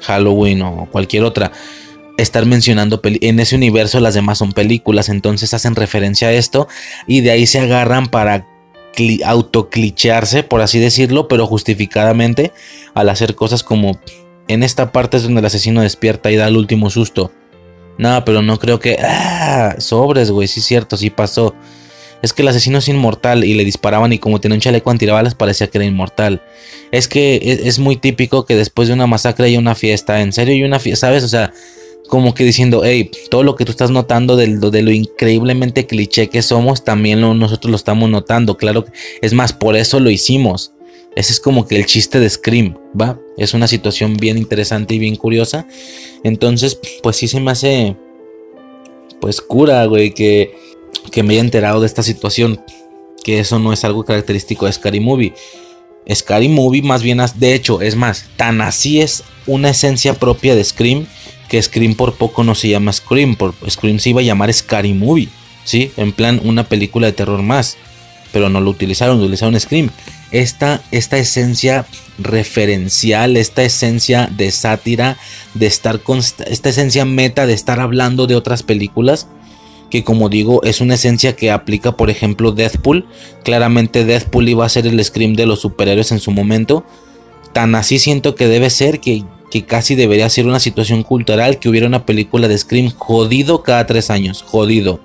Halloween 0.00 0.62
o 0.62 0.88
cualquier 0.90 1.22
otra. 1.22 1.52
Estar 2.18 2.44
mencionando 2.44 3.00
en 3.04 3.40
ese 3.40 3.54
universo 3.54 4.00
las 4.00 4.14
demás 4.14 4.38
son 4.38 4.52
películas, 4.52 5.08
entonces 5.08 5.54
hacen 5.54 5.76
referencia 5.76 6.28
a 6.28 6.32
esto 6.32 6.66
y 7.06 7.20
de 7.20 7.30
ahí 7.30 7.46
se 7.46 7.60
agarran 7.60 8.08
para 8.08 8.48
autoclicharse, 9.24 10.42
por 10.42 10.60
así 10.60 10.78
decirlo, 10.78 11.28
pero 11.28 11.46
justificadamente 11.46 12.52
al 12.94 13.08
hacer 13.08 13.34
cosas 13.34 13.62
como 13.62 13.98
en 14.52 14.62
esta 14.62 14.92
parte 14.92 15.16
es 15.16 15.22
donde 15.24 15.40
el 15.40 15.46
asesino 15.46 15.82
despierta 15.82 16.30
y 16.30 16.36
da 16.36 16.48
el 16.48 16.56
último 16.56 16.90
susto. 16.90 17.32
No, 17.98 18.24
pero 18.24 18.42
no 18.42 18.58
creo 18.58 18.80
que... 18.80 18.96
Ah, 19.00 19.76
sobres, 19.78 20.30
güey, 20.30 20.48
sí 20.48 20.60
es 20.60 20.66
cierto, 20.66 20.96
sí 20.96 21.10
pasó. 21.10 21.54
Es 22.22 22.32
que 22.32 22.42
el 22.42 22.48
asesino 22.48 22.78
es 22.78 22.88
inmortal 22.88 23.44
y 23.44 23.54
le 23.54 23.64
disparaban 23.64 24.12
y 24.12 24.18
como 24.18 24.40
tenía 24.40 24.54
un 24.54 24.60
chaleco 24.60 24.90
antibalas 24.90 25.34
parecía 25.34 25.66
que 25.66 25.78
era 25.78 25.84
inmortal. 25.84 26.40
Es 26.92 27.08
que 27.08 27.60
es, 27.64 27.78
muy 27.80 27.96
típico 27.96 28.46
que 28.46 28.54
después 28.54 28.88
de 28.88 28.94
una 28.94 29.08
masacre 29.08 29.46
haya 29.46 29.58
una 29.58 29.74
fiesta. 29.74 30.20
En 30.20 30.32
serio, 30.32 30.54
hay 30.54 30.62
una 30.62 30.78
fiesta, 30.78 31.08
¿sabes? 31.08 31.24
O 31.24 31.28
sea, 31.28 31.52
como 32.08 32.32
que 32.34 32.44
diciendo, 32.44 32.82
hey, 32.84 33.10
todo 33.28 33.42
lo 33.42 33.56
que 33.56 33.64
tú 33.64 33.72
estás 33.72 33.90
notando 33.90 34.36
de, 34.36 34.46
de 34.46 34.82
lo 34.82 34.92
increíblemente 34.92 35.86
cliché 35.86 36.28
que 36.28 36.42
somos, 36.42 36.84
también 36.84 37.20
nosotros 37.20 37.70
lo 37.70 37.76
estamos 37.76 38.08
notando. 38.08 38.56
Claro, 38.56 38.84
es 39.20 39.32
más, 39.32 39.52
por 39.52 39.76
eso 39.76 39.98
lo 39.98 40.10
hicimos. 40.10 40.72
Ese 41.14 41.32
es 41.32 41.40
como 41.40 41.66
que 41.66 41.76
el 41.76 41.86
chiste 41.86 42.20
de 42.20 42.30
Scream, 42.30 42.78
¿va? 42.98 43.18
Es 43.36 43.54
una 43.54 43.68
situación 43.68 44.16
bien 44.16 44.38
interesante 44.38 44.94
y 44.94 44.98
bien 44.98 45.16
curiosa. 45.16 45.66
Entonces, 46.24 46.78
pues 47.02 47.16
sí 47.16 47.28
se 47.28 47.40
me 47.40 47.50
hace, 47.50 47.96
pues 49.20 49.40
cura, 49.40 49.84
güey, 49.86 50.14
que, 50.14 50.56
que 51.10 51.22
me 51.22 51.34
haya 51.34 51.42
enterado 51.42 51.80
de 51.80 51.86
esta 51.86 52.02
situación. 52.02 52.60
Que 53.24 53.38
eso 53.38 53.58
no 53.58 53.72
es 53.72 53.84
algo 53.84 54.04
característico 54.04 54.66
de 54.66 54.72
Scary 54.72 55.00
Movie. 55.00 55.34
Scary 56.12 56.48
Movie 56.48 56.82
más 56.82 57.02
bien, 57.02 57.20
de 57.36 57.54
hecho, 57.54 57.80
es 57.80 57.94
más, 57.94 58.26
tan 58.36 58.60
así 58.60 59.00
es 59.00 59.22
una 59.46 59.70
esencia 59.70 60.14
propia 60.14 60.56
de 60.56 60.64
Scream 60.64 61.06
que 61.48 61.62
Scream 61.62 61.94
por 61.94 62.14
poco 62.14 62.42
no 62.42 62.54
se 62.54 62.70
llama 62.70 62.92
Scream, 62.92 63.36
por 63.36 63.54
Scream 63.68 63.98
se 63.98 64.10
iba 64.10 64.20
a 64.20 64.24
llamar 64.24 64.52
Scary 64.52 64.94
Movie, 64.94 65.28
¿sí? 65.64 65.92
En 65.96 66.12
plan 66.12 66.40
una 66.42 66.66
película 66.66 67.06
de 67.06 67.12
terror 67.12 67.42
más, 67.42 67.76
pero 68.32 68.48
no 68.48 68.60
lo 68.60 68.70
utilizaron, 68.70 69.20
utilizaron 69.20 69.60
Scream 69.60 69.90
esta, 70.32 70.82
esta 70.90 71.18
esencia 71.18 71.86
referencial, 72.18 73.36
esta 73.36 73.62
esencia 73.62 74.28
de 74.36 74.50
sátira, 74.50 75.18
de 75.54 75.66
estar 75.66 76.00
con 76.00 76.18
esta 76.18 76.68
esencia 76.68 77.04
meta 77.04 77.46
de 77.46 77.52
estar 77.52 77.80
hablando 77.80 78.26
de 78.26 78.34
otras 78.34 78.62
películas, 78.62 79.28
que 79.90 80.04
como 80.04 80.30
digo 80.30 80.62
es 80.64 80.80
una 80.80 80.94
esencia 80.94 81.36
que 81.36 81.50
aplica 81.50 81.96
por 81.96 82.08
ejemplo 82.08 82.52
Deathpool, 82.52 83.06
claramente 83.44 84.04
Deathpool 84.04 84.48
iba 84.48 84.64
a 84.64 84.70
ser 84.70 84.86
el 84.86 85.04
scream 85.04 85.34
de 85.34 85.46
los 85.46 85.60
superhéroes 85.60 86.12
en 86.12 86.20
su 86.20 86.30
momento, 86.30 86.84
tan 87.52 87.74
así 87.74 87.98
siento 87.98 88.34
que 88.34 88.48
debe 88.48 88.70
ser 88.70 89.00
que, 89.00 89.24
que 89.50 89.66
casi 89.66 89.94
debería 89.94 90.30
ser 90.30 90.46
una 90.46 90.60
situación 90.60 91.02
cultural 91.02 91.58
que 91.58 91.68
hubiera 91.68 91.86
una 91.86 92.06
película 92.06 92.48
de 92.48 92.56
Scream 92.56 92.90
jodido 92.96 93.62
cada 93.62 93.86
tres 93.86 94.08
años, 94.08 94.42
jodido, 94.42 95.00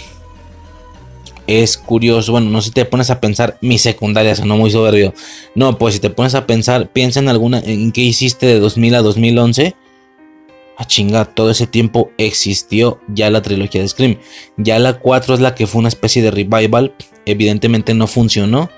es 1.47 1.77
curioso, 1.77 2.33
bueno, 2.33 2.49
no 2.49 2.61
si 2.61 2.71
te 2.71 2.83
pones 2.83 3.09
a 3.09 3.21
pensar 3.21 3.57
mi 3.61 3.77
secundaria, 3.77 4.35
o 4.39 4.45
no 4.45 4.57
muy 4.57 4.69
soberbio. 4.69 5.13
No, 5.55 5.77
pues 5.77 5.95
si 5.95 6.01
te 6.01 6.09
pones 6.09 6.35
a 6.35 6.45
pensar, 6.45 6.91
piensa 6.91 7.21
en 7.21 7.29
alguna, 7.29 7.59
en 7.59 7.93
qué 7.93 8.01
hiciste 8.01 8.45
de 8.45 8.59
2000 8.59 8.95
a 8.95 9.01
2011. 9.01 9.75
A 10.79 10.85
chinga, 10.85 11.25
todo 11.25 11.49
ese 11.49 11.65
tiempo 11.65 12.11
existió 12.17 12.99
ya 13.07 13.31
la 13.31 13.41
trilogía 13.41 13.81
de 13.81 13.87
Scream. 13.87 14.19
Ya 14.57 14.77
la 14.77 14.99
4 14.99 15.35
es 15.35 15.39
la 15.39 15.55
que 15.55 15.65
fue 15.65 15.79
una 15.79 15.87
especie 15.87 16.21
de 16.21 16.29
revival. 16.29 16.93
Evidentemente 17.25 17.93
no 17.95 18.05
funcionó. 18.05 18.69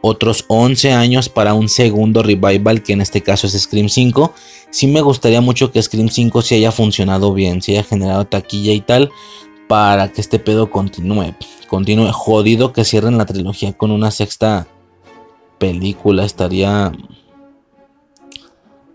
Otros 0.00 0.44
11 0.48 0.92
años 0.92 1.28
para 1.28 1.52
un 1.52 1.68
segundo 1.68 2.22
revival, 2.22 2.82
que 2.82 2.92
en 2.92 3.00
este 3.00 3.20
caso 3.20 3.48
es 3.48 3.60
Scream 3.60 3.88
5. 3.88 4.32
Sí 4.70 4.86
me 4.86 5.02
gustaría 5.02 5.40
mucho 5.40 5.72
que 5.72 5.82
Scream 5.82 6.08
5 6.08 6.40
se 6.40 6.54
haya 6.54 6.70
funcionado 6.70 7.34
bien, 7.34 7.60
se 7.60 7.72
haya 7.72 7.82
generado 7.82 8.24
taquilla 8.26 8.72
y 8.72 8.80
tal 8.80 9.10
para 9.68 10.12
que 10.12 10.20
este 10.20 10.38
pedo 10.38 10.70
continúe. 10.70 11.34
Continúe 11.68 12.12
jodido 12.12 12.72
que 12.72 12.84
cierren 12.84 13.18
la 13.18 13.26
trilogía 13.26 13.72
con 13.72 13.90
una 13.90 14.10
sexta 14.10 14.66
película. 15.58 16.24
Estaría. 16.24 16.92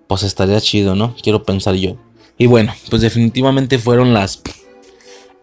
Pues 0.07 0.23
estaría 0.23 0.59
chido, 0.61 0.95
¿no? 0.95 1.15
Quiero 1.21 1.43
pensar 1.43 1.75
yo. 1.75 1.95
Y 2.37 2.47
bueno, 2.47 2.73
pues 2.89 3.01
definitivamente 3.01 3.79
fueron 3.79 4.13
las. 4.13 4.41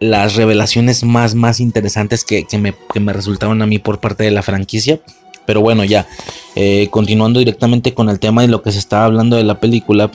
Las 0.00 0.36
revelaciones 0.36 1.02
más, 1.02 1.34
más 1.34 1.58
interesantes 1.58 2.22
que, 2.22 2.46
me, 2.56 2.72
que 2.92 3.00
me 3.00 3.12
resultaron 3.12 3.60
a 3.62 3.66
mí 3.66 3.80
por 3.80 3.98
parte 3.98 4.22
de 4.22 4.30
la 4.30 4.42
franquicia. 4.42 5.00
Pero 5.44 5.60
bueno, 5.60 5.82
ya. 5.82 6.06
Eh, 6.54 6.86
continuando 6.92 7.40
directamente 7.40 7.94
con 7.94 8.08
el 8.08 8.20
tema 8.20 8.42
de 8.42 8.48
lo 8.48 8.62
que 8.62 8.70
se 8.70 8.78
estaba 8.78 9.06
hablando 9.06 9.36
de 9.36 9.42
la 9.42 9.58
película. 9.58 10.12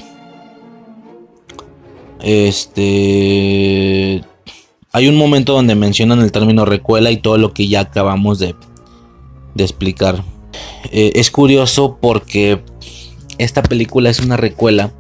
Este 2.21 4.23
hay 4.95 5.07
un 5.07 5.15
momento 5.15 5.53
donde 5.53 5.73
mencionan 5.73 6.19
el 6.19 6.31
término 6.31 6.65
recuela 6.65 7.09
y 7.09 7.17
todo 7.17 7.39
lo 7.39 7.51
que 7.51 7.67
ya 7.67 7.81
acabamos 7.81 8.37
de, 8.37 8.55
explicar. 9.57 10.23
Eh, 10.91 11.13
es 11.15 11.31
curioso 11.31 11.97
porque 11.99 12.61
esta 13.39 13.63
película 13.63 14.11
es 14.11 14.19
una 14.19 14.37
recuela. 14.37 14.93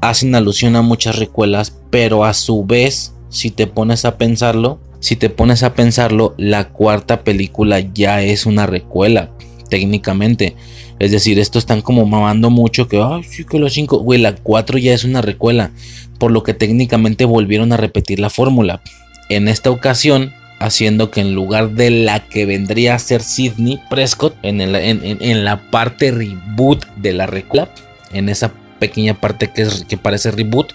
Hacen 0.00 0.36
alusión 0.36 0.76
a 0.76 0.82
muchas 0.82 1.18
recuelas, 1.18 1.76
pero 1.90 2.24
a 2.24 2.34
su 2.34 2.64
vez, 2.64 3.14
si 3.28 3.50
te 3.50 3.66
pones 3.66 4.04
a 4.04 4.16
pensarlo, 4.16 4.78
si 5.00 5.16
te 5.16 5.28
pones 5.28 5.64
a 5.64 5.74
pensarlo, 5.74 6.34
la 6.38 6.68
cuarta 6.68 7.24
película 7.24 7.80
ya 7.80 8.22
es 8.22 8.46
una 8.46 8.66
recuela, 8.66 9.32
técnicamente. 9.68 10.54
Es 11.00 11.10
decir, 11.10 11.40
esto 11.40 11.58
están 11.58 11.82
como 11.82 12.06
mamando 12.06 12.50
mucho 12.50 12.86
que, 12.86 13.02
ay, 13.02 13.24
sí 13.24 13.44
que 13.44 13.58
los 13.58 13.72
cinco, 13.72 13.98
güey, 13.98 14.20
la 14.20 14.36
cuatro 14.36 14.78
ya 14.78 14.94
es 14.94 15.02
una 15.02 15.20
recuela, 15.20 15.72
por 16.20 16.30
lo 16.30 16.44
que 16.44 16.54
técnicamente 16.54 17.24
volvieron 17.24 17.72
a 17.72 17.76
repetir 17.76 18.20
la 18.20 18.30
fórmula 18.30 18.82
en 19.28 19.48
esta 19.48 19.70
ocasión 19.70 20.32
haciendo 20.58 21.10
que 21.10 21.20
en 21.20 21.34
lugar 21.34 21.70
de 21.70 21.90
la 21.90 22.20
que 22.20 22.46
vendría 22.46 22.94
a 22.94 22.98
ser 22.98 23.22
Sidney 23.22 23.78
Prescott 23.90 24.34
en, 24.42 24.60
en, 24.60 25.44
la 25.44 25.70
parte 25.70 26.10
reboot 26.10 26.86
de 26.96 27.12
la 27.12 27.26
reclap, 27.26 27.68
en 28.12 28.28
esa 28.28 28.52
pequeña 28.78 29.14
parte 29.14 29.50
que, 29.52 29.62
es, 29.62 29.84
que 29.86 29.98
parece 29.98 30.30
reboot, 30.30 30.72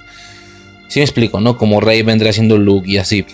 si 0.87 0.99
me 0.99 1.05
explico, 1.05 1.39
¿no? 1.39 1.57
Como 1.57 1.79
Rey 1.79 2.01
vendría 2.01 2.33
siendo 2.33 2.57
Luke 2.57 2.91
y 2.91 2.97
así. 2.97 3.25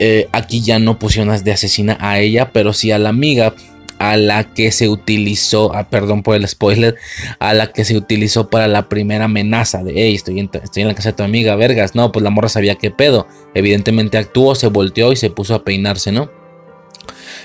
Eh, 0.00 0.28
aquí 0.32 0.62
ya 0.62 0.78
no 0.78 0.98
pusieron 0.98 1.42
de 1.42 1.52
asesina 1.52 1.98
a 2.00 2.20
ella, 2.20 2.50
pero 2.52 2.72
sí 2.72 2.90
a 2.90 2.98
la 2.98 3.10
amiga 3.10 3.52
a 3.98 4.16
la 4.16 4.54
que 4.54 4.70
se 4.72 4.88
utilizó, 4.88 5.74
ah, 5.74 5.88
perdón 5.88 6.22
por 6.22 6.36
el 6.36 6.46
spoiler, 6.46 6.96
a 7.40 7.52
la 7.52 7.72
que 7.72 7.84
se 7.84 7.96
utilizó 7.96 8.48
para 8.48 8.68
la 8.68 8.88
primera 8.88 9.24
amenaza 9.24 9.82
de, 9.82 9.92
hey, 9.96 10.14
estoy 10.14 10.38
en, 10.40 10.88
la 10.88 10.94
casa 10.94 11.10
de 11.10 11.16
tu 11.16 11.22
amiga, 11.22 11.56
vergas, 11.56 11.94
no, 11.94 12.12
pues 12.12 12.22
la 12.22 12.30
morra 12.30 12.48
sabía 12.48 12.76
qué 12.76 12.90
pedo, 12.90 13.26
evidentemente 13.54 14.18
actuó, 14.18 14.54
se 14.54 14.68
volteó 14.68 15.12
y 15.12 15.16
se 15.16 15.30
puso 15.30 15.54
a 15.54 15.64
peinarse, 15.64 16.12
¿no? 16.12 16.30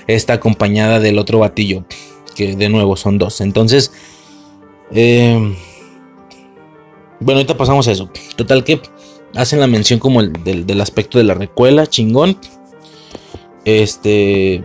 Está 0.06 0.34
acompañada 0.34 1.00
del 1.00 1.18
otro 1.18 1.40
batillo, 1.40 1.84
que 2.36 2.54
de 2.56 2.68
nuevo 2.68 2.96
son 2.96 3.18
dos, 3.18 3.40
entonces, 3.40 3.92
eh, 4.92 5.56
bueno, 7.20 7.38
ahorita 7.38 7.56
pasamos 7.56 7.88
a 7.88 7.92
eso, 7.92 8.10
total 8.36 8.64
que 8.64 8.80
hacen 9.34 9.58
la 9.58 9.66
mención 9.66 9.98
como 9.98 10.20
el, 10.20 10.32
del, 10.44 10.66
del 10.66 10.80
aspecto 10.80 11.18
de 11.18 11.24
la 11.24 11.34
recuela, 11.34 11.86
chingón, 11.86 12.38
este 13.64 14.62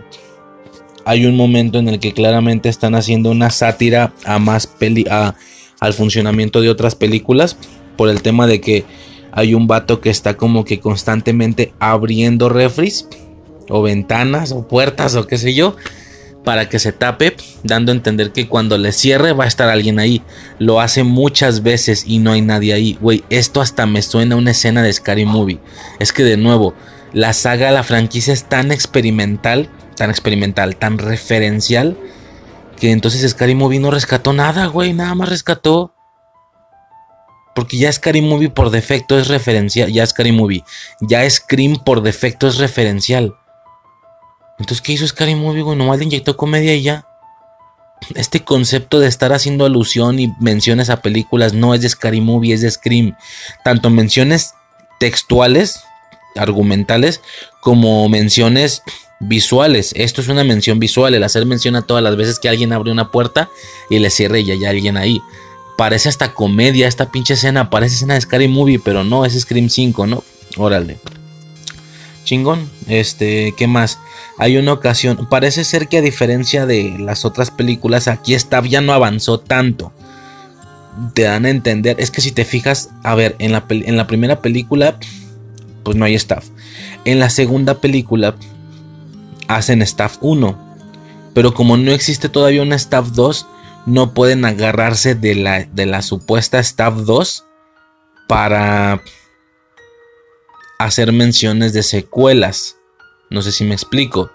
hay 1.04 1.26
un 1.26 1.36
momento 1.36 1.78
en 1.78 1.88
el 1.88 1.98
que 1.98 2.12
claramente 2.12 2.68
están 2.68 2.94
haciendo 2.94 3.30
una 3.30 3.50
sátira 3.50 4.12
a 4.24 4.38
más 4.38 4.66
peli 4.66 5.06
al 5.08 5.92
funcionamiento 5.94 6.60
de 6.60 6.70
otras 6.70 6.94
películas 6.94 7.56
por 7.96 8.08
el 8.08 8.22
tema 8.22 8.46
de 8.46 8.60
que 8.60 8.84
hay 9.32 9.54
un 9.54 9.66
vato 9.66 10.00
que 10.00 10.10
está 10.10 10.36
como 10.36 10.64
que 10.64 10.80
constantemente 10.80 11.72
abriendo 11.78 12.48
refris 12.48 13.06
o 13.68 13.82
ventanas 13.82 14.52
o 14.52 14.66
puertas 14.66 15.14
o 15.14 15.26
qué 15.26 15.38
sé 15.38 15.54
yo 15.54 15.76
para 16.44 16.68
que 16.68 16.78
se 16.78 16.92
tape, 16.92 17.36
dando 17.62 17.92
a 17.92 17.94
entender 17.94 18.32
que 18.32 18.48
cuando 18.48 18.78
le 18.78 18.92
cierre 18.92 19.32
va 19.32 19.44
a 19.44 19.48
estar 19.48 19.68
alguien 19.68 19.98
ahí. 19.98 20.22
Lo 20.58 20.80
hace 20.80 21.04
muchas 21.04 21.62
veces 21.62 22.04
y 22.06 22.18
no 22.18 22.32
hay 22.32 22.40
nadie 22.40 22.72
ahí. 22.72 22.98
Güey, 23.00 23.24
esto 23.30 23.60
hasta 23.60 23.86
me 23.86 24.02
suena 24.02 24.34
a 24.34 24.38
una 24.38 24.52
escena 24.52 24.82
de 24.82 24.92
Scary 24.92 25.26
Movie. 25.26 25.60
Es 25.98 26.12
que 26.12 26.24
de 26.24 26.36
nuevo, 26.36 26.74
la 27.12 27.32
saga, 27.32 27.70
la 27.70 27.82
franquicia 27.82 28.32
es 28.32 28.44
tan 28.44 28.72
experimental 28.72 29.68
tan 30.00 30.08
experimental, 30.08 30.76
tan 30.76 30.96
referencial, 30.96 31.94
que 32.78 32.90
entonces 32.90 33.30
Scary 33.30 33.54
Movie 33.54 33.80
no 33.80 33.90
rescató 33.90 34.32
nada, 34.32 34.64
güey, 34.64 34.94
nada 34.94 35.14
más 35.14 35.28
rescató. 35.28 35.94
Porque 37.54 37.76
ya 37.76 37.92
Scary 37.92 38.22
Movie 38.22 38.48
por 38.48 38.70
defecto 38.70 39.18
es 39.18 39.28
referencial, 39.28 39.92
ya 39.92 40.06
Scary 40.06 40.32
Movie, 40.32 40.64
ya 41.02 41.28
Scream 41.28 41.84
por 41.84 42.00
defecto 42.00 42.48
es 42.48 42.56
referencial. 42.56 43.36
Entonces, 44.58 44.80
¿qué 44.80 44.94
hizo 44.94 45.06
Scary 45.06 45.34
Movie, 45.34 45.60
güey? 45.60 45.76
Nomás 45.76 45.98
le 45.98 46.06
inyectó 46.06 46.34
comedia 46.34 46.74
y 46.74 46.80
ya. 46.80 47.06
Este 48.14 48.40
concepto 48.42 49.00
de 49.00 49.06
estar 49.06 49.34
haciendo 49.34 49.66
alusión 49.66 50.18
y 50.18 50.32
menciones 50.40 50.88
a 50.88 51.02
películas 51.02 51.52
no 51.52 51.74
es 51.74 51.82
de 51.82 51.90
Scary 51.90 52.22
Movie, 52.22 52.54
es 52.54 52.62
de 52.62 52.70
Scream. 52.70 53.18
Tanto 53.64 53.90
menciones 53.90 54.54
textuales, 54.98 55.84
argumentales, 56.36 57.20
como 57.60 58.08
menciones 58.08 58.82
visuales. 59.20 59.92
Esto 59.94 60.20
es 60.20 60.28
una 60.28 60.42
mención 60.42 60.80
visual. 60.80 61.14
El 61.14 61.22
hacer 61.22 61.46
mención 61.46 61.76
a 61.76 61.82
todas 61.82 62.02
las 62.02 62.16
veces 62.16 62.38
que 62.38 62.48
alguien 62.48 62.72
abre 62.72 62.90
una 62.90 63.10
puerta 63.10 63.50
y 63.88 63.98
le 63.98 64.10
cierre 64.10 64.40
y 64.40 64.50
hay 64.50 64.64
alguien 64.64 64.96
ahí. 64.96 65.20
Parece 65.76 66.08
hasta 66.08 66.32
comedia 66.32 66.88
esta 66.88 67.10
pinche 67.10 67.34
escena. 67.34 67.70
Parece 67.70 67.94
escena 67.94 68.14
de 68.14 68.20
Scary 68.20 68.48
Movie, 68.48 68.80
pero 68.80 69.04
no, 69.04 69.24
es 69.24 69.38
Scream 69.38 69.68
5, 69.68 70.06
¿no? 70.06 70.24
Órale. 70.56 70.98
Chingón. 72.24 72.68
Este, 72.88 73.54
¿qué 73.56 73.66
más? 73.66 73.98
Hay 74.38 74.56
una 74.56 74.72
ocasión. 74.72 75.28
Parece 75.30 75.64
ser 75.64 75.88
que 75.88 75.98
a 75.98 76.02
diferencia 76.02 76.66
de 76.66 76.96
las 76.98 77.24
otras 77.24 77.50
películas, 77.50 78.08
aquí 78.08 78.34
Staff 78.34 78.66
ya 78.66 78.80
no 78.80 78.92
avanzó 78.92 79.38
tanto. 79.40 79.92
Te 81.14 81.22
dan 81.22 81.44
a 81.44 81.50
entender. 81.50 81.96
Es 82.00 82.10
que 82.10 82.20
si 82.20 82.32
te 82.32 82.44
fijas, 82.44 82.90
a 83.04 83.14
ver, 83.14 83.36
en 83.38 83.52
la, 83.52 83.64
en 83.68 83.96
la 83.96 84.06
primera 84.06 84.40
película, 84.40 84.98
pues 85.82 85.96
no 85.96 86.04
hay 86.04 86.14
staff. 86.14 86.46
En 87.04 87.18
la 87.20 87.30
segunda 87.30 87.80
película, 87.80 88.36
hacen 89.56 89.82
Staff 89.82 90.18
1. 90.20 90.58
Pero 91.34 91.54
como 91.54 91.76
no 91.76 91.92
existe 91.92 92.28
todavía 92.28 92.62
una 92.62 92.76
Staff 92.76 93.08
2, 93.12 93.46
no 93.86 94.14
pueden 94.14 94.44
agarrarse 94.44 95.14
de 95.14 95.34
la, 95.34 95.64
de 95.64 95.86
la 95.86 96.02
supuesta 96.02 96.58
Staff 96.58 96.94
2 96.98 97.44
para 98.28 99.02
hacer 100.78 101.12
menciones 101.12 101.72
de 101.72 101.82
secuelas. 101.82 102.76
No 103.30 103.42
sé 103.42 103.52
si 103.52 103.64
me 103.64 103.74
explico. 103.74 104.30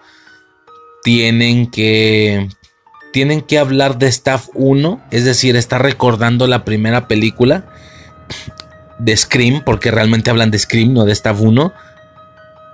Tienen 1.04 1.70
que 1.70 2.50
tienen 3.16 3.42
que 3.42 3.60
hablar 3.60 3.98
de 3.98 4.08
Staff 4.08 4.50
1, 4.56 5.06
es 5.10 5.24
decir, 5.24 5.56
está 5.56 5.78
recordando 5.78 6.48
la 6.48 6.66
primera 6.66 7.08
película 7.08 7.64
de 9.00 9.16
Scream, 9.16 9.64
porque 9.64 9.90
realmente 9.90 10.32
hablan 10.32 10.52
de 10.52 10.60
Scream, 10.60 10.94
no 10.94 11.06
de 11.06 11.14
Staff 11.14 11.40
1, 11.40 11.72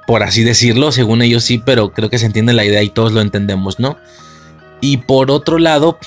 por 0.08 0.24
así 0.24 0.44
decirlo, 0.44 0.92
según 0.92 1.22
ellos 1.22 1.44
sí, 1.44 1.58
pero 1.58 1.94
creo 1.94 2.10
que 2.10 2.18
se 2.18 2.26
entiende 2.26 2.54
la 2.54 2.66
idea 2.66 2.84
y 2.84 2.90
todos 2.90 3.12
lo 3.12 3.22
entendemos, 3.22 3.80
¿no? 3.80 3.98
Y 4.82 4.98
por 4.98 5.32
otro 5.32 5.60
lado, 5.60 6.00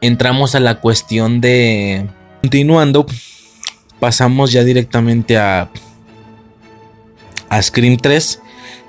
entramos 0.00 0.54
a 0.54 0.60
la 0.60 0.80
cuestión 0.80 1.40
de... 1.40 2.08
Continuando, 2.42 3.06
pasamos 4.00 4.52
ya 4.52 4.64
directamente 4.64 5.36
a... 5.36 5.70
A 7.50 7.62
Scream 7.62 7.98
3, 7.98 8.40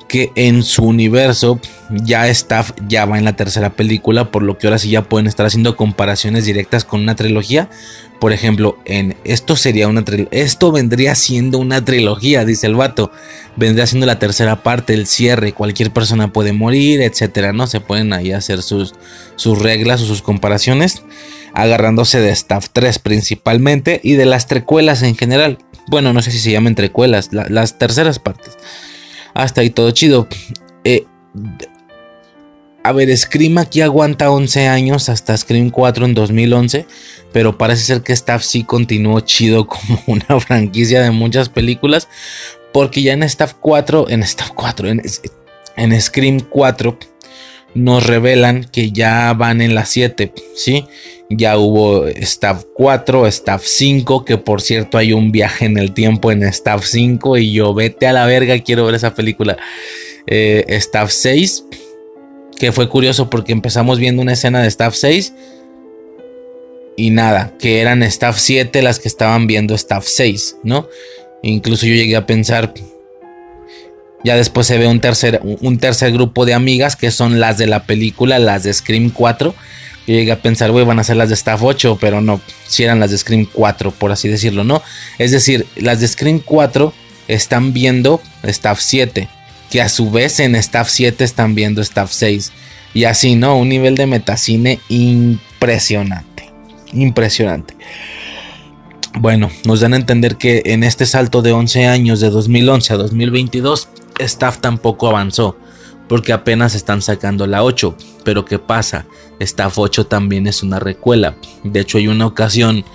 que 0.08 0.32
en 0.36 0.64
su 0.64 0.84
universo 0.84 1.60
ya 1.90 2.28
Staff 2.30 2.72
ya 2.88 3.06
va 3.06 3.18
en 3.18 3.26
la 3.26 3.36
tercera 3.36 3.72
película, 3.72 4.32
por 4.32 4.44
lo 4.44 4.58
que 4.58 4.68
ahora 4.68 4.80
sí 4.80 4.90
ya 4.90 5.04
pueden 5.04 5.28
estar 5.28 5.46
haciendo 5.46 5.76
comparaciones 5.76 6.46
directas 6.46 6.86
con 6.86 7.02
una 7.02 7.16
trilogía. 7.16 7.70
Por 8.20 8.32
ejemplo, 8.32 8.78
en 8.86 9.16
esto 9.24 9.56
sería 9.56 9.88
una 9.88 10.04
esto 10.32 10.72
vendría 10.72 11.16
siendo 11.16 11.58
una 11.58 11.84
trilogía, 11.84 12.46
dice 12.46 12.68
el 12.68 12.76
vato. 12.76 13.12
Vendría 13.56 13.88
siendo 13.88 14.06
la 14.06 14.20
tercera 14.20 14.64
parte, 14.64 14.94
el 14.94 15.06
cierre, 15.06 15.54
cualquier 15.54 15.92
persona 15.92 16.32
puede 16.32 16.54
morir, 16.54 17.02
etcétera, 17.02 17.54
¿no? 17.54 17.68
Se 17.68 17.82
pueden 17.82 18.14
ahí 18.14 18.32
hacer 18.32 18.62
sus, 18.62 18.96
sus 19.36 19.60
reglas 19.60 20.02
o 20.02 20.06
sus 20.06 20.22
comparaciones, 20.22 21.04
agarrándose 21.54 22.20
de 22.20 22.32
Staff 22.32 22.68
3 22.72 23.00
principalmente 23.00 24.00
y 24.04 24.14
de 24.14 24.26
las 24.26 24.48
trecuelas 24.48 25.04
en 25.04 25.16
general. 25.16 25.58
Bueno, 25.88 26.14
no 26.14 26.22
sé 26.22 26.32
si 26.32 26.40
se 26.40 26.52
llaman 26.52 26.76
trecuelas, 26.76 27.30
las 27.32 27.78
terceras 27.78 28.20
partes. 28.20 28.58
Hasta 29.36 29.62
ahí 29.62 29.70
todo 29.70 29.92
chido. 29.92 30.28
Eh, 30.84 31.06
a 32.84 32.92
ver, 32.92 33.16
Scream 33.16 33.58
aquí 33.58 33.82
aguanta 33.82 34.32
11 34.32 34.68
años 34.68 35.10
hasta 35.10 35.36
Scream 35.36 35.72
4 35.72 36.06
en 36.06 36.14
2011, 36.14 36.86
pero 37.34 37.58
parece 37.58 37.84
ser 37.84 38.02
que 38.02 38.14
Staff 38.14 38.44
sí 38.44 38.64
continuó 38.64 39.20
chido 39.20 39.68
como 39.68 40.02
una 40.08 40.40
franquicia 40.40 41.02
de 41.02 41.12
muchas 41.12 41.50
películas, 41.50 42.08
porque 42.72 43.02
ya 43.02 43.14
en 43.14 43.24
Staff 43.24 43.54
4, 43.60 44.10
en 44.10 44.24
Staff 44.24 44.52
4, 44.56 44.90
en, 44.90 45.02
en 45.78 46.02
Scream 46.02 46.40
4 46.40 46.98
nos 47.74 48.06
revelan 48.06 48.64
que 48.64 48.92
ya 48.92 49.34
van 49.34 49.62
en 49.62 49.76
la 49.76 49.86
7, 49.86 50.34
¿sí? 50.56 50.86
Ya 51.30 51.58
hubo 51.58 52.08
Staff 52.08 52.66
4, 52.76 53.28
Staff 53.28 53.64
5, 53.66 54.26
que 54.26 54.38
por 54.38 54.62
cierto 54.62 54.98
hay 54.98 55.12
un 55.14 55.32
viaje 55.32 55.66
en 55.66 55.78
el 55.78 55.94
tiempo 55.94 56.32
en 56.32 56.44
Staff 56.44 56.86
5 56.86 57.38
y 57.38 57.54
yo 57.54 57.74
vete 57.74 58.08
a 58.08 58.14
la 58.14 58.26
verga, 58.26 58.58
quiero 58.60 58.86
ver 58.86 58.96
esa 58.96 59.16
película. 59.16 59.58
Eh, 60.28 60.66
Staff 60.68 61.12
6, 61.12 61.66
que 62.60 62.72
fue 62.72 62.90
curioso 62.90 63.30
porque 63.30 63.54
empezamos 63.54 63.98
viendo 64.00 64.22
una 64.22 64.34
escena 64.34 64.62
de 64.62 64.68
Staff 64.68 64.96
6 64.96 65.34
y 66.98 67.10
nada, 67.10 67.54
que 67.60 67.82
eran 67.82 68.04
Staff 68.04 68.38
7 68.40 68.82
las 68.82 69.00
que 69.00 69.08
estaban 69.08 69.48
viendo 69.48 69.76
Staff 69.76 70.06
6, 70.08 70.58
¿no? 70.64 70.88
Incluso 71.42 71.86
yo 71.86 71.94
llegué 71.94 72.16
a 72.16 72.26
pensar, 72.26 72.74
ya 74.24 74.36
después 74.36 74.66
se 74.66 74.78
ve 74.78 74.88
un 74.88 75.02
tercer, 75.02 75.42
un 75.44 75.78
tercer 75.78 76.12
grupo 76.12 76.46
de 76.46 76.54
amigas 76.54 76.96
que 76.96 77.12
son 77.12 77.40
las 77.40 77.58
de 77.58 77.68
la 77.68 77.86
película, 77.86 78.40
las 78.40 78.64
de 78.64 78.74
Scream 78.74 79.10
4. 79.10 79.54
Yo 80.08 80.14
llegué 80.14 80.32
a 80.32 80.42
pensar, 80.42 80.72
güey, 80.72 80.86
van 80.86 81.00
a 81.00 81.04
ser 81.04 81.18
las 81.18 81.30
de 81.30 81.36
Staff 81.36 81.62
8, 81.64 81.98
pero 82.00 82.22
no, 82.22 82.40
si 82.68 82.84
eran 82.84 83.00
las 83.00 83.12
de 83.12 83.18
Scream 83.18 83.48
4, 83.52 83.92
por 83.92 84.12
así 84.12 84.28
decirlo, 84.28 84.64
¿no? 84.64 84.82
Es 85.18 85.32
decir, 85.32 85.66
las 85.76 86.00
de 86.00 86.08
Scream 86.08 86.40
4 86.40 86.94
están 87.28 87.74
viendo 87.74 88.22
Staff 88.44 88.80
7, 88.82 89.28
que 89.72 89.82
a 89.82 89.90
su 89.90 90.12
vez 90.12 90.40
en 90.40 90.56
Staff 90.56 90.90
7 90.90 91.24
están 91.24 91.56
viendo 91.56 91.82
Staff 91.82 92.12
6. 92.12 92.52
Y 92.94 93.04
así, 93.04 93.36
¿no? 93.36 93.58
Un 93.58 93.70
nivel 93.70 93.96
de 93.96 94.06
metacine 94.06 94.80
impresionante. 94.88 96.50
Impresionante. 96.94 97.76
Bueno, 99.20 99.50
nos 99.66 99.82
dan 99.82 99.94
a 99.94 99.98
entender 99.98 100.38
que 100.38 100.62
en 100.66 100.84
este 100.84 101.06
salto 101.06 101.42
de 101.42 101.52
11 101.52 101.88
años, 101.88 102.20
de 102.20 102.30
2011 102.30 102.94
a 102.94 102.98
2022, 102.98 103.90
Staff 104.20 104.60
tampoco 104.60 105.08
avanzó, 105.08 105.58
porque 106.08 106.34
apenas 106.34 106.76
están 106.76 107.02
sacando 107.02 107.48
la 107.48 107.64
8. 107.64 107.96
Pero 108.24 108.46
¿qué 108.46 108.60
pasa? 108.60 109.06
Staff 109.40 109.78
8 109.78 110.08
también 110.08 110.48
es 110.48 110.64
una 110.64 110.80
recuela. 110.80 111.36
De 111.64 111.80
hecho, 111.80 111.98
hay 111.98 112.08
una 112.08 112.26
ocasión 112.26 112.86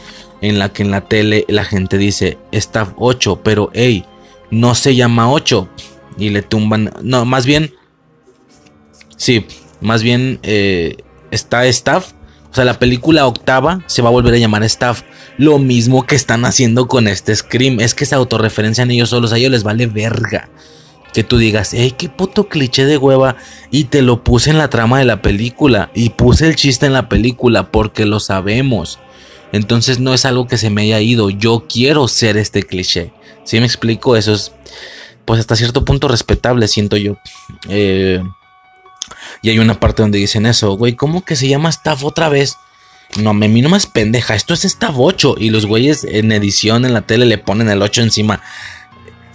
en 0.40 0.58
la 0.58 0.72
que 0.72 0.82
en 0.82 0.90
la 0.90 1.02
tele 1.02 1.44
la 1.48 1.64
gente 1.64 1.98
dice 1.98 2.38
Staff 2.52 2.92
8, 2.96 3.40
pero 3.42 3.70
hey, 3.74 4.04
no 4.50 4.74
se 4.74 4.94
llama 4.94 5.30
8. 5.30 5.68
Y 6.18 6.30
le 6.30 6.42
tumban. 6.42 6.92
No, 7.02 7.24
más 7.24 7.46
bien. 7.46 7.74
Sí, 9.16 9.46
más 9.80 10.02
bien 10.02 10.38
eh, 10.42 10.96
está 11.30 11.66
Staff. 11.66 12.12
O 12.50 12.54
sea, 12.54 12.64
la 12.64 12.80
película 12.80 13.26
octava 13.26 13.84
se 13.86 14.02
va 14.02 14.08
a 14.08 14.12
volver 14.12 14.34
a 14.34 14.38
llamar 14.38 14.64
Staff. 14.64 15.02
Lo 15.38 15.58
mismo 15.58 16.04
que 16.04 16.16
están 16.16 16.44
haciendo 16.44 16.88
con 16.88 17.06
este 17.06 17.34
Scream. 17.34 17.78
Es 17.80 17.94
que 17.94 18.06
se 18.06 18.16
autorreferencian 18.16 18.90
ellos 18.90 19.11
solos. 19.11 19.32
A 19.32 19.38
ellos 19.38 19.52
les 19.52 19.62
vale 19.62 19.86
verga 19.86 20.48
que 21.12 21.24
tú 21.24 21.38
digas, 21.38 21.72
hey, 21.72 21.94
qué 21.96 22.08
puto 22.08 22.48
cliché 22.48 22.86
de 22.86 22.96
hueva. 22.96 23.36
Y 23.70 23.84
te 23.84 24.02
lo 24.02 24.22
puse 24.24 24.50
en 24.50 24.58
la 24.58 24.70
trama 24.70 24.98
de 24.98 25.04
la 25.04 25.22
película. 25.22 25.90
Y 25.94 26.11
puse 26.11 26.46
el 26.46 26.56
chiste 26.56 26.86
en 26.86 26.92
la 26.92 27.08
película 27.08 27.70
porque 27.70 28.06
lo 28.06 28.20
sabemos. 28.20 28.98
Entonces 29.52 29.98
no 29.98 30.14
es 30.14 30.24
algo 30.24 30.46
que 30.46 30.58
se 30.58 30.70
me 30.70 30.82
haya 30.82 31.00
ido. 31.00 31.30
Yo 31.30 31.66
quiero 31.68 32.08
ser 32.08 32.36
este 32.36 32.62
cliché. 32.62 33.12
Si 33.44 33.58
me 33.58 33.66
explico? 33.66 34.16
Eso 34.16 34.32
es, 34.32 34.52
pues 35.24 35.40
hasta 35.40 35.56
cierto 35.56 35.84
punto 35.84 36.08
respetable, 36.08 36.68
siento 36.68 36.96
yo. 36.96 37.16
Eh, 37.68 38.22
y 39.42 39.50
hay 39.50 39.58
una 39.58 39.80
parte 39.80 40.02
donde 40.02 40.18
dicen 40.18 40.46
eso, 40.46 40.76
güey, 40.76 40.94
¿cómo 40.94 41.24
que 41.24 41.36
se 41.36 41.48
llama 41.48 41.70
Staff 41.70 42.04
otra 42.04 42.28
vez? 42.28 42.56
No, 43.18 43.30
a 43.30 43.34
mí 43.34 43.61
no 43.61 43.68
más 43.68 43.86
pendeja, 43.86 44.36
esto 44.36 44.54
es 44.54 44.64
Staff 44.64 44.94
8. 44.96 45.36
Y 45.38 45.50
los 45.50 45.66
güeyes 45.66 46.04
en 46.04 46.30
edición 46.30 46.84
en 46.84 46.94
la 46.94 47.02
tele 47.02 47.26
le 47.26 47.38
ponen 47.38 47.68
el 47.68 47.82
8 47.82 48.02
encima. 48.02 48.42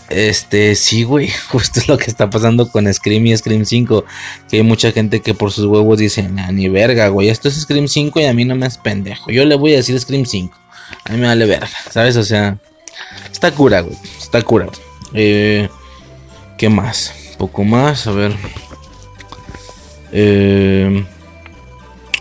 Este, 0.09 0.75
sí, 0.75 1.03
güey, 1.03 1.29
justo 1.49 1.79
es 1.79 1.87
lo 1.87 1.97
que 1.97 2.05
está 2.05 2.29
pasando 2.29 2.69
con 2.69 2.91
Scream 2.91 3.25
y 3.27 3.37
Scream 3.37 3.65
5. 3.65 4.05
Que 4.49 4.57
hay 4.57 4.63
mucha 4.63 4.91
gente 4.91 5.21
que 5.21 5.33
por 5.33 5.51
sus 5.51 5.65
huevos 5.65 5.97
dice, 5.99 6.27
ni 6.51 6.69
verga, 6.69 7.07
güey, 7.07 7.29
esto 7.29 7.47
es 7.47 7.55
Scream 7.61 7.87
5 7.87 8.19
y 8.19 8.25
a 8.25 8.33
mí 8.33 8.45
no 8.45 8.55
me 8.55 8.67
es 8.67 8.77
pendejo. 8.77 9.31
Yo 9.31 9.45
le 9.45 9.55
voy 9.55 9.73
a 9.73 9.77
decir 9.77 9.99
Scream 9.99 10.25
5. 10.25 10.57
A 11.05 11.11
mí 11.11 11.17
me 11.17 11.27
vale 11.27 11.45
verga, 11.45 11.69
¿sabes? 11.89 12.15
O 12.17 12.23
sea, 12.23 12.57
está 13.31 13.51
cura, 13.51 13.81
güey, 13.81 13.97
está 14.17 14.41
cura. 14.41 14.67
Eh, 15.13 15.69
¿Qué 16.57 16.69
más? 16.69 17.13
Poco 17.37 17.63
más, 17.63 18.07
a 18.07 18.11
ver. 18.11 18.35
Eh, 20.11 21.03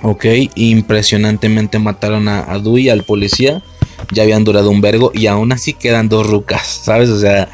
ok, 0.03 0.25
impresionantemente 0.55 1.79
mataron 1.79 2.29
a, 2.29 2.51
a 2.51 2.59
Dewey, 2.59 2.89
al 2.89 3.05
policía 3.05 3.63
ya 4.13 4.23
habían 4.23 4.45
durado 4.45 4.71
un 4.71 4.81
vergo 4.81 5.11
y 5.15 5.27
aún 5.27 5.53
así 5.53 5.73
quedan 5.73 6.09
dos 6.09 6.27
rucas, 6.27 6.67
¿sabes? 6.85 7.11
O 7.11 7.19
sea, 7.19 7.49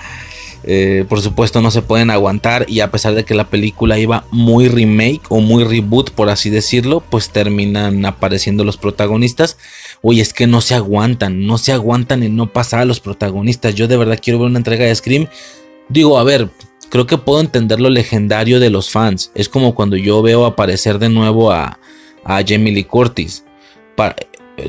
eh, 0.63 1.07
por 1.09 1.23
supuesto 1.23 1.63
no 1.63 1.71
se 1.71 1.81
pueden 1.81 2.11
aguantar 2.11 2.67
y 2.69 2.81
a 2.81 2.91
pesar 2.91 3.15
de 3.15 3.25
que 3.25 3.35
la 3.35 3.49
película 3.49 3.99
iba 3.99 4.27
muy 4.31 4.69
remake 4.69 5.23
o 5.31 5.41
muy 5.41 5.65
reboot, 5.65 6.11
por 6.11 6.29
así 6.29 6.51
decirlo, 6.51 7.01
pues 7.01 7.31
terminan 7.31 8.05
apareciendo 8.05 8.65
los 8.65 8.77
protagonistas. 8.77 9.57
Oye, 10.03 10.21
es 10.21 10.33
que 10.35 10.47
no 10.47 10.61
se 10.61 10.75
aguantan, 10.75 11.47
no 11.47 11.59
se 11.59 11.73
aguantan 11.73 12.23
en 12.23 12.37
no 12.37 12.53
pasar 12.53 12.81
a 12.81 12.85
los 12.85 13.01
protagonistas. 13.01 13.75
Yo 13.75 13.89
de 13.89 13.97
verdad 13.97 14.21
quiero 14.23 14.39
ver 14.39 14.49
una 14.49 14.59
entrega 14.59 14.85
de 14.85 14.95
Scream. 14.95 15.29
Digo, 15.89 16.19
a 16.19 16.25
ver, 16.25 16.51
creo 16.91 17.07
que 17.07 17.19
puedo 17.19 17.41
entender 17.41 17.81
lo 17.81 17.89
legendario 17.89 18.61
de 18.61 18.71
los 18.71 18.91
fans. 18.91 19.33
Es 19.35 19.49
como 19.49 19.75
cuando 19.75 19.97
yo 19.97 20.21
veo 20.23 20.45
aparecer 20.45 20.99
de 20.99 21.09
nuevo 21.09 21.53
a, 21.53 21.79
a 22.25 22.43
Jamie 22.47 22.73
Lee 22.73 22.85
Curtis. 22.85 23.45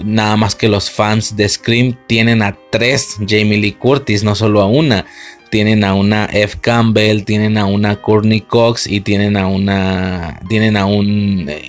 Nada 0.04 0.38
más 0.38 0.56
que 0.56 0.68
los 0.68 0.90
fans 0.90 1.36
de 1.36 1.48
Scream 1.48 1.98
tienen 2.08 2.42
a 2.42 2.58
tres 2.72 3.18
Jamie 3.28 3.58
Lee 3.58 3.74
Curtis, 3.74 4.24
no 4.24 4.36
solo 4.36 4.62
a 4.62 4.68
una. 4.68 5.06
Tienen 5.50 5.84
a 5.84 5.94
una 5.94 6.26
F. 6.26 6.58
Campbell, 6.62 7.24
tienen 7.24 7.58
a 7.58 7.66
una 7.66 8.02
Courtney 8.02 8.42
Cox 8.42 8.88
y 8.88 9.02
tienen 9.02 9.36
a 9.36 9.48
una. 9.48 10.40
Tienen 10.48 10.78
a 10.78 10.86
un 10.86 11.46
eh, 11.50 11.62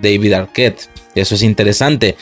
David 0.00 0.32
Arquette. 0.32 0.88
Eso 1.14 1.34
es 1.34 1.42
interesante. 1.42 2.16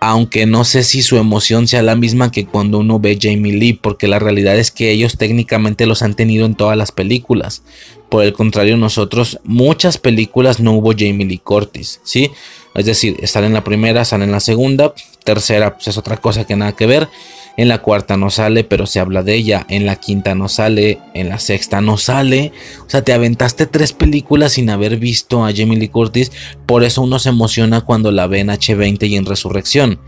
Aunque 0.00 0.44
no 0.44 0.64
sé 0.64 0.82
si 0.82 1.02
su 1.02 1.16
emoción 1.16 1.66
sea 1.66 1.82
la 1.82 1.96
misma 1.96 2.30
que 2.30 2.44
cuando 2.44 2.78
uno 2.78 3.00
ve 3.00 3.18
Jamie 3.20 3.54
Lee, 3.54 3.72
porque 3.72 4.06
la 4.06 4.18
realidad 4.18 4.58
es 4.58 4.70
que 4.70 4.90
ellos 4.90 5.16
técnicamente 5.16 5.86
los 5.86 6.02
han 6.02 6.14
tenido 6.14 6.44
en 6.44 6.54
todas 6.54 6.76
las 6.76 6.92
películas. 6.92 7.62
Por 8.10 8.22
el 8.22 8.34
contrario, 8.34 8.76
nosotros, 8.76 9.40
muchas 9.44 9.96
películas 9.96 10.60
no 10.60 10.72
hubo 10.72 10.92
Jamie 10.92 11.26
Lee 11.26 11.38
Curtis, 11.38 12.00
¿sí? 12.04 12.30
Es 12.74 12.86
decir, 12.86 13.16
sale 13.26 13.46
en 13.46 13.54
la 13.54 13.64
primera, 13.64 14.04
sale 14.04 14.24
en 14.24 14.32
la 14.32 14.40
segunda, 14.40 14.94
tercera 15.22 15.74
pues 15.74 15.88
es 15.88 15.98
otra 15.98 16.16
cosa 16.16 16.44
que 16.44 16.56
nada 16.56 16.72
que 16.72 16.86
ver. 16.86 17.08
En 17.56 17.68
la 17.68 17.82
cuarta 17.82 18.16
no 18.16 18.30
sale, 18.30 18.64
pero 18.64 18.86
se 18.86 18.98
habla 18.98 19.22
de 19.22 19.36
ella. 19.36 19.64
En 19.68 19.86
la 19.86 19.96
quinta 19.96 20.34
no 20.34 20.48
sale, 20.48 20.98
en 21.14 21.28
la 21.28 21.38
sexta 21.38 21.80
no 21.80 21.98
sale. 21.98 22.52
O 22.84 22.90
sea, 22.90 23.02
te 23.02 23.12
aventaste 23.12 23.66
tres 23.66 23.92
películas 23.92 24.54
sin 24.54 24.70
haber 24.70 24.96
visto 24.96 25.44
a 25.44 25.52
Jamie 25.54 25.78
Lee 25.78 25.88
Curtis. 25.88 26.32
Por 26.66 26.82
eso 26.82 27.02
uno 27.02 27.20
se 27.20 27.28
emociona 27.28 27.82
cuando 27.82 28.10
la 28.10 28.26
ve 28.26 28.40
en 28.40 28.48
H20 28.48 29.08
y 29.08 29.16
en 29.16 29.26
Resurrección. 29.26 30.00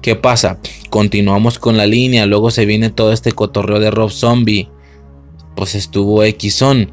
¿Qué 0.00 0.14
pasa? 0.14 0.58
Continuamos 0.90 1.58
con 1.58 1.76
la 1.76 1.86
línea, 1.86 2.26
luego 2.26 2.50
se 2.50 2.66
viene 2.66 2.90
todo 2.90 3.12
este 3.12 3.32
cotorreo 3.32 3.80
de 3.80 3.90
Rob 3.90 4.10
Zombie. 4.10 4.68
Pues 5.56 5.74
estuvo 5.74 6.22
X-On. 6.22 6.92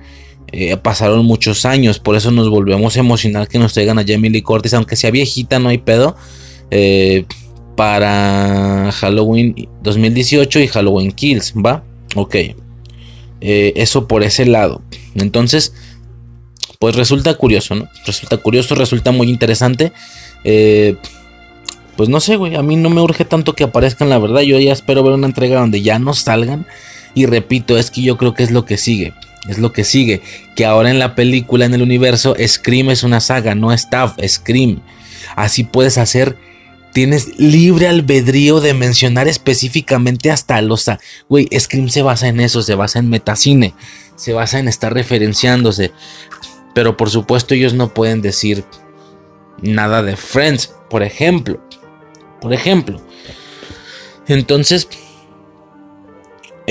Eh, 0.52 0.76
pasaron 0.78 1.26
muchos 1.26 1.66
años, 1.66 2.00
por 2.00 2.16
eso 2.16 2.32
nos 2.32 2.50
volvemos 2.50 2.96
a 2.96 3.00
emocionar 3.00 3.48
que 3.48 3.60
nos 3.60 3.74
traigan 3.74 4.00
a 4.00 4.06
Jamie 4.06 4.32
Lee 4.32 4.42
Curtis, 4.42 4.74
aunque 4.74 4.96
sea 4.96 5.12
viejita, 5.12 5.60
no 5.60 5.70
hay 5.70 5.78
pedo. 5.78 6.16
Eh, 6.72 7.26
para 7.76 8.92
Halloween 8.92 9.56
2018 9.84 10.60
y 10.60 10.68
Halloween 10.68 11.12
Kills, 11.12 11.54
¿va? 11.56 11.84
Ok. 12.16 12.36
Eh, 13.42 13.74
eso 13.76 14.08
por 14.08 14.24
ese 14.24 14.46
lado. 14.46 14.82
Entonces, 15.16 15.74
pues 16.80 16.96
resulta 16.96 17.34
curioso. 17.36 17.88
Resulta 18.06 18.38
curioso, 18.38 18.76
resulta 18.76 19.12
muy 19.12 19.30
interesante. 19.30 19.94
pues 21.96 22.10
no 22.10 22.20
sé, 22.20 22.38
güey, 22.38 22.56
a 22.56 22.64
mí 22.64 22.76
no 22.76 22.90
me 22.90 23.02
urge 23.02 23.24
tanto 23.24 23.54
que 23.54 23.64
aparezcan, 23.64 24.10
la 24.10 24.18
verdad. 24.18 24.42
Yo 24.42 24.60
ya 24.60 24.74
espero 24.74 25.04
ver 25.04 25.14
una 25.14 25.28
entrega 25.28 25.60
donde 25.60 25.82
ya 25.82 26.00
no 26.00 26.14
salgan. 26.14 26.66
Y 27.14 27.28
repito, 27.28 27.78
es 27.78 27.92
que 27.92 28.02
yo 28.02 28.18
creo 28.18 28.34
que 28.34 28.44
es 28.44 28.52
lo 28.52 28.66
que 28.66 28.78
sigue 28.78 29.14
Es 29.50 29.58
lo 29.58 29.74
que 29.74 29.84
sigue. 29.84 30.22
Que 30.56 30.66
ahora 30.66 30.92
en 30.92 31.00
la 31.00 31.16
película, 31.16 31.66
en 31.66 31.74
el 31.74 31.82
universo, 31.82 32.36
Scream 32.40 32.92
es 32.92 33.02
una 33.04 33.20
saga, 33.20 33.56
no 33.56 33.74
Staff, 33.74 34.16
Scream. 34.26 34.82
Así 35.36 35.64
puedes 35.64 35.98
hacer. 35.98 36.38
Tienes 36.94 37.40
libre 37.40 37.88
albedrío 37.88 38.62
de 38.62 38.76
mencionar 38.76 39.28
específicamente 39.28 40.30
hasta 40.30 40.62
los. 40.62 40.86
Güey, 41.28 41.48
Scream 41.58 41.90
se 41.90 42.04
basa 42.04 42.28
en 42.28 42.40
eso, 42.40 42.62
se 42.62 42.76
basa 42.76 43.00
en 43.00 43.10
metacine, 43.10 43.74
se 44.16 44.34
basa 44.34 44.60
en 44.60 44.68
estar 44.68 44.94
referenciándose. 44.94 45.92
Pero 46.76 46.96
por 46.96 47.10
supuesto, 47.10 47.56
ellos 47.56 47.74
no 47.74 47.92
pueden 47.92 48.22
decir 48.22 48.64
nada 49.62 50.04
de 50.04 50.16
Friends, 50.16 50.74
por 50.92 51.02
ejemplo. 51.02 51.60
Por 52.40 52.54
ejemplo. 52.54 53.02
Entonces, 54.28 54.88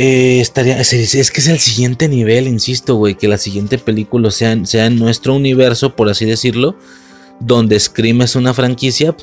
eh, 0.01 0.41
estaría, 0.41 0.79
es, 0.81 0.93
que 1.33 1.41
es 1.41 1.49
el 1.49 1.59
siguiente 1.59 2.09
nivel, 2.09 2.47
insisto, 2.47 2.95
güey, 2.95 3.17
que 3.17 3.27
la 3.27 3.37
siguiente 3.37 3.79
película 3.79 4.31
sea, 4.31 4.65
sea 4.65 4.87
en 4.87 4.97
nuestro 4.97 5.35
universo, 5.35 5.97
por 5.97 6.09
así 6.09 6.25
decirlo, 6.25 6.77
donde 7.41 7.81
Scream 7.81 8.23
es 8.23 8.37
una 8.37 8.55
franquicia 8.55 9.17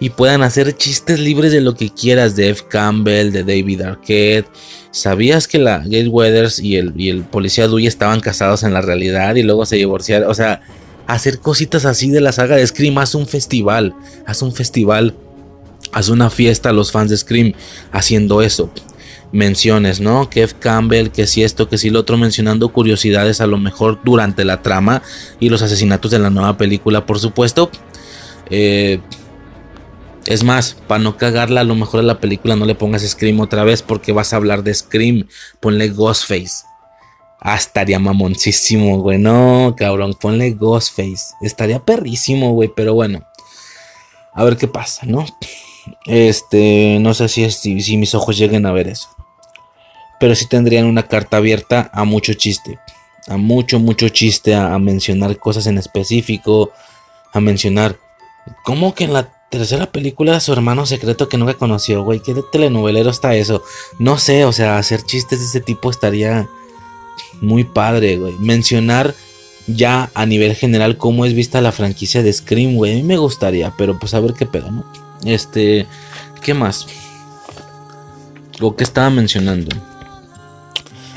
y 0.00 0.08
puedan 0.08 0.42
hacer 0.42 0.74
chistes 0.74 1.20
libres 1.20 1.52
de 1.52 1.60
lo 1.60 1.74
que 1.74 1.90
quieras, 1.90 2.34
de 2.34 2.48
F. 2.48 2.64
Campbell, 2.66 3.30
de 3.30 3.44
David 3.44 3.82
Arquette. 3.82 4.46
¿Sabías 4.90 5.46
que 5.46 5.58
la 5.58 5.80
Gail 5.80 6.08
Weathers 6.08 6.60
y 6.60 6.76
el, 6.76 6.94
y 6.96 7.10
el 7.10 7.24
policía 7.24 7.68
Dewey 7.68 7.86
estaban 7.86 8.20
casados 8.20 8.62
en 8.62 8.72
la 8.72 8.80
realidad 8.80 9.34
y 9.34 9.42
luego 9.42 9.66
se 9.66 9.76
divorciaron? 9.76 10.30
O 10.30 10.34
sea, 10.34 10.62
hacer 11.06 11.40
cositas 11.40 11.84
así 11.84 12.08
de 12.08 12.22
la 12.22 12.32
saga 12.32 12.56
de 12.56 12.66
Scream, 12.66 12.96
haz 12.96 13.14
un 13.14 13.26
festival, 13.26 13.94
haz 14.24 14.40
un 14.40 14.54
festival, 14.54 15.14
haz 15.92 16.08
una 16.08 16.30
fiesta 16.30 16.70
a 16.70 16.72
los 16.72 16.90
fans 16.90 17.10
de 17.10 17.18
Scream 17.18 17.52
haciendo 17.92 18.40
eso. 18.40 18.72
Menciones, 19.32 20.00
¿no? 20.00 20.28
Kev 20.28 20.58
Campbell, 20.58 21.10
que 21.10 21.26
si 21.26 21.42
esto, 21.42 21.68
que 21.68 21.78
si 21.78 21.90
lo 21.90 22.00
otro, 22.00 22.18
mencionando 22.18 22.68
curiosidades 22.68 23.40
a 23.40 23.46
lo 23.46 23.56
mejor 23.56 24.00
durante 24.04 24.44
la 24.44 24.60
trama 24.60 25.02
y 25.40 25.48
los 25.48 25.62
asesinatos 25.62 26.10
de 26.10 26.18
la 26.18 26.30
nueva 26.30 26.56
película, 26.58 27.06
por 27.06 27.18
supuesto. 27.18 27.70
Eh, 28.50 29.00
es 30.26 30.44
más, 30.44 30.76
para 30.86 31.02
no 31.02 31.16
cagarla, 31.16 31.62
a 31.62 31.64
lo 31.64 31.74
mejor 31.74 32.00
en 32.00 32.06
la 32.06 32.20
película 32.20 32.56
no 32.56 32.64
le 32.64 32.74
pongas 32.74 33.02
Scream 33.02 33.40
otra 33.40 33.64
vez 33.64 33.82
porque 33.82 34.12
vas 34.12 34.32
a 34.32 34.36
hablar 34.36 34.62
de 34.62 34.74
Scream. 34.74 35.26
Ponle 35.60 35.88
Ghostface. 35.88 36.64
Ah, 37.40 37.56
estaría 37.56 37.98
mamoncísimo, 37.98 39.00
güey. 39.00 39.18
No, 39.18 39.74
cabrón, 39.76 40.14
ponle 40.14 40.52
Ghostface. 40.52 41.34
Estaría 41.40 41.84
perrísimo, 41.84 42.52
güey, 42.52 42.70
pero 42.74 42.94
bueno. 42.94 43.26
A 44.32 44.44
ver 44.44 44.56
qué 44.56 44.68
pasa, 44.68 45.06
¿no? 45.06 45.26
Este, 46.06 46.98
no 47.00 47.14
sé 47.14 47.28
si, 47.28 47.50
si, 47.50 47.96
mis 47.96 48.14
ojos 48.14 48.38
lleguen 48.38 48.64
a 48.64 48.72
ver 48.72 48.88
eso. 48.88 49.08
Pero 50.22 50.36
sí 50.36 50.46
tendrían 50.46 50.86
una 50.86 51.08
carta 51.08 51.38
abierta 51.38 51.90
a 51.92 52.04
mucho 52.04 52.34
chiste. 52.34 52.78
A 53.26 53.36
mucho, 53.36 53.80
mucho 53.80 54.08
chiste. 54.08 54.54
A, 54.54 54.78
mencionar 54.78 55.36
cosas 55.36 55.66
en 55.66 55.78
específico. 55.78 56.70
A 57.32 57.40
mencionar. 57.40 57.98
¿Cómo 58.62 58.94
que 58.94 59.02
en 59.02 59.14
la 59.14 59.32
tercera 59.50 59.90
película 59.90 60.38
su 60.38 60.52
hermano 60.52 60.86
secreto 60.86 61.28
que 61.28 61.38
nunca 61.38 61.54
conoció, 61.54 62.04
güey? 62.04 62.20
¿Qué 62.20 62.34
de 62.34 62.44
telenovelero 62.52 63.10
está 63.10 63.34
eso? 63.34 63.64
No 63.98 64.16
sé, 64.16 64.44
o 64.44 64.52
sea, 64.52 64.78
hacer 64.78 65.02
chistes 65.02 65.40
de 65.40 65.46
ese 65.46 65.60
tipo 65.60 65.90
estaría 65.90 66.48
muy 67.40 67.64
padre, 67.64 68.16
güey. 68.16 68.34
Mencionar 68.38 69.16
ya 69.66 70.08
a 70.14 70.24
nivel 70.24 70.54
general 70.54 70.98
cómo 70.98 71.26
es 71.26 71.34
vista 71.34 71.60
la 71.60 71.72
franquicia 71.72 72.22
de 72.22 72.32
Scream, 72.32 72.76
güey. 72.76 72.92
A 72.92 72.94
mí 72.94 73.02
me 73.02 73.16
gustaría, 73.16 73.74
pero 73.76 73.98
pues 73.98 74.14
a 74.14 74.20
ver 74.20 74.34
qué 74.34 74.46
pedo, 74.46 74.70
¿no? 74.70 74.84
Este, 75.24 75.88
¿qué 76.42 76.54
más? 76.54 76.86
¿O 78.60 78.76
qué 78.76 78.84
estaba 78.84 79.10
mencionando? 79.10 79.91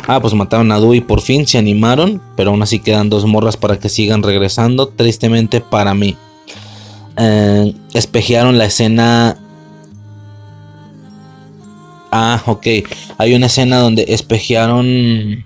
Ah, 0.07 0.19
pues 0.19 0.33
mataron 0.33 0.71
a 0.71 0.79
Dewey 0.79 1.01
por 1.01 1.21
fin, 1.21 1.47
se 1.47 1.57
animaron, 1.57 2.21
pero 2.35 2.51
aún 2.51 2.61
así 2.61 2.79
quedan 2.79 3.09
dos 3.09 3.25
morras 3.25 3.57
para 3.57 3.79
que 3.79 3.89
sigan 3.89 4.21
regresando, 4.23 4.87
tristemente 4.87 5.61
para 5.61 5.93
mí. 5.93 6.15
Eh, 7.17 7.73
espejearon 7.93 8.57
la 8.57 8.65
escena 8.65 9.39
Ah, 12.17 12.41
ok. 12.45 12.65
Hay 13.17 13.33
una 13.35 13.47
escena 13.47 13.79
donde 13.79 14.05
espejearon 14.07 15.45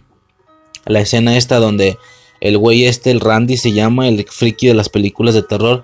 la 0.85 0.99
escena 0.99 1.35
esta 1.35 1.57
donde 1.57 1.97
el 2.41 2.59
güey 2.59 2.85
este, 2.85 3.09
el 3.09 3.21
Randy 3.21 3.57
se 3.57 3.71
llama, 3.71 4.07
el 4.07 4.23
friki 4.29 4.67
de 4.67 4.75
las 4.75 4.87
películas 4.87 5.33
de 5.33 5.41
terror, 5.41 5.83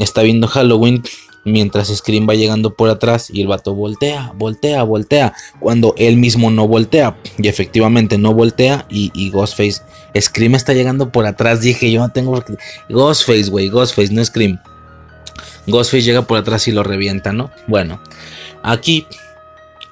está 0.00 0.22
viendo 0.22 0.48
Halloween 0.48 1.04
mientras 1.46 1.88
Scream 1.88 2.28
va 2.28 2.34
llegando 2.34 2.74
por 2.74 2.90
atrás 2.90 3.30
y 3.32 3.40
el 3.40 3.46
vato 3.46 3.74
voltea, 3.74 4.32
voltea, 4.36 4.82
voltea, 4.82 5.32
cuando 5.58 5.94
él 5.96 6.18
mismo 6.18 6.50
no 6.50 6.68
voltea. 6.68 7.16
Y 7.38 7.48
efectivamente 7.48 8.18
no 8.18 8.34
voltea 8.34 8.86
y, 8.90 9.10
y 9.14 9.30
Ghostface, 9.30 9.80
Scream 10.20 10.54
está 10.54 10.74
llegando 10.74 11.10
por 11.10 11.24
atrás, 11.24 11.62
dije 11.62 11.90
yo 11.90 12.00
no 12.00 12.10
tengo... 12.10 12.44
Ghostface, 12.90 13.48
güey, 13.48 13.70
Ghostface, 13.70 14.12
no 14.12 14.22
Scream. 14.22 14.60
Ghostface 15.66 16.02
llega 16.02 16.22
por 16.22 16.36
atrás 16.36 16.68
y 16.68 16.72
lo 16.72 16.82
revienta, 16.82 17.32
¿no? 17.32 17.50
Bueno, 17.66 18.02
aquí 18.62 19.06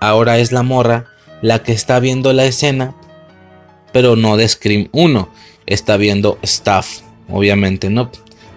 ahora 0.00 0.38
es 0.38 0.52
la 0.52 0.62
morra 0.62 1.06
la 1.40 1.62
que 1.62 1.72
está 1.72 1.98
viendo 2.00 2.32
la 2.32 2.44
escena 2.44 2.94
pero 3.94 4.16
no 4.16 4.36
de 4.36 4.48
Scream 4.48 4.88
1. 4.90 5.28
Está 5.66 5.96
viendo 5.96 6.36
Staff, 6.42 7.02
obviamente, 7.28 7.90
¿no? 7.90 8.10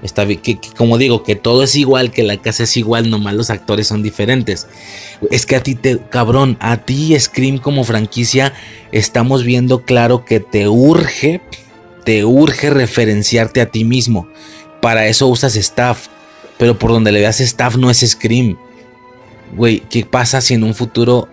Está 0.03 0.27
que, 0.27 0.59
como 0.77 0.97
digo, 0.97 1.23
que 1.23 1.35
todo 1.35 1.63
es 1.63 1.75
igual, 1.75 2.11
que 2.11 2.23
la 2.23 2.37
casa 2.37 2.63
es 2.63 2.77
igual, 2.77 3.09
nomás 3.09 3.33
los 3.33 3.49
actores 3.49 3.87
son 3.87 4.03
diferentes. 4.03 4.67
Es 5.31 5.45
que 5.45 5.55
a 5.55 5.63
ti 5.63 5.75
te, 5.75 5.97
cabrón, 5.97 6.57
a 6.59 6.77
ti 6.77 7.19
Scream 7.19 7.57
como 7.57 7.83
franquicia, 7.83 8.53
estamos 8.91 9.43
viendo 9.43 9.83
claro 9.83 10.23
que 10.23 10.39
te 10.39 10.67
urge, 10.67 11.41
te 12.05 12.25
urge 12.25 12.69
referenciarte 12.69 13.59
a 13.59 13.71
ti 13.71 13.83
mismo. 13.83 14.27
Para 14.81 15.07
eso 15.07 15.27
usas 15.27 15.55
Staff, 15.55 16.07
pero 16.59 16.77
por 16.77 16.91
donde 16.91 17.11
le 17.11 17.21
veas 17.21 17.41
Staff 17.41 17.75
no 17.75 17.89
es 17.89 17.99
Scream. 17.99 18.57
Güey, 19.55 19.81
¿qué 19.89 20.05
pasa 20.05 20.41
si 20.41 20.53
en 20.53 20.63
un 20.63 20.75
futuro 20.75 21.27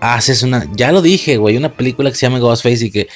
haces 0.00 0.42
una, 0.42 0.66
ya 0.74 0.92
lo 0.92 1.02
dije, 1.02 1.36
güey, 1.36 1.56
una 1.56 1.72
película 1.72 2.10
que 2.10 2.16
se 2.16 2.26
llama 2.26 2.38
Ghostface 2.38 2.86
y 2.86 2.90
que 2.90 3.08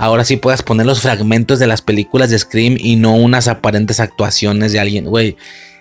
ahora 0.00 0.24
sí 0.24 0.38
puedas 0.38 0.62
poner 0.62 0.86
los 0.86 1.02
fragmentos 1.02 1.58
de 1.58 1.66
las 1.66 1.82
películas 1.82 2.30
de 2.30 2.38
Scream 2.38 2.76
y 2.78 2.96
no 2.96 3.14
unas 3.14 3.48
aparentes 3.48 4.00
actuaciones 4.00 4.72
de 4.72 4.80
alguien, 4.80 5.04
güey. 5.04 5.36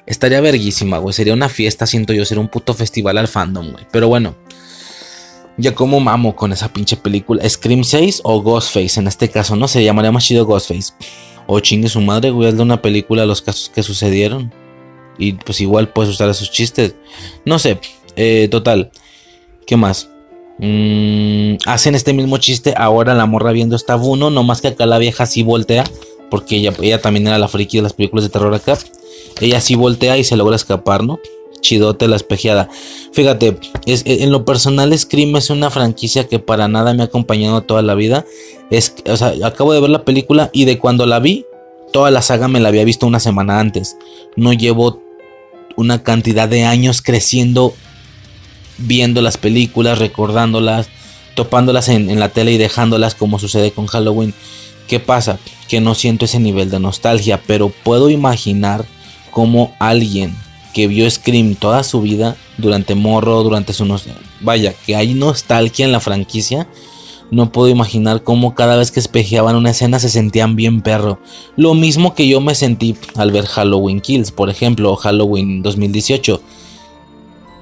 Estaría 0.05 0.41
verguísima, 0.41 0.97
güey. 0.97 1.13
Sería 1.13 1.33
una 1.33 1.47
fiesta, 1.47 1.87
siento 1.87 2.11
yo, 2.11 2.25
sería 2.25 2.41
un 2.41 2.49
puto 2.49 2.73
festival 2.73 3.17
al 3.17 3.29
fandom, 3.29 3.71
güey. 3.71 3.87
Pero 3.91 4.09
bueno, 4.09 4.35
ya 5.55 5.73
como 5.73 6.01
mamo 6.01 6.35
con 6.35 6.51
esa 6.51 6.73
pinche 6.73 6.97
película. 6.97 7.49
Scream 7.49 7.85
6 7.85 8.21
o 8.25 8.41
Ghostface, 8.41 8.99
en 8.99 9.07
este 9.07 9.29
caso, 9.29 9.55
no 9.55 9.69
se 9.69 9.85
llamaría 9.85 10.11
más 10.11 10.25
chido 10.25 10.45
Ghostface. 10.45 10.93
O 11.47 11.61
chingue 11.61 11.87
su 11.87 12.01
madre, 12.01 12.31
güey, 12.31 12.51
de 12.51 12.61
una 12.61 12.81
película 12.81 13.25
los 13.25 13.41
casos 13.41 13.71
que 13.73 13.83
sucedieron. 13.83 14.51
Y 15.17 15.33
pues 15.33 15.61
igual 15.61 15.93
puedes 15.93 16.11
usar 16.11 16.29
esos 16.29 16.51
chistes. 16.51 16.93
No 17.45 17.57
sé, 17.57 17.79
eh, 18.17 18.49
total. 18.51 18.91
¿Qué 19.65 19.77
más? 19.77 20.09
Mm, 20.59 21.55
hacen 21.65 21.95
este 21.95 22.11
mismo 22.11 22.37
chiste 22.37 22.73
ahora 22.75 23.13
la 23.13 23.25
morra 23.25 23.53
viendo 23.53 23.77
esta 23.77 23.95
Buno, 23.95 24.29
no 24.29 24.43
más 24.43 24.59
que 24.61 24.67
acá 24.67 24.85
la 24.85 24.97
vieja 24.97 25.25
sí 25.25 25.41
voltea, 25.41 25.85
porque 26.29 26.57
ella, 26.57 26.73
ella 26.81 27.01
también 27.01 27.27
era 27.27 27.37
la 27.39 27.47
friki 27.47 27.77
de 27.77 27.83
las 27.83 27.93
películas 27.93 28.25
de 28.25 28.29
terror 28.29 28.53
acá. 28.53 28.77
Ella 29.39 29.61
sí 29.61 29.75
voltea 29.75 30.17
y 30.17 30.23
se 30.23 30.35
logra 30.35 30.57
escapar, 30.57 31.03
¿no? 31.03 31.19
Chidote 31.61 32.07
la 32.07 32.17
espejeada. 32.17 32.69
Fíjate, 33.13 33.57
es, 33.85 34.03
en 34.05 34.31
lo 34.31 34.43
personal 34.45 34.97
Scream 34.97 35.35
es 35.37 35.49
una 35.49 35.69
franquicia 35.69 36.27
que 36.27 36.39
para 36.39 36.67
nada 36.67 36.93
me 36.93 37.03
ha 37.03 37.05
acompañado 37.05 37.61
toda 37.61 37.81
la 37.81 37.95
vida. 37.95 38.25
Es, 38.69 38.95
o 39.09 39.17
sea, 39.17 39.33
acabo 39.43 39.73
de 39.73 39.81
ver 39.81 39.89
la 39.89 40.03
película 40.03 40.49
y 40.51 40.65
de 40.65 40.77
cuando 40.77 41.05
la 41.05 41.19
vi, 41.19 41.45
toda 41.93 42.11
la 42.11 42.21
saga 42.21 42.47
me 42.47 42.59
la 42.59 42.69
había 42.69 42.83
visto 42.83 43.07
una 43.07 43.19
semana 43.19 43.59
antes. 43.59 43.97
No 44.35 44.53
llevo 44.53 45.01
una 45.77 46.03
cantidad 46.03 46.47
de 46.49 46.65
años 46.65 47.01
creciendo 47.01 47.73
viendo 48.79 49.21
las 49.21 49.37
películas, 49.37 49.99
recordándolas, 49.99 50.89
topándolas 51.35 51.89
en, 51.89 52.19
la 52.19 52.29
tele 52.29 52.51
y 52.51 52.57
dejándolas 52.57 53.15
como 53.15 53.39
sucede 53.39 53.71
con 53.71 53.87
Halloween. 53.87 54.33
¿Qué 54.87 54.99
pasa? 54.99 55.39
Que 55.67 55.81
no 55.81 55.95
siento 55.95 56.25
ese 56.25 56.39
nivel 56.39 56.69
de 56.69 56.79
nostalgia, 56.79 57.41
pero 57.45 57.69
puedo 57.69 58.09
imaginar 58.09 58.85
como 59.31 59.75
alguien 59.79 60.35
que 60.73 60.87
vio 60.87 61.09
Scream 61.09 61.55
toda 61.55 61.83
su 61.83 62.01
vida, 62.01 62.35
durante 62.57 62.95
morro, 62.95 63.43
durante 63.43 63.73
su... 63.73 63.85
Vaya, 64.41 64.73
que 64.85 64.95
hay 64.95 65.13
nostalgia 65.13 65.85
en 65.85 65.91
la 65.91 65.99
franquicia. 65.99 66.67
No 67.31 67.51
puedo 67.51 67.69
imaginar 67.69 68.23
cómo 68.23 68.55
cada 68.55 68.75
vez 68.75 68.91
que 68.91 68.99
espejeaban 68.99 69.55
una 69.55 69.69
escena 69.71 69.99
se 69.99 70.09
sentían 70.09 70.55
bien 70.55 70.81
perro. 70.81 71.19
Lo 71.55 71.73
mismo 71.75 72.15
que 72.15 72.27
yo 72.27 72.41
me 72.41 72.55
sentí 72.55 72.95
al 73.15 73.31
ver 73.31 73.45
Halloween 73.45 74.01
Kills, 74.01 74.31
por 74.31 74.49
ejemplo, 74.49 74.91
o 74.91 74.95
Halloween 74.95 75.61
2018 75.61 76.41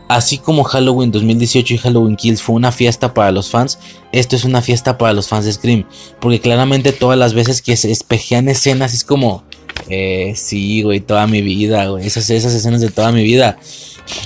Así 0.07 0.37
como 0.37 0.63
Halloween 0.63 1.11
2018 1.11 1.73
y 1.73 1.77
Halloween 1.77 2.15
Kills 2.15 2.41
fue 2.41 2.55
una 2.55 2.71
fiesta 2.71 3.13
para 3.13 3.31
los 3.31 3.49
fans, 3.49 3.77
esto 4.13 4.37
es 4.37 4.45
una 4.45 4.61
fiesta 4.61 4.97
para 4.97 5.13
los 5.13 5.27
fans 5.27 5.45
de 5.45 5.53
Scream. 5.53 5.85
Porque 6.21 6.39
claramente 6.39 6.93
todas 6.93 7.17
las 7.17 7.33
veces 7.33 7.61
que 7.61 7.75
se 7.75 7.91
espejean 7.91 8.47
escenas 8.47 8.93
es 8.93 9.03
como, 9.03 9.43
eh, 9.89 10.33
sí, 10.35 10.81
güey, 10.81 11.01
toda 11.01 11.27
mi 11.27 11.41
vida, 11.41 11.87
güey, 11.87 12.07
esas, 12.07 12.29
esas 12.29 12.53
escenas 12.53 12.81
de 12.81 12.89
toda 12.89 13.11
mi 13.11 13.23
vida. 13.23 13.57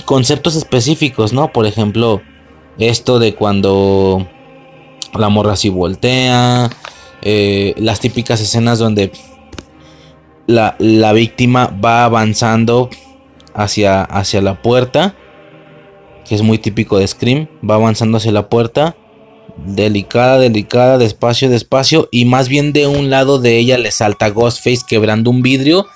Conceptos 0.04 0.54
específicos, 0.54 1.32
¿no? 1.32 1.52
Por 1.52 1.66
ejemplo, 1.66 2.22
esto 2.78 3.18
de 3.18 3.34
cuando 3.34 4.28
la 5.14 5.28
morra 5.28 5.52
así 5.52 5.68
voltea. 5.68 6.70
eh, 7.22 7.74
las 7.76 8.00
típicas 8.00 8.40
escenas 8.40 8.78
donde 8.80 9.12
la, 10.46 10.74
la, 10.78 11.12
víctima 11.12 11.66
va 11.66 12.04
avanzando 12.04 12.90
hacia, 13.54 14.02
hacia 14.02 14.42
la 14.42 14.60
puerta, 14.60 15.14
que 16.32 16.36
es 16.36 16.40
muy 16.40 16.56
típico 16.56 16.98
de 16.98 17.06
Scream, 17.06 17.46
va 17.62 17.74
avanzando 17.74 18.16
hacia 18.16 18.32
la 18.32 18.48
puerta, 18.48 18.96
delicada, 19.66 20.38
delicada, 20.38 20.96
despacio, 20.96 21.50
despacio, 21.50 22.08
y 22.10 22.24
más 22.24 22.48
bien 22.48 22.72
de 22.72 22.86
un 22.86 23.10
lado 23.10 23.38
de 23.38 23.58
ella 23.58 23.76
le 23.76 23.90
salta 23.90 24.30
Ghostface 24.30 24.80
quebrando 24.88 25.28
un 25.28 25.42
vidrio, 25.42 25.86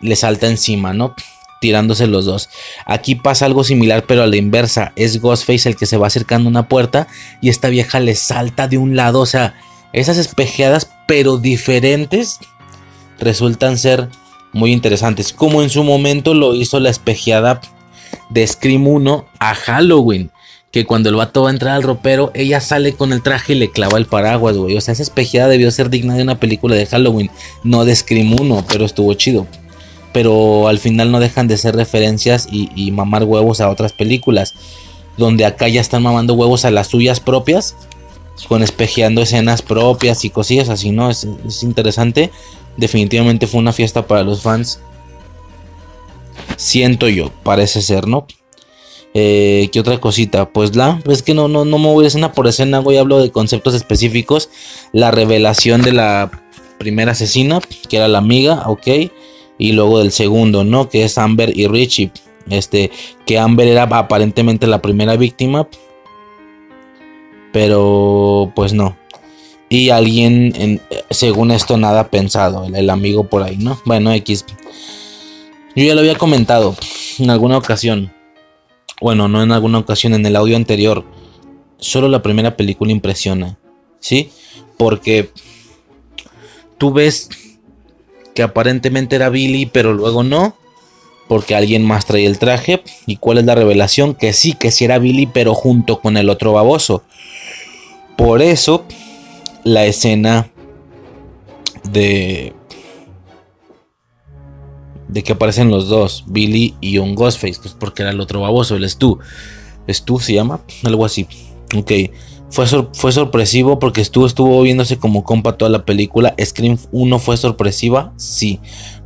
le 0.00 0.14
salta 0.14 0.46
encima, 0.46 0.92
¿no? 0.92 1.16
tirándose 1.60 2.06
los 2.06 2.26
dos. 2.26 2.48
Aquí 2.86 3.16
pasa 3.16 3.44
algo 3.44 3.64
similar, 3.64 4.04
pero 4.06 4.22
a 4.22 4.28
la 4.28 4.36
inversa. 4.36 4.92
Es 4.94 5.20
Ghostface 5.20 5.68
el 5.68 5.74
que 5.74 5.86
se 5.86 5.96
va 5.96 6.06
acercando 6.06 6.46
a 6.46 6.50
una 6.50 6.68
puerta 6.68 7.08
y 7.40 7.48
esta 7.48 7.68
vieja 7.68 7.98
le 7.98 8.14
salta 8.14 8.68
de 8.68 8.78
un 8.78 8.94
lado. 8.94 9.18
O 9.18 9.26
sea, 9.26 9.56
esas 9.92 10.16
espejeadas, 10.16 10.92
pero 11.08 11.38
diferentes, 11.38 12.38
resultan 13.18 13.78
ser 13.78 14.10
muy 14.52 14.70
interesantes. 14.70 15.32
Como 15.32 15.60
en 15.60 15.70
su 15.70 15.82
momento 15.82 16.34
lo 16.34 16.54
hizo 16.54 16.78
la 16.78 16.90
espejeada 16.90 17.60
de 18.32 18.46
Scream 18.46 18.86
1 18.86 19.26
a 19.38 19.54
Halloween. 19.54 20.30
Que 20.70 20.86
cuando 20.86 21.10
el 21.10 21.16
vato 21.16 21.42
va 21.42 21.50
a 21.50 21.52
entrar 21.52 21.74
al 21.74 21.82
ropero, 21.82 22.30
ella 22.34 22.60
sale 22.60 22.94
con 22.94 23.12
el 23.12 23.22
traje 23.22 23.52
y 23.52 23.56
le 23.56 23.70
clava 23.70 23.98
el 23.98 24.06
paraguas, 24.06 24.56
güey. 24.56 24.76
O 24.76 24.80
sea, 24.80 24.92
esa 24.92 25.02
espejeada 25.02 25.48
debió 25.48 25.70
ser 25.70 25.90
digna 25.90 26.14
de 26.14 26.22
una 26.22 26.40
película 26.40 26.74
de 26.74 26.86
Halloween, 26.86 27.30
no 27.62 27.84
de 27.84 27.94
Scream 27.94 28.32
1, 28.40 28.64
pero 28.68 28.86
estuvo 28.86 29.12
chido 29.14 29.46
pero 30.12 30.68
al 30.68 30.78
final 30.78 31.10
no 31.10 31.20
dejan 31.20 31.48
de 31.48 31.56
ser 31.56 31.74
referencias 31.74 32.46
y, 32.50 32.90
mamar 32.92 33.24
huevos 33.24 33.60
a 33.60 33.68
otras 33.68 33.92
películas, 33.92 34.54
donde 35.16 35.44
acá 35.44 35.68
ya 35.68 35.80
están 35.80 36.02
mamando 36.02 36.34
huevos 36.34 36.64
a 36.64 36.70
las 36.70 36.88
suyas 36.88 37.20
propias, 37.20 37.74
con 38.48 38.62
espejeando 38.62 39.22
escenas 39.22 39.62
propias 39.62 40.24
y 40.24 40.30
cosillas 40.30 40.68
así, 40.68 40.90
¿no? 40.90 41.10
Es, 41.10 41.26
interesante, 41.62 42.30
definitivamente 42.76 43.46
fue 43.46 43.60
una 43.60 43.72
fiesta 43.72 44.06
para 44.06 44.22
los 44.22 44.42
fans, 44.42 44.80
siento 46.62 47.08
yo, 47.08 47.30
parece 47.42 47.82
ser, 47.82 48.06
¿no? 48.06 48.26
Eh, 49.14 49.68
¿Qué 49.72 49.80
otra 49.80 50.00
cosita? 50.00 50.48
Pues 50.48 50.74
la, 50.74 51.02
es 51.08 51.22
que 51.22 51.34
no, 51.34 51.48
no, 51.48 51.64
no 51.64 51.78
me 51.78 51.88
voy 51.88 52.06
escena 52.06 52.32
por 52.32 52.46
escena, 52.46 52.80
voy 52.80 52.96
hablo 52.96 53.18
de 53.18 53.30
conceptos 53.30 53.74
específicos. 53.74 54.48
La 54.92 55.10
revelación 55.10 55.82
de 55.82 55.92
la 55.92 56.30
primera 56.78 57.12
asesina, 57.12 57.60
que 57.88 57.98
era 57.98 58.08
la 58.08 58.18
amiga, 58.18 58.64
ok 58.66 58.88
y 59.62 59.72
luego 59.72 60.00
del 60.00 60.10
segundo, 60.10 60.64
¿no? 60.64 60.88
Que 60.88 61.04
es 61.04 61.18
Amber 61.18 61.56
y 61.56 61.68
Richie. 61.68 62.10
Este, 62.50 62.90
que 63.24 63.38
Amber 63.38 63.68
era 63.68 63.84
aparentemente 63.84 64.66
la 64.66 64.82
primera 64.82 65.16
víctima, 65.16 65.68
pero 67.52 68.52
pues 68.56 68.72
no. 68.72 68.96
Y 69.68 69.90
alguien, 69.90 70.80
según 71.10 71.52
esto, 71.52 71.76
nada 71.76 72.10
pensado, 72.10 72.64
el, 72.64 72.90
amigo 72.90 73.24
por 73.24 73.44
ahí, 73.44 73.56
¿no? 73.56 73.80
Bueno, 73.84 74.12
X. 74.12 74.44
Yo 75.74 75.84
ya 75.84 75.94
lo 75.94 76.00
había 76.00 76.16
comentado 76.16 76.76
en 77.18 77.30
alguna 77.30 77.56
ocasión. 77.56 78.12
Bueno, 79.00 79.28
no 79.28 79.42
en 79.42 79.52
alguna 79.52 79.78
ocasión, 79.78 80.14
en 80.14 80.24
el 80.26 80.36
audio 80.36 80.56
anterior. 80.56 81.04
Solo 81.78 82.08
la 82.08 82.22
primera 82.22 82.56
película 82.56 82.92
impresiona, 82.92 83.58
¿sí? 83.98 84.30
Porque 84.76 85.30
tú 86.78 86.92
ves 86.92 87.28
que 88.34 88.42
aparentemente 88.42 89.16
era 89.16 89.28
Billy, 89.28 89.66
pero 89.66 89.92
luego 89.92 90.22
no, 90.22 90.56
porque 91.28 91.54
alguien 91.54 91.84
más 91.84 92.06
trae 92.06 92.26
el 92.26 92.38
traje. 92.38 92.82
¿Y 93.06 93.16
cuál 93.16 93.38
es 93.38 93.44
la 93.44 93.54
revelación? 93.54 94.14
Que 94.14 94.32
sí, 94.32 94.52
que 94.52 94.70
sí 94.70 94.84
era 94.84 94.98
Billy, 94.98 95.26
pero 95.26 95.54
junto 95.54 96.00
con 96.00 96.16
el 96.16 96.28
otro 96.28 96.52
baboso. 96.52 97.02
Por 98.16 98.42
eso, 98.42 98.84
la 99.64 99.86
escena 99.86 100.50
de. 101.90 102.52
De 105.12 105.22
que 105.22 105.32
aparecen 105.32 105.70
los 105.70 105.88
dos, 105.88 106.24
Billy 106.26 106.74
y 106.80 106.98
un 106.98 107.14
Ghostface, 107.14 107.60
pues 107.60 107.74
porque 107.78 108.02
era 108.02 108.10
el 108.10 108.20
otro 108.20 108.40
baboso, 108.40 108.76
el 108.76 108.88
Stu. 108.88 109.18
Stu 109.88 110.18
se 110.18 110.34
llama, 110.34 110.60
algo 110.84 111.04
así. 111.04 111.26
Ok. 111.76 111.92
Fue, 112.50 112.66
fue 112.66 113.12
sorpresivo 113.12 113.78
porque 113.78 114.02
estuvo, 114.02 114.26
estuvo 114.26 114.60
viéndose 114.60 114.98
como 114.98 115.24
compa 115.24 115.56
toda 115.56 115.70
la 115.70 115.84
película. 115.84 116.34
Scream 116.42 116.78
1 116.92 117.18
fue 117.18 117.36
sorpresiva, 117.36 118.12
sí. 118.16 118.60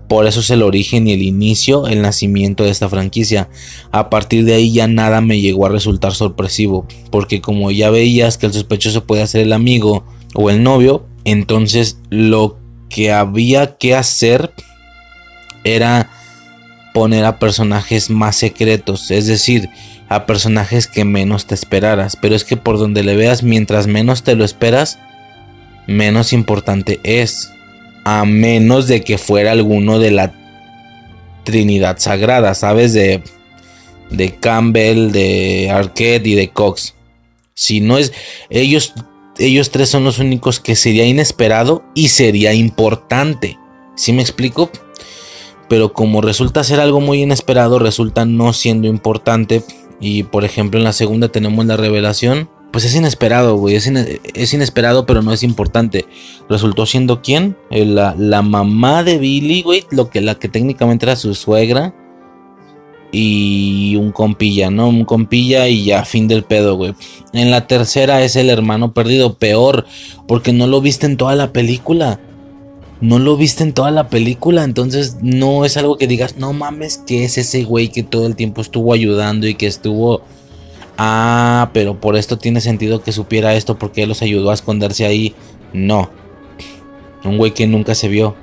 Por 0.09 0.27
eso 0.27 0.41
es 0.41 0.51
el 0.51 0.63
origen 0.63 1.09
y 1.09 1.13
el 1.13 1.23
inicio, 1.23 1.87
el 1.87 2.03
nacimiento 2.03 2.65
de 2.65 2.71
esta 2.71 2.89
franquicia. 2.89 3.49
A 3.91 4.11
partir 4.11 4.45
de 4.45 4.55
ahí 4.55 4.73
ya 4.73 4.87
nada 4.87 5.21
me 5.21 5.41
llegó 5.41 5.67
a 5.67 5.71
resultar 5.71 6.13
sorpresivo. 6.13 6.87
Porque 7.11 7.41
como 7.41 7.71
ya 7.71 7.91
veías 7.91 8.39
que 8.39 8.47
el 8.47 8.53
sospechoso 8.53 9.05
podía 9.05 9.27
ser 9.27 9.43
el 9.43 9.53
amigo 9.53 10.05
o 10.35 10.51
el 10.51 10.63
novio, 10.63 11.07
entonces 11.25 11.99
lo 12.11 12.59
que 12.89 13.13
había 13.13 13.77
que 13.79 13.95
hacer 13.95 14.53
era 15.75 16.11
poner 16.95 17.25
a 17.25 17.39
personajes 17.39 18.09
más 18.09 18.37
secretos. 18.37 19.11
Es 19.11 19.27
decir, 19.27 19.69
a 20.09 20.25
personajes 20.25 20.87
que 20.87 21.05
menos 21.05 21.47
te 21.47 21.55
esperaras. 21.55 22.17
Pero 22.17 22.35
es 22.35 22.45
que 22.45 22.57
por 22.57 22.79
donde 22.79 23.03
le 23.03 23.17
veas, 23.17 23.43
mientras 23.43 23.87
menos 23.87 24.23
te 24.23 24.35
lo 24.35 24.45
esperas, 24.45 24.99
menos 25.87 26.33
importante 26.33 27.01
es. 27.03 27.53
A 28.05 28.25
menos 28.25 28.87
de 28.87 29.03
que 29.03 29.19
fuera 29.19 29.53
alguno 29.53 29.99
de 29.99 30.13
la 30.13 30.33
Trinidad 31.45 31.99
Sagrada, 31.99 32.55
¿sabes? 32.55 32.93
De, 32.93 33.23
de 34.11 34.35
Campbell, 34.37 35.11
de 35.11 35.71
Arquette 35.71 36.27
y 36.29 36.35
de 36.35 36.49
Cox. 36.49 36.95
Si 37.55 37.81
no 37.81 37.99
es. 37.99 38.13
Ellos, 38.49 38.95
ellos 39.39 39.71
tres 39.71 39.89
son 39.89 40.05
los 40.05 40.19
únicos 40.19 40.61
que 40.61 40.77
sería 40.77 41.05
inesperado 41.05 41.85
y 41.95 42.09
sería 42.09 42.55
importante. 42.55 43.59
¿Sí 43.97 44.13
me 44.13 44.23
explico? 44.23 44.71
Pero 45.69 45.93
como 45.93 46.21
resulta 46.21 46.65
ser 46.65 46.81
algo 46.81 47.01
muy 47.01 47.23
inesperado, 47.23 47.79
resulta 47.79 48.25
no 48.25 48.53
siendo 48.53 48.87
importante 48.87 49.63
y 50.01 50.25
por 50.25 50.45
ejemplo 50.45 50.79
en 50.79 50.85
la 50.85 50.93
segunda 50.93 51.29
tenemos 51.29 51.65
la 51.67 51.77
revelación. 51.77 52.49
Pues 52.73 52.85
es 52.85 52.95
inesperado, 52.95 53.57
güey. 53.57 53.77
Es, 53.77 54.53
inesperado, 54.53 55.07
pero 55.07 55.23
no 55.23 55.33
es 55.33 55.43
importante. 55.43 56.05
Resultó 56.49 56.85
siendo 56.85 57.23
quién? 57.23 57.57
Eh, 57.71 57.87
la, 57.87 58.15
la, 58.19 58.43
mamá 58.43 59.03
de 59.03 59.17
Billy, 59.17 59.63
güey. 59.63 59.85
Lo 59.91 60.11
que, 60.11 60.21
la 60.21 60.35
que 60.35 60.49
técnicamente 60.49 61.07
era 61.07 61.17
su 61.17 61.35
suegra. 61.35 61.95
Y 63.13 63.97
un 63.97 64.13
compilla, 64.13 64.71
¿no? 64.71 64.89
Un 64.89 65.07
compilla 65.07 65.69
y 65.69 65.85
ya, 65.85 66.05
fin 66.05 66.29
del 66.29 66.45
pedo, 66.45 66.77
güey. 66.77 66.93
En 67.33 67.51
la 67.51 67.67
tercera 67.67 68.23
es 68.23 68.37
el 68.37 68.51
hermano 68.51 68.93
perdido. 68.93 69.39
Peor, 69.39 69.87
porque 70.29 70.53
no 70.53 70.67
lo 70.67 70.83
viste 70.83 71.07
en 71.07 71.17
toda 71.17 71.35
la 71.35 71.55
película 71.55 72.21
no 73.01 73.19
lo 73.19 73.37
viste 73.37 73.63
en 73.63 73.73
toda 73.73 73.91
la 73.91 74.09
película, 74.09 74.65
entonces 74.65 75.19
no 75.21 75.65
es 75.65 75.77
algo 75.77 75.99
que 75.99 76.07
digas, 76.07 76.37
no 76.37 76.53
mames, 76.53 76.99
que 76.99 77.25
es 77.25 77.37
ese 77.37 77.65
güey 77.65 77.89
que 77.89 78.03
todo 78.03 78.27
el 78.27 78.37
tiempo 78.37 78.61
estuvo 78.61 78.93
ayudando 78.93 79.47
y 79.47 79.55
que 79.55 79.67
estuvo... 79.67 80.23
Ah, 80.99 81.71
pero 81.75 82.01
por 82.01 82.17
esto 82.17 82.39
tiene 82.39 82.63
sentido 82.63 83.03
que 83.03 83.13
supiera 83.13 83.55
esto 83.55 83.79
porque 83.79 84.03
él 84.03 84.09
los 84.09 84.23
ayudó 84.23 84.51
a 84.51 84.55
esconderse 84.55 85.05
ahí. 85.05 85.35
No. 85.75 86.09
Un 87.23 87.37
güey 87.37 87.53
que 87.53 87.67
nunca 87.67 87.95
se 87.95 88.09
vio. 88.09 88.35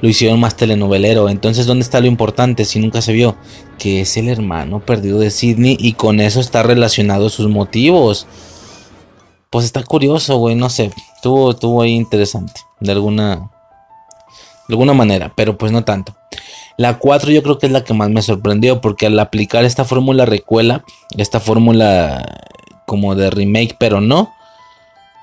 Lo 0.00 0.08
hicieron 0.08 0.40
más 0.40 0.56
telenovelero. 0.56 1.28
Entonces, 1.28 1.66
¿dónde 1.66 1.82
está 1.82 2.00
lo 2.00 2.06
importante 2.06 2.64
si 2.64 2.78
nunca 2.78 3.02
se 3.02 3.12
vio? 3.12 3.36
Que 3.78 4.00
es 4.00 4.16
el 4.16 4.30
hermano 4.30 4.80
perdido 4.80 5.18
de 5.18 5.30
Sidney 5.30 5.76
y 5.78 5.92
con 5.92 6.20
eso 6.20 6.40
está 6.40 6.62
relacionado 6.62 7.28
sus 7.28 7.48
motivos. 7.48 8.26
Pues 9.50 9.66
está 9.66 9.82
curioso, 9.82 10.38
güey, 10.38 10.54
no 10.54 10.70
sé. 10.70 10.90
Estuvo, 11.16 11.50
estuvo 11.50 11.82
ahí 11.82 11.90
interesante. 11.90 12.62
De 12.80 12.92
alguna 12.92 13.50
de 14.70 14.74
alguna 14.74 14.94
manera, 14.94 15.32
pero 15.34 15.58
pues 15.58 15.72
no 15.72 15.84
tanto. 15.84 16.14
La 16.76 16.98
4 16.98 17.32
yo 17.32 17.42
creo 17.42 17.58
que 17.58 17.66
es 17.66 17.72
la 17.72 17.84
que 17.84 17.92
más 17.92 18.08
me 18.08 18.22
sorprendió 18.22 18.80
porque 18.80 19.06
al 19.06 19.18
aplicar 19.18 19.64
esta 19.64 19.84
fórmula 19.84 20.24
recuela, 20.24 20.84
esta 21.18 21.40
fórmula 21.40 22.24
como 22.86 23.14
de 23.14 23.30
remake, 23.30 23.76
pero 23.78 24.00
no. 24.00 24.32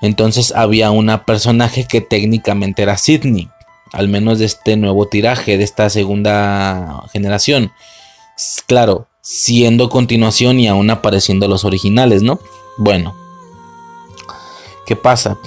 Entonces 0.00 0.52
había 0.54 0.90
una 0.90 1.24
personaje 1.24 1.86
que 1.86 2.00
técnicamente 2.00 2.82
era 2.82 2.96
Sidney, 2.96 3.48
al 3.92 4.08
menos 4.08 4.38
de 4.38 4.44
este 4.44 4.76
nuevo 4.76 5.08
tiraje, 5.08 5.58
de 5.58 5.64
esta 5.64 5.90
segunda 5.90 7.02
generación. 7.12 7.72
Claro, 8.66 9.08
siendo 9.22 9.88
continuación 9.88 10.60
y 10.60 10.68
aún 10.68 10.90
apareciendo 10.90 11.48
los 11.48 11.64
originales, 11.64 12.22
¿no? 12.22 12.38
Bueno, 12.76 13.16
¿qué 14.86 14.94
pasa? 14.94 15.38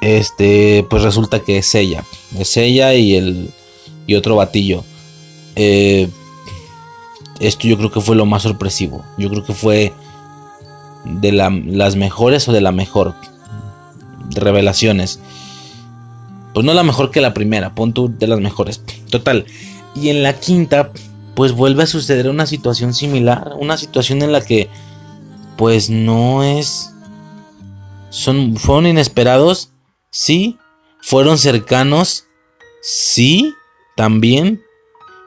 Este, 0.00 0.86
pues 0.88 1.02
resulta 1.02 1.40
que 1.40 1.58
es 1.58 1.74
ella. 1.74 2.04
Es 2.38 2.56
ella 2.56 2.94
y 2.94 3.16
el. 3.16 3.50
y 4.06 4.14
otro 4.14 4.36
batillo. 4.36 4.84
Eh, 5.56 6.08
esto 7.40 7.66
yo 7.66 7.76
creo 7.76 7.90
que 7.90 8.00
fue 8.00 8.16
lo 8.16 8.26
más 8.26 8.42
sorpresivo. 8.42 9.04
Yo 9.18 9.28
creo 9.30 9.44
que 9.44 9.54
fue 9.54 9.92
de 11.04 11.32
las 11.32 11.96
mejores 11.96 12.48
o 12.48 12.52
de 12.52 12.60
la 12.60 12.72
mejor 12.72 13.14
revelaciones. 14.30 15.20
Pues 16.52 16.64
no 16.64 16.72
la 16.72 16.84
mejor 16.84 17.10
que 17.10 17.20
la 17.20 17.34
primera, 17.34 17.74
punto 17.74 18.08
de 18.08 18.26
las 18.26 18.40
mejores. 18.40 18.82
Total. 19.10 19.44
Y 19.94 20.08
en 20.08 20.22
la 20.22 20.38
quinta, 20.38 20.90
pues 21.34 21.52
vuelve 21.52 21.82
a 21.82 21.86
suceder 21.86 22.28
una 22.28 22.46
situación 22.46 22.94
similar. 22.94 23.52
Una 23.58 23.76
situación 23.76 24.22
en 24.22 24.32
la 24.32 24.40
que, 24.40 24.68
pues 25.56 25.90
no 25.90 26.42
es. 26.42 26.92
Son, 28.10 28.56
fueron 28.56 28.86
inesperados 28.86 29.73
Sí, 30.16 30.58
¿Fueron 31.06 31.36
cercanos? 31.36 32.24
Sí, 32.80 33.52
también. 33.94 34.62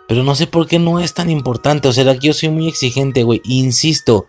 Pero 0.08 0.24
no 0.24 0.34
sé 0.34 0.48
por 0.48 0.66
qué 0.66 0.80
no 0.80 1.00
es 1.00 1.14
tan 1.14 1.30
importante. 1.30 1.88
O 1.88 1.94
sea, 1.94 2.10
aquí 2.10 2.28
yo 2.28 2.34
soy 2.34 2.50
muy 2.50 2.68
exigente, 2.68 3.22
güey. 3.22 3.42
Insisto. 3.46 4.26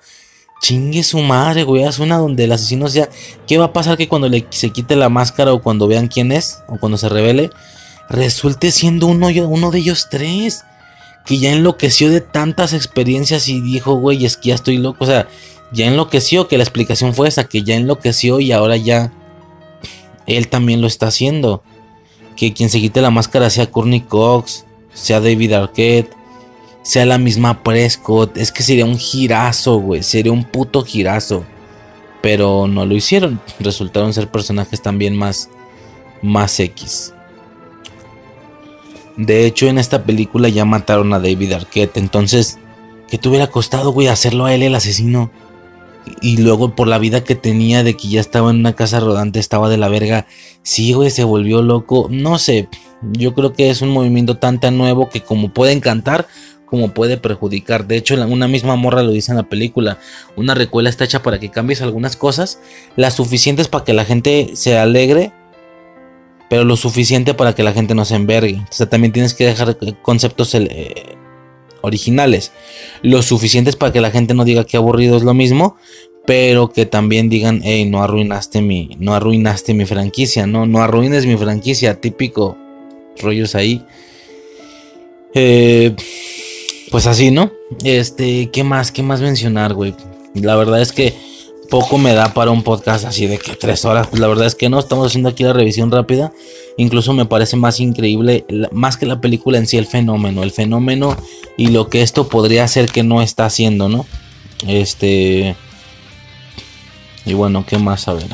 Chingue 0.61 1.03
su 1.05 1.21
madre, 1.21 1.63
güey. 1.63 1.85
Haz 1.85 2.01
una 2.01 2.19
donde 2.19 2.45
el 2.45 2.53
asesino 2.53 2.87
sea. 2.89 3.09
¿Qué 3.47 3.57
va 3.57 3.67
a 3.67 3.73
pasar 3.73 3.97
que 3.97 4.09
cuando 4.09 4.29
le, 4.29 4.47
se 4.51 4.69
quite 4.69 4.95
la 4.95 5.09
máscara 5.09 5.55
o 5.55 5.63
cuando 5.63 5.89
vean 5.89 6.09
quién 6.09 6.33
es? 6.33 6.59
O 6.69 6.79
cuando 6.79 6.99
se 6.99 7.09
revele. 7.09 7.49
Resulte 8.11 8.71
siendo 8.71 9.07
uno, 9.07 9.29
uno 9.29 9.71
de 9.71 9.79
ellos 9.79 10.09
tres. 10.11 10.65
Que 11.25 11.39
ya 11.39 11.51
enloqueció 11.53 12.11
de 12.11 12.21
tantas 12.21 12.75
experiencias 12.75 13.49
y 13.49 13.63
dijo, 13.63 13.95
güey, 13.95 14.27
es 14.27 14.37
que 14.37 14.51
ya 14.51 14.55
estoy 14.55 14.77
loco. 14.77 15.05
O 15.05 15.07
sea, 15.07 15.29
ya 15.73 15.87
enloqueció. 15.87 16.47
Que 16.47 16.59
la 16.59 16.65
explicación 16.65 17.15
fue 17.15 17.29
esa. 17.29 17.45
Que 17.45 17.63
ya 17.63 17.75
enloqueció 17.75 18.39
y 18.39 18.53
ahora 18.53 18.77
ya. 18.77 19.15
Él 20.29 20.49
también 20.49 20.81
lo 20.81 20.87
está 20.87 21.09
haciendo. 21.09 21.65
Que 22.37 22.53
quien 22.53 22.71
se 22.71 22.81
quite 22.81 23.01
la 23.01 23.11
máscara 23.11 23.51
sea 23.51 23.71
Courtney 23.71 24.03
Cox. 24.03 24.65
Sea 24.95 25.21
David 25.21 25.55
Arquette 25.55 26.19
sea 26.89 27.05
la 27.05 27.19
misma 27.19 27.63
Prescott. 27.63 28.39
Es 28.39 28.51
que 28.51 28.63
sería 28.63 28.87
un 28.87 28.97
girazo, 28.97 29.77
güey. 29.77 30.03
Sería 30.03 30.33
un 30.33 30.45
puto 30.45 30.83
girazo. 30.83 31.45
Pero 32.23 32.67
no 32.67 32.87
lo 32.87 32.97
hicieron. 32.97 33.43
Resultaron 33.61 34.15
ser 34.15 34.31
personajes 34.31 34.81
también 34.81 35.15
más, 35.15 35.51
más 36.23 36.59
X. 36.59 37.13
De 39.19 39.45
hecho, 39.45 39.67
en 39.67 39.77
esta 39.77 40.05
película 40.05 40.49
ya 40.49 40.65
mataron 40.65 41.13
a 41.13 41.19
David 41.19 41.53
Arquette. 41.53 41.99
Entonces, 41.99 42.59
¿qué 43.11 43.19
te 43.19 43.29
hubiera 43.29 43.49
costado, 43.49 43.93
güey, 43.93 44.07
hacerlo 44.07 44.47
a 44.47 44.55
él 44.55 44.63
el 44.63 44.75
asesino? 44.75 45.31
Y 46.21 46.39
luego 46.39 46.75
por 46.75 46.89
la 46.89 46.99
vida 46.99 47.23
que 47.23 47.35
tenía 47.35 47.83
de 47.83 47.95
que 47.95 48.09
ya 48.09 48.21
estaba 48.21 48.51
en 48.51 48.59
una 48.59 48.75
casa 48.75 49.01
rodante, 49.01 49.39
estaba 49.39 49.69
de 49.69 49.77
la 49.77 49.89
verga. 49.89 50.27
Sí, 50.63 50.93
güey, 50.93 51.11
se 51.11 51.25
volvió 51.25 51.63
loco. 51.63 52.09
No 52.11 52.39
sé, 52.39 52.69
yo 53.13 53.35
creo 53.35 53.53
que 53.53 53.71
es 53.71 53.83
un 53.83 53.91
movimiento 53.91 54.37
tan 54.37 54.61
tan 54.61 54.79
nuevo 54.79 55.09
que 55.09 55.23
como 55.23 55.53
puede 55.53 55.73
encantar, 55.73 56.27
como 56.67 56.93
puede 56.93 57.17
perjudicar. 57.17 57.87
De 57.87 57.97
hecho, 57.97 58.15
una 58.15 58.49
misma 58.49 58.77
morra 58.77 59.03
lo 59.03 59.13
dice 59.13 59.33
en 59.33 59.39
la 59.39 59.49
película. 59.49 59.99
Una 60.37 60.55
recuela 60.55 60.91
está 60.91 61.05
hecha 61.05 61.23
para 61.23 61.39
que 61.39 61.51
cambies 61.51 61.83
algunas 61.83 62.17
cosas, 62.17 62.61
las 62.97 63.15
suficientes 63.15 63.69
para 63.69 63.85
que 63.85 63.93
la 63.93 64.05
gente 64.05 64.51
se 64.55 64.79
alegre, 64.79 65.33
pero 66.49 66.65
lo 66.65 66.77
suficiente 66.77 67.35
para 67.35 67.55
que 67.55 67.63
la 67.63 67.73
gente 67.73 67.95
no 67.95 68.05
se 68.05 68.15
envergue. 68.15 68.61
O 68.63 68.73
sea, 68.73 68.89
también 68.89 69.13
tienes 69.13 69.35
que 69.35 69.47
dejar 69.47 69.77
conceptos 70.03 70.55
eh, 70.55 71.18
originales. 71.81 72.53
Lo 73.03 73.23
suficientes 73.23 73.77
para 73.77 73.93
que 73.93 74.01
la 74.01 74.11
gente 74.11 74.35
no 74.35 74.45
diga 74.45 74.65
que 74.65 74.77
aburrido 74.77 75.17
es 75.17 75.23
lo 75.23 75.35
mismo, 75.35 75.77
pero 76.27 76.69
que 76.69 76.87
también 76.87 77.29
digan, 77.29 77.61
hey, 77.65 77.87
no 77.87 78.03
arruinaste 78.03 78.61
mi, 78.61 78.91
no 78.99 79.15
arruinaste 79.15 79.75
mi 79.75 79.87
franquicia, 79.87 80.47
no, 80.47 80.67
no 80.67 80.83
arruines 80.83 81.27
mi 81.27 81.37
franquicia, 81.37 82.01
típico 82.01 82.57
rollos 83.21 83.55
ahí. 83.55 83.85
Eh, 85.35 85.95
pues 86.91 87.07
así, 87.07 87.31
¿no? 87.31 87.53
Este, 87.85 88.51
¿qué 88.51 88.65
más? 88.65 88.93
¿Qué 88.93 89.03
más 89.03 89.21
mencionar, 89.21 89.75
güey? 89.75 89.95
La 90.35 90.57
verdad 90.57 90.81
es 90.81 90.93
que 90.93 91.15
poco 91.69 91.99
me 91.99 92.15
da 92.15 92.33
para 92.35 92.51
un 92.51 92.63
podcast 92.63 93.05
así 93.05 93.27
de 93.27 93.39
que 93.39 93.55
tres 93.55 93.85
horas. 93.85 94.07
Pues 94.09 94.21
la 94.21 94.29
verdad 94.29 94.47
es 94.47 94.55
que 94.55 94.69
no, 94.69 94.79
estamos 94.79 95.07
haciendo 95.07 95.29
aquí 95.29 95.45
la 95.45 95.53
revisión 95.53 95.91
rápida. 95.91 96.33
Incluso 96.77 97.13
me 97.13 97.27
parece 97.27 97.57
más 97.57 97.81
increíble, 97.81 98.45
más 98.73 98.97
que 98.97 99.07
la 99.07 99.21
película 99.21 99.59
en 99.59 99.67
sí, 99.67 99.77
el 99.77 99.87
fenómeno. 99.87 100.43
El 100.43 100.51
fenómeno 100.51 101.17
y 101.57 101.69
lo 101.69 101.89
que 101.89 102.03
esto 102.03 102.29
podría 102.29 102.65
hacer 102.65 102.91
que 102.91 103.03
no 103.03 103.23
está 103.23 103.47
haciendo, 103.47 103.89
¿no? 103.89 104.07
Este... 104.67 105.57
Y 107.25 107.35
bueno, 107.35 107.65
¿qué 107.67 107.79
más? 107.79 108.09
A 108.09 108.15
ver. 108.15 108.27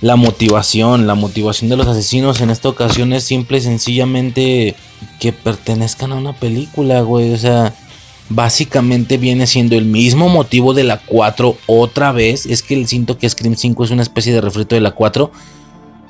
La 0.00 0.16
motivación, 0.16 1.06
la 1.06 1.14
motivación 1.14 1.70
de 1.70 1.76
los 1.76 1.86
asesinos 1.86 2.40
en 2.40 2.50
esta 2.50 2.68
ocasión 2.68 3.12
es 3.12 3.24
simple 3.24 3.58
y 3.58 3.60
sencillamente 3.60 4.74
que 5.20 5.32
pertenezcan 5.32 6.12
a 6.12 6.16
una 6.16 6.32
película, 6.32 7.00
güey. 7.02 7.32
O 7.32 7.38
sea, 7.38 7.72
básicamente 8.28 9.18
viene 9.18 9.46
siendo 9.46 9.76
el 9.76 9.84
mismo 9.84 10.28
motivo 10.28 10.74
de 10.74 10.84
la 10.84 10.98
4 10.98 11.56
otra 11.66 12.12
vez. 12.12 12.46
Es 12.46 12.62
que 12.62 12.74
el 12.74 12.86
siento 12.86 13.18
que 13.18 13.28
Scream 13.28 13.56
5 13.56 13.84
es 13.84 13.90
una 13.90 14.02
especie 14.02 14.32
de 14.32 14.40
refrito 14.40 14.74
de 14.74 14.80
la 14.80 14.92
4, 14.92 15.30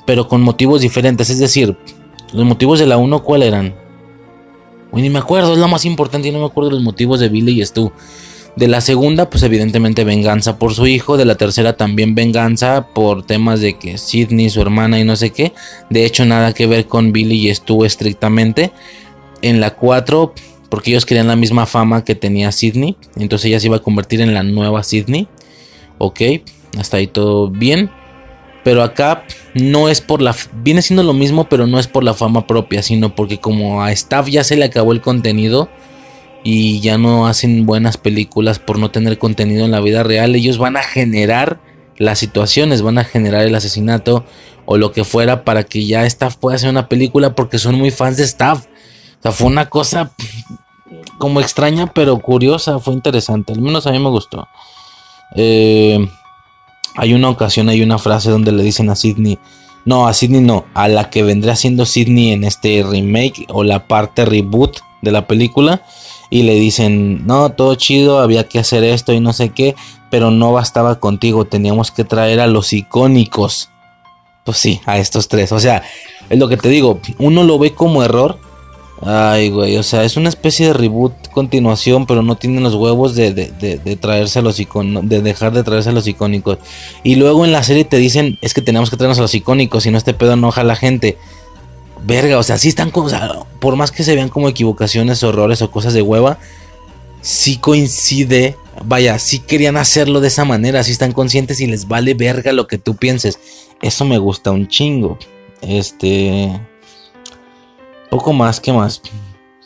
pero 0.05 0.27
con 0.27 0.41
motivos 0.41 0.81
diferentes. 0.81 1.29
Es 1.29 1.39
decir, 1.39 1.77
los 2.33 2.45
motivos 2.45 2.79
de 2.79 2.87
la 2.87 2.97
1, 2.97 3.23
¿cuál 3.23 3.43
eran? 3.43 3.75
Uy, 4.91 5.01
ni 5.01 5.09
me 5.09 5.19
acuerdo, 5.19 5.53
es 5.53 5.59
lo 5.59 5.67
más 5.67 5.85
importante 5.85 6.27
y 6.27 6.31
no 6.31 6.39
me 6.39 6.45
acuerdo 6.45 6.71
los 6.71 6.81
motivos 6.81 7.19
de 7.19 7.29
Billy 7.29 7.61
y 7.61 7.65
Stu. 7.65 7.91
De 8.55 8.69
la 8.69 8.79
segunda, 8.79 9.29
pues 9.29 9.43
evidentemente 9.43 10.05
venganza 10.05 10.57
por 10.57 10.73
su 10.73 10.87
hijo. 10.87 11.17
De 11.17 11.25
la 11.25 11.35
tercera 11.35 11.75
también 11.75 12.15
venganza 12.15 12.87
por 12.93 13.25
temas 13.25 13.59
de 13.59 13.77
que 13.77 13.97
Sidney, 13.97 14.49
su 14.49 14.61
hermana 14.61 14.97
y 14.97 15.03
no 15.03 15.17
sé 15.17 15.31
qué. 15.31 15.51
De 15.89 16.05
hecho, 16.05 16.23
nada 16.23 16.53
que 16.53 16.65
ver 16.65 16.87
con 16.87 17.11
Billy 17.11 17.49
y 17.49 17.53
Stu 17.53 17.83
estrictamente. 17.83 18.71
En 19.41 19.59
la 19.59 19.75
4, 19.75 20.33
porque 20.75 20.91
ellos 20.91 21.05
querían 21.05 21.27
la 21.27 21.37
misma 21.37 21.65
fama 21.65 22.03
que 22.03 22.15
tenía 22.15 22.51
Sidney. 22.51 22.97
Entonces 23.15 23.45
ella 23.45 23.61
se 23.61 23.67
iba 23.67 23.77
a 23.77 23.81
convertir 23.81 24.19
en 24.19 24.33
la 24.33 24.43
nueva 24.43 24.83
Sidney. 24.83 25.25
Ok, 25.99 26.19
hasta 26.77 26.97
ahí 26.97 27.07
todo 27.07 27.49
bien. 27.49 27.89
Pero 28.65 28.83
acá 28.83 29.23
no 29.53 29.87
es 29.87 30.01
por 30.01 30.21
la... 30.21 30.35
Viene 30.63 30.81
siendo 30.81 31.01
lo 31.03 31.13
mismo, 31.13 31.47
pero 31.47 31.65
no 31.65 31.79
es 31.79 31.87
por 31.87 32.03
la 32.03 32.13
fama 32.13 32.45
propia, 32.45 32.83
sino 32.83 33.15
porque 33.15 33.39
como 33.39 33.83
a 33.83 33.93
Staff 33.93 34.27
ya 34.27 34.43
se 34.43 34.57
le 34.57 34.65
acabó 34.65 34.91
el 34.91 34.99
contenido 34.99 35.69
y 36.43 36.81
ya 36.81 36.97
no 36.97 37.25
hacen 37.25 37.65
buenas 37.65 37.95
películas 37.95 38.59
por 38.59 38.77
no 38.77 38.91
tener 38.91 39.17
contenido 39.17 39.63
en 39.63 39.71
la 39.71 39.79
vida 39.79 40.03
real, 40.03 40.35
ellos 40.35 40.57
van 40.57 40.75
a 40.75 40.83
generar 40.83 41.61
las 41.97 42.19
situaciones, 42.19 42.81
van 42.81 42.97
a 42.97 43.05
generar 43.05 43.43
el 43.43 43.55
asesinato 43.55 44.25
o 44.65 44.75
lo 44.75 44.91
que 44.91 45.05
fuera 45.05 45.45
para 45.45 45.63
que 45.63 45.85
ya 45.85 46.05
Staff 46.05 46.35
pueda 46.35 46.57
hacer 46.57 46.69
una 46.69 46.89
película 46.89 47.33
porque 47.33 47.59
son 47.59 47.75
muy 47.75 47.91
fans 47.91 48.17
de 48.17 48.25
Staff. 48.25 48.65
O 48.65 49.21
sea, 49.21 49.31
fue 49.31 49.47
una 49.47 49.69
cosa 49.69 50.11
como 51.17 51.41
extraña 51.41 51.87
pero 51.87 52.17
curiosa, 52.19 52.79
fue 52.79 52.93
interesante, 52.93 53.53
al 53.53 53.61
menos 53.61 53.87
a 53.87 53.91
mí 53.91 53.99
me 53.99 54.09
gustó. 54.09 54.47
Eh, 55.35 56.07
hay 56.95 57.13
una 57.13 57.29
ocasión, 57.29 57.69
hay 57.69 57.81
una 57.81 57.97
frase 57.97 58.29
donde 58.29 58.51
le 58.51 58.63
dicen 58.63 58.89
a 58.89 58.95
Sidney, 58.95 59.37
no, 59.85 60.07
a 60.07 60.13
Sidney 60.13 60.41
no, 60.41 60.65
a 60.73 60.87
la 60.87 61.09
que 61.09 61.23
vendría 61.23 61.55
siendo 61.55 61.85
Sidney 61.85 62.31
en 62.31 62.43
este 62.43 62.83
remake 62.83 63.45
o 63.49 63.63
la 63.63 63.87
parte 63.87 64.25
reboot 64.25 64.79
de 65.01 65.11
la 65.11 65.27
película 65.27 65.83
y 66.29 66.43
le 66.43 66.55
dicen, 66.55 67.25
no, 67.27 67.51
todo 67.51 67.75
chido, 67.75 68.19
había 68.19 68.47
que 68.47 68.59
hacer 68.59 68.83
esto 68.83 69.13
y 69.13 69.19
no 69.19 69.31
sé 69.31 69.49
qué, 69.49 69.75
pero 70.09 70.31
no 70.31 70.51
bastaba 70.51 70.99
contigo, 70.99 71.45
teníamos 71.45 71.91
que 71.91 72.03
traer 72.03 72.39
a 72.39 72.47
los 72.47 72.73
icónicos. 72.73 73.69
Pues 74.43 74.57
sí, 74.57 74.81
a 74.85 74.97
estos 74.97 75.27
tres. 75.27 75.51
O 75.51 75.59
sea, 75.59 75.83
es 76.29 76.37
lo 76.37 76.47
que 76.47 76.57
te 76.57 76.69
digo, 76.69 76.99
uno 77.19 77.43
lo 77.43 77.59
ve 77.59 77.73
como 77.73 78.03
error. 78.03 78.39
Ay, 79.01 79.49
güey, 79.49 79.75
o 79.77 79.83
sea, 79.83 80.03
es 80.05 80.15
una 80.15 80.29
especie 80.29 80.67
de 80.67 80.73
reboot, 80.73 81.13
continuación, 81.31 82.05
pero 82.05 82.23
no 82.23 82.37
tienen 82.37 82.63
los 82.63 82.75
huevos 82.75 83.13
de, 83.13 83.33
de, 83.33 83.95
traerse 83.97 84.39
a 84.39 84.41
los 84.41 84.59
icónicos, 84.59 85.09
de 85.09 85.21
dejar 85.21 85.53
de 85.53 85.63
traerse 85.63 85.89
a 85.89 85.93
los 85.93 86.07
icónicos. 86.07 86.59
Y 87.03 87.15
luego 87.15 87.43
en 87.43 87.51
la 87.51 87.63
serie 87.63 87.83
te 87.83 87.97
dicen, 87.97 88.37
es 88.41 88.53
que 88.53 88.61
tenemos 88.61 88.89
que 88.89 88.95
traernos 88.95 89.19
a 89.19 89.23
los 89.23 89.35
icónicos, 89.35 89.83
si 89.83 89.91
no 89.91 89.97
este 89.97 90.13
pedo 90.13 90.33
enoja 90.33 90.61
a 90.61 90.63
la 90.63 90.77
gente 90.77 91.17
verga, 92.05 92.37
o 92.37 92.43
sea, 92.43 92.57
sí 92.57 92.69
están 92.69 92.91
como, 92.91 93.09
por 93.59 93.75
más 93.75 93.91
que 93.91 94.03
se 94.03 94.15
vean 94.15 94.29
como 94.29 94.47
equivocaciones, 94.47 95.23
horrores 95.23 95.61
o 95.61 95.71
cosas 95.71 95.93
de 95.93 96.01
hueva, 96.01 96.37
sí 97.21 97.57
coincide, 97.57 98.55
vaya, 98.85 99.19
sí 99.19 99.39
querían 99.39 99.75
hacerlo 99.75 100.21
de 100.21 100.29
esa 100.29 100.45
manera, 100.45 100.83
sí 100.83 100.91
están 100.91 101.11
conscientes 101.11 101.59
y 101.59 101.67
les 101.67 101.87
vale 101.87 102.13
verga 102.13 102.53
lo 102.53 102.67
que 102.67 102.77
tú 102.77 102.95
pienses. 102.95 103.39
Eso 103.81 104.05
me 104.05 104.19
gusta 104.19 104.51
un 104.51 104.67
chingo. 104.67 105.17
Este... 105.61 106.61
Poco 108.15 108.31
más, 108.31 108.61
que 108.61 108.71
más? 108.71 109.01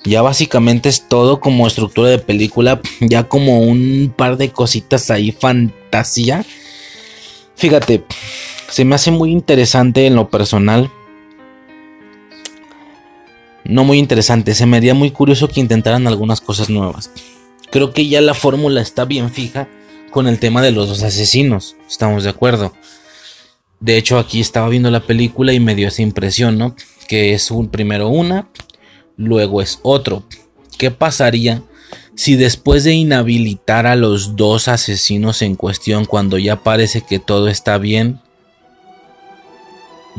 Ya 0.03 0.23
básicamente 0.23 0.89
es 0.89 1.07
todo 1.07 1.39
como 1.39 1.67
estructura 1.67 2.09
de 2.09 2.17
película, 2.17 2.81
ya 2.99 3.25
como 3.25 3.59
un 3.59 4.11
par 4.17 4.37
de 4.37 4.49
cositas 4.49 5.11
ahí 5.11 5.31
fantasía. 5.31 6.43
Fíjate, 7.55 8.05
se 8.71 8.85
me 8.85 8.95
hace 8.95 9.11
muy 9.11 9.31
interesante 9.31 10.07
en 10.07 10.15
lo 10.15 10.31
personal 10.31 10.89
no 13.65 13.83
muy 13.83 13.99
interesante. 13.99 14.55
Se 14.55 14.65
me 14.65 14.77
haría 14.77 14.95
muy 14.95 15.11
curioso 15.11 15.47
que 15.47 15.59
intentaran 15.59 16.07
algunas 16.07 16.41
cosas 16.41 16.71
nuevas. 16.71 17.11
Creo 17.69 17.93
que 17.93 18.07
ya 18.07 18.19
la 18.19 18.33
fórmula 18.33 18.81
está 18.81 19.05
bien 19.05 19.29
fija 19.29 19.69
con 20.09 20.27
el 20.27 20.39
tema 20.39 20.63
de 20.63 20.71
los 20.71 20.89
dos 20.89 21.03
asesinos. 21.03 21.75
Estamos 21.87 22.23
de 22.23 22.31
acuerdo. 22.31 22.73
De 23.79 23.95
hecho, 23.95 24.17
aquí 24.17 24.39
estaba 24.39 24.69
viendo 24.69 24.89
la 24.89 25.05
película 25.05 25.53
y 25.53 25.59
me 25.59 25.75
dio 25.75 25.87
esa 25.87 26.01
impresión, 26.01 26.57
¿no? 26.57 26.75
Que 27.09 27.33
es 27.33 27.51
un 27.51 27.67
primero 27.67 28.07
una, 28.07 28.49
luego 29.17 29.61
es 29.61 29.79
otro. 29.83 30.23
¿Qué 30.77 30.91
pasaría 30.91 31.61
si 32.15 32.37
después 32.37 32.85
de 32.85 32.93
inhabilitar 32.93 33.85
a 33.85 33.97
los 33.97 34.37
dos 34.37 34.69
asesinos 34.69 35.41
en 35.41 35.55
cuestión 35.55 36.05
cuando 36.05 36.37
ya 36.37 36.63
parece 36.63 37.01
que 37.01 37.19
todo 37.19 37.49
está 37.49 37.77
bien, 37.77 38.21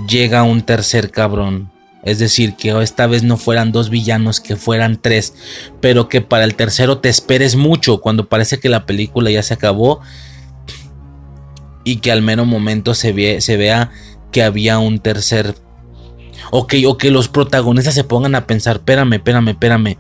llega 0.07 0.43
un 0.43 0.61
tercer 0.61 1.11
cabrón 1.11 1.71
es 2.03 2.19
decir, 2.19 2.55
que 2.55 2.71
esta 2.83 3.07
vez 3.07 3.23
no 3.23 3.37
fueran 3.37 3.73
dos 3.73 3.91
villanos, 3.91 4.41
que 4.41 4.57
fueran 4.57 5.01
tres, 5.01 5.35
pero 5.81 6.09
que 6.09 6.23
para 6.23 6.45
el 6.45 6.55
tercero 6.55 6.99
te 6.99 7.11
esperes 7.11 7.57
mucho 7.57 8.01
cuando 8.01 8.29
parece 8.29 8.59
que 8.59 8.71
la 8.71 8.87
película 8.87 9.31
ya 9.31 9.43
se 9.43 9.55
acabó 9.55 10.01
y 11.85 11.97
que 11.97 12.11
al 12.11 12.23
menos 12.23 12.47
momento 12.47 12.95
se, 12.95 13.41
se 13.41 13.57
vea 13.57 13.91
que 14.33 14.43
había 14.43 14.79
un 14.79 14.99
tercer 15.01 15.55
O 16.51 16.67
que, 16.67 16.87
o 16.87 16.97
que 16.97 17.11
los 17.11 17.29
protagonistas 17.29 17.95
se 17.95 18.05
pongan 18.05 18.35
a 18.35 18.47
pensar, 18.47 18.77
espérame, 18.77 19.15
espérame, 19.15 19.49
espérame. 19.49 19.97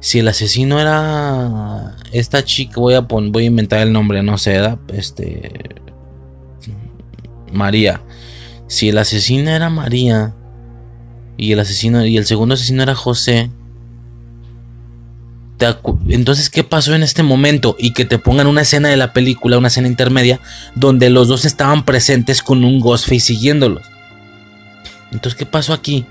Si 0.00 0.18
el 0.18 0.28
asesino 0.28 0.80
era 0.80 1.96
esta 2.12 2.44
chica, 2.44 2.80
voy 2.80 2.94
a, 2.94 3.00
voy 3.00 3.44
a 3.44 3.46
inventar 3.46 3.80
el 3.80 3.92
nombre, 3.92 4.22
no 4.22 4.38
sé, 4.38 4.60
este... 4.92 5.52
María. 7.52 8.00
Si 8.68 8.88
el 8.88 8.98
asesino 8.98 9.50
era 9.50 9.70
María 9.70 10.34
y 11.36 11.52
el 11.52 11.60
asesino 11.60 12.06
y 12.06 12.16
el 12.16 12.26
segundo 12.26 12.54
asesino 12.54 12.82
era 12.82 12.94
José, 12.94 13.50
entonces, 16.08 16.48
¿qué 16.48 16.64
pasó 16.64 16.94
en 16.94 17.02
este 17.02 17.22
momento? 17.22 17.76
Y 17.78 17.92
que 17.92 18.04
te 18.04 18.18
pongan 18.18 18.46
una 18.46 18.62
escena 18.62 18.88
de 18.88 18.96
la 18.96 19.12
película, 19.12 19.58
una 19.58 19.68
escena 19.68 19.88
intermedia, 19.88 20.40
donde 20.74 21.10
los 21.10 21.28
dos 21.28 21.44
estaban 21.44 21.84
presentes 21.84 22.42
con 22.42 22.64
un 22.64 22.80
Ghostface 22.80 23.20
siguiéndolos. 23.20 23.82
Entonces, 25.12 25.34
¿qué 25.34 25.46
pasó 25.46 25.72
aquí? 25.72 26.06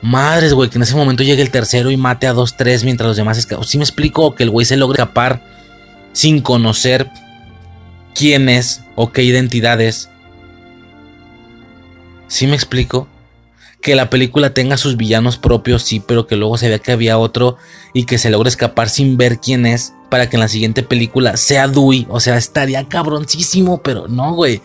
Madres, 0.00 0.52
güey, 0.52 0.68
que 0.68 0.78
en 0.78 0.82
ese 0.82 0.96
momento 0.96 1.22
llegue 1.22 1.42
el 1.42 1.50
tercero 1.50 1.90
y 1.90 1.96
mate 1.96 2.26
a 2.26 2.32
dos, 2.32 2.56
tres 2.56 2.84
mientras 2.84 3.08
los 3.08 3.16
demás 3.16 3.38
escapan. 3.38 3.64
¿Sí 3.64 3.78
me 3.78 3.84
explico? 3.84 4.34
Que 4.34 4.42
el 4.42 4.50
güey 4.50 4.66
se 4.66 4.76
logre 4.76 4.96
escapar 4.96 5.42
sin 6.12 6.40
conocer 6.40 7.08
quién 8.14 8.48
es 8.48 8.82
o 8.96 9.12
qué 9.12 9.22
identidad 9.22 9.80
es. 9.80 10.10
¿Sí 12.26 12.46
me 12.46 12.54
explico? 12.54 13.08
que 13.82 13.96
la 13.96 14.08
película 14.08 14.54
tenga 14.54 14.76
sus 14.76 14.96
villanos 14.96 15.38
propios, 15.38 15.82
sí, 15.82 16.00
pero 16.00 16.28
que 16.28 16.36
luego 16.36 16.56
se 16.56 16.68
vea 16.68 16.78
que 16.78 16.92
había 16.92 17.18
otro 17.18 17.56
y 17.92 18.04
que 18.04 18.16
se 18.16 18.30
logre 18.30 18.48
escapar 18.48 18.88
sin 18.88 19.16
ver 19.16 19.38
quién 19.38 19.66
es 19.66 19.92
para 20.08 20.30
que 20.30 20.36
en 20.36 20.40
la 20.40 20.48
siguiente 20.48 20.84
película 20.84 21.36
sea 21.36 21.66
Dewey. 21.66 22.06
O 22.08 22.20
sea, 22.20 22.36
estaría 22.36 22.88
cabroncísimo, 22.88 23.82
pero 23.82 24.06
no, 24.06 24.34
güey. 24.34 24.62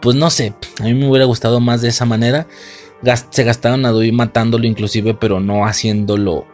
Pues 0.00 0.16
no 0.16 0.30
sé, 0.30 0.54
a 0.78 0.84
mí 0.84 0.94
me 0.94 1.10
hubiera 1.10 1.26
gustado 1.26 1.58
más 1.58 1.82
de 1.82 1.88
esa 1.88 2.06
manera. 2.06 2.46
Se 3.30 3.44
gastaron 3.44 3.84
a 3.86 3.92
Dewey 3.92 4.12
matándolo 4.12 4.66
inclusive, 4.66 5.14
pero 5.14 5.40
no 5.40 5.66
haciéndolo 5.66 6.46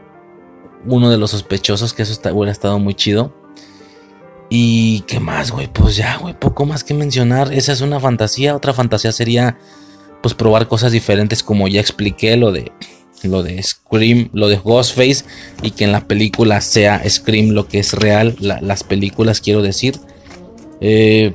uno 0.84 1.10
de 1.10 1.18
los 1.18 1.32
sospechosos, 1.32 1.92
que 1.92 2.02
eso 2.02 2.20
hubiera 2.32 2.52
estado 2.52 2.78
muy 2.78 2.94
chido. 2.94 3.34
Y 4.48 5.00
qué 5.08 5.18
más, 5.18 5.50
güey, 5.50 5.66
pues 5.72 5.96
ya, 5.96 6.18
güey, 6.18 6.38
poco 6.38 6.66
más 6.66 6.84
que 6.84 6.94
mencionar. 6.94 7.52
Esa 7.52 7.72
es 7.72 7.80
una 7.80 7.98
fantasía. 7.98 8.54
Otra 8.54 8.72
fantasía 8.72 9.10
sería 9.10 9.58
pues 10.22 10.34
probar 10.34 10.68
cosas 10.68 10.92
diferentes 10.92 11.42
como 11.42 11.68
ya 11.68 11.80
expliqué 11.80 12.36
lo 12.36 12.52
de 12.52 12.72
lo 13.22 13.42
de 13.42 13.60
Scream, 13.62 14.28
lo 14.32 14.48
de 14.48 14.56
Ghostface 14.56 15.24
y 15.62 15.70
que 15.72 15.84
en 15.84 15.92
la 15.92 16.06
película 16.06 16.60
sea 16.60 17.02
Scream 17.08 17.50
lo 17.50 17.66
que 17.66 17.78
es 17.78 17.92
real, 17.92 18.36
las 18.40 18.84
películas 18.84 19.40
quiero 19.40 19.62
decir. 19.62 19.98
Eh, 20.80 21.34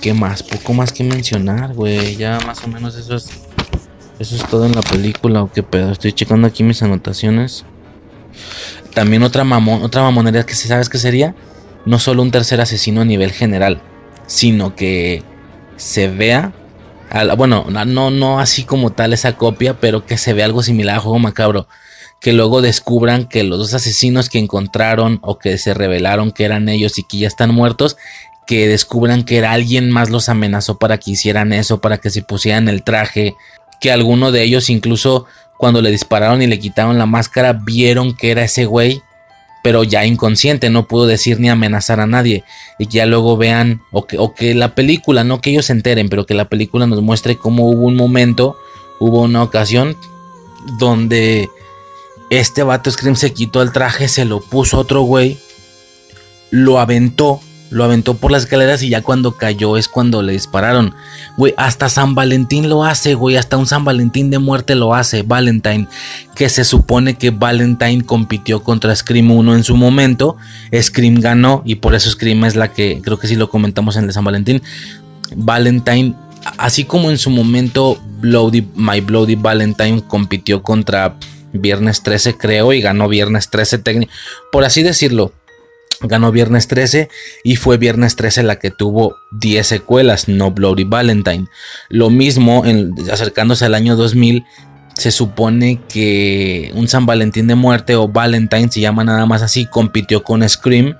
¿Qué 0.00 0.14
más? 0.14 0.42
Poco 0.42 0.72
más 0.72 0.92
que 0.92 1.04
mencionar, 1.04 1.74
güey. 1.74 2.16
Ya 2.16 2.40
más 2.46 2.64
o 2.64 2.68
menos 2.68 2.96
eso 2.96 3.16
es 3.16 3.28
eso 4.20 4.36
es 4.36 4.46
todo 4.46 4.66
en 4.66 4.72
la 4.72 4.82
película 4.82 5.42
o 5.42 5.50
qué 5.50 5.62
pedo. 5.62 5.90
Estoy 5.90 6.12
checando 6.12 6.46
aquí 6.46 6.62
mis 6.62 6.82
anotaciones. 6.82 7.64
También 8.94 9.22
otra 9.22 9.42
mamón, 9.44 9.82
otra 9.82 10.02
mamonería 10.02 10.44
que 10.44 10.54
sabes 10.54 10.88
que 10.88 10.98
sería 10.98 11.34
no 11.86 11.98
solo 11.98 12.22
un 12.22 12.30
tercer 12.30 12.60
asesino 12.60 13.00
a 13.00 13.04
nivel 13.04 13.32
general, 13.32 13.80
sino 14.26 14.76
que 14.76 15.22
se 15.76 16.08
vea 16.08 16.52
bueno, 17.36 17.66
no, 17.68 18.10
no 18.10 18.38
así 18.38 18.64
como 18.64 18.90
tal 18.90 19.12
esa 19.12 19.36
copia, 19.36 19.80
pero 19.80 20.06
que 20.06 20.16
se 20.16 20.32
ve 20.32 20.44
algo 20.44 20.62
similar 20.62 20.96
a 20.96 21.00
Juego 21.00 21.18
Macabro. 21.18 21.66
Que 22.20 22.32
luego 22.32 22.62
descubran 22.62 23.26
que 23.26 23.42
los 23.42 23.58
dos 23.58 23.74
asesinos 23.74 24.28
que 24.28 24.38
encontraron 24.38 25.18
o 25.22 25.38
que 25.38 25.58
se 25.58 25.74
revelaron 25.74 26.30
que 26.30 26.44
eran 26.44 26.68
ellos 26.68 26.98
y 26.98 27.02
que 27.02 27.18
ya 27.18 27.26
están 27.26 27.52
muertos, 27.52 27.96
que 28.46 28.68
descubran 28.68 29.24
que 29.24 29.38
era 29.38 29.52
alguien 29.52 29.90
más 29.90 30.10
los 30.10 30.28
amenazó 30.28 30.78
para 30.78 30.98
que 30.98 31.12
hicieran 31.12 31.52
eso, 31.52 31.80
para 31.80 31.98
que 31.98 32.10
se 32.10 32.22
pusieran 32.22 32.68
el 32.68 32.82
traje, 32.82 33.36
que 33.80 33.90
alguno 33.90 34.32
de 34.32 34.42
ellos 34.42 34.70
incluso 34.70 35.26
cuando 35.58 35.82
le 35.82 35.90
dispararon 35.90 36.42
y 36.42 36.46
le 36.46 36.58
quitaron 36.58 36.98
la 36.98 37.06
máscara 37.06 37.52
vieron 37.52 38.14
que 38.14 38.30
era 38.30 38.42
ese 38.42 38.64
güey 38.64 39.02
pero 39.62 39.84
ya 39.84 40.06
inconsciente, 40.06 40.70
no 40.70 40.86
pudo 40.86 41.06
decir 41.06 41.38
ni 41.38 41.48
amenazar 41.48 42.00
a 42.00 42.06
nadie. 42.06 42.44
Y 42.78 42.86
que 42.86 42.98
ya 42.98 43.06
luego 43.06 43.36
vean, 43.36 43.82
o 43.92 44.06
que, 44.06 44.18
o 44.18 44.34
que 44.34 44.54
la 44.54 44.74
película, 44.74 45.24
no 45.24 45.40
que 45.40 45.50
ellos 45.50 45.66
se 45.66 45.72
enteren, 45.72 46.08
pero 46.08 46.26
que 46.26 46.34
la 46.34 46.48
película 46.48 46.86
nos 46.86 47.02
muestre 47.02 47.36
cómo 47.36 47.68
hubo 47.68 47.86
un 47.86 47.96
momento, 47.96 48.56
hubo 48.98 49.22
una 49.22 49.42
ocasión 49.42 49.96
donde 50.78 51.50
este 52.30 52.62
vato 52.62 52.90
Scream 52.90 53.16
se 53.16 53.32
quitó 53.32 53.60
el 53.62 53.72
traje, 53.72 54.08
se 54.08 54.24
lo 54.24 54.40
puso 54.40 54.76
a 54.76 54.80
otro 54.80 55.02
güey, 55.02 55.38
lo 56.50 56.78
aventó 56.78 57.40
lo 57.70 57.84
aventó 57.84 58.14
por 58.16 58.32
las 58.32 58.42
escaleras 58.42 58.82
y 58.82 58.88
ya 58.88 59.00
cuando 59.00 59.36
cayó 59.36 59.76
es 59.76 59.88
cuando 59.88 60.22
le 60.22 60.32
dispararon. 60.32 60.94
Güey, 61.36 61.54
hasta 61.56 61.88
San 61.88 62.14
Valentín 62.14 62.68
lo 62.68 62.84
hace, 62.84 63.14
güey. 63.14 63.36
Hasta 63.36 63.56
un 63.56 63.66
San 63.66 63.84
Valentín 63.84 64.30
de 64.30 64.38
muerte 64.38 64.74
lo 64.74 64.94
hace. 64.94 65.22
Valentine. 65.22 65.86
Que 66.34 66.48
se 66.48 66.64
supone 66.64 67.14
que 67.14 67.30
Valentine 67.30 68.04
compitió 68.04 68.62
contra 68.62 68.94
Scream 68.94 69.30
1 69.30 69.54
en 69.54 69.64
su 69.64 69.76
momento. 69.76 70.36
Scream 70.78 71.20
ganó 71.20 71.62
y 71.64 71.76
por 71.76 71.94
eso 71.94 72.10
Scream 72.10 72.44
es 72.44 72.56
la 72.56 72.72
que, 72.72 73.00
creo 73.02 73.18
que 73.18 73.28
sí 73.28 73.36
lo 73.36 73.48
comentamos 73.48 73.96
en 73.96 74.02
el 74.02 74.06
de 74.08 74.12
San 74.14 74.24
Valentín. 74.24 74.62
Valentine, 75.36 76.14
así 76.58 76.84
como 76.84 77.08
en 77.08 77.18
su 77.18 77.30
momento 77.30 78.00
Bloody, 78.20 78.66
My 78.74 79.00
Bloody 79.00 79.36
Valentine 79.36 80.02
compitió 80.06 80.62
contra 80.62 81.16
Viernes 81.52 82.02
13 82.02 82.36
creo 82.36 82.72
y 82.72 82.80
ganó 82.80 83.08
Viernes 83.08 83.48
13 83.50 83.78
técnico. 83.78 84.12
Por 84.52 84.64
así 84.64 84.82
decirlo 84.82 85.32
ganó 86.02 86.32
Viernes 86.32 86.68
13 86.68 87.08
y 87.44 87.56
fue 87.56 87.76
Viernes 87.76 88.16
13 88.16 88.42
la 88.42 88.56
que 88.56 88.70
tuvo 88.70 89.16
10 89.32 89.66
secuelas, 89.66 90.28
no 90.28 90.50
Bloody 90.50 90.84
Valentine. 90.84 91.46
Lo 91.88 92.10
mismo, 92.10 92.64
en, 92.64 92.94
acercándose 93.10 93.64
al 93.64 93.74
año 93.74 93.96
2000, 93.96 94.44
se 94.94 95.10
supone 95.10 95.80
que 95.88 96.72
un 96.74 96.88
San 96.88 97.06
Valentín 97.06 97.46
de 97.46 97.54
muerte 97.54 97.96
o 97.96 98.08
Valentine 98.08 98.70
se 98.70 98.80
llama 98.80 99.04
nada 99.04 99.26
más 99.26 99.42
así, 99.42 99.66
compitió 99.66 100.22
con 100.22 100.46
Scream 100.48 100.96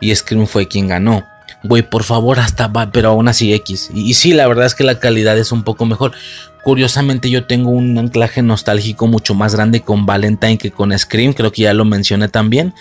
y 0.00 0.14
Scream 0.14 0.46
fue 0.46 0.66
quien 0.66 0.88
ganó. 0.88 1.24
Güey, 1.64 1.82
por 1.82 2.04
favor, 2.04 2.38
hasta 2.38 2.72
pero 2.92 3.10
aún 3.10 3.26
así 3.26 3.52
X. 3.52 3.90
Y, 3.92 4.10
y 4.10 4.14
sí, 4.14 4.32
la 4.32 4.46
verdad 4.46 4.66
es 4.66 4.74
que 4.74 4.84
la 4.84 5.00
calidad 5.00 5.36
es 5.36 5.50
un 5.50 5.64
poco 5.64 5.86
mejor. 5.86 6.12
Curiosamente 6.62 7.30
yo 7.30 7.46
tengo 7.46 7.70
un 7.70 7.98
anclaje 7.98 8.42
nostálgico 8.42 9.06
mucho 9.06 9.34
más 9.34 9.54
grande 9.54 9.80
con 9.80 10.06
Valentine 10.06 10.58
que 10.58 10.70
con 10.70 10.96
Scream, 10.96 11.32
creo 11.32 11.50
que 11.50 11.62
ya 11.62 11.74
lo 11.74 11.84
mencioné 11.84 12.28
también 12.28 12.74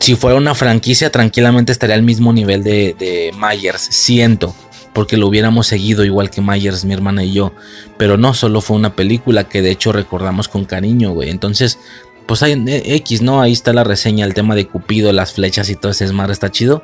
si 0.00 0.16
fuera 0.16 0.36
una 0.36 0.54
franquicia, 0.54 1.10
tranquilamente 1.10 1.72
estaría 1.72 1.94
al 1.94 2.02
mismo 2.02 2.32
nivel 2.32 2.62
de, 2.62 3.32
Myers. 3.36 3.82
Siento, 3.90 4.54
porque 4.92 5.16
lo 5.16 5.28
hubiéramos 5.28 5.66
seguido 5.66 6.04
igual 6.04 6.30
que 6.30 6.40
Myers, 6.40 6.84
mi 6.84 6.94
hermana 6.94 7.24
y 7.24 7.32
yo. 7.32 7.52
Pero 7.96 8.16
no, 8.16 8.34
solo 8.34 8.60
fue 8.60 8.76
una 8.76 8.94
película 8.94 9.44
que 9.44 9.62
de 9.62 9.70
hecho 9.70 9.92
recordamos 9.92 10.48
con 10.48 10.64
cariño, 10.64 11.12
güey. 11.12 11.30
Entonces, 11.30 11.78
pues 12.26 12.42
hay 12.42 12.52
eh, 12.66 12.94
X, 12.96 13.22
¿no? 13.22 13.40
Ahí 13.40 13.52
está 13.52 13.72
la 13.72 13.84
reseña, 13.84 14.24
el 14.24 14.34
tema 14.34 14.54
de 14.54 14.66
Cupido, 14.66 15.12
las 15.12 15.34
flechas 15.34 15.68
y 15.68 15.76
todo 15.76 15.92
ese 15.92 16.04
esmar 16.04 16.30
está 16.30 16.50
chido. 16.50 16.82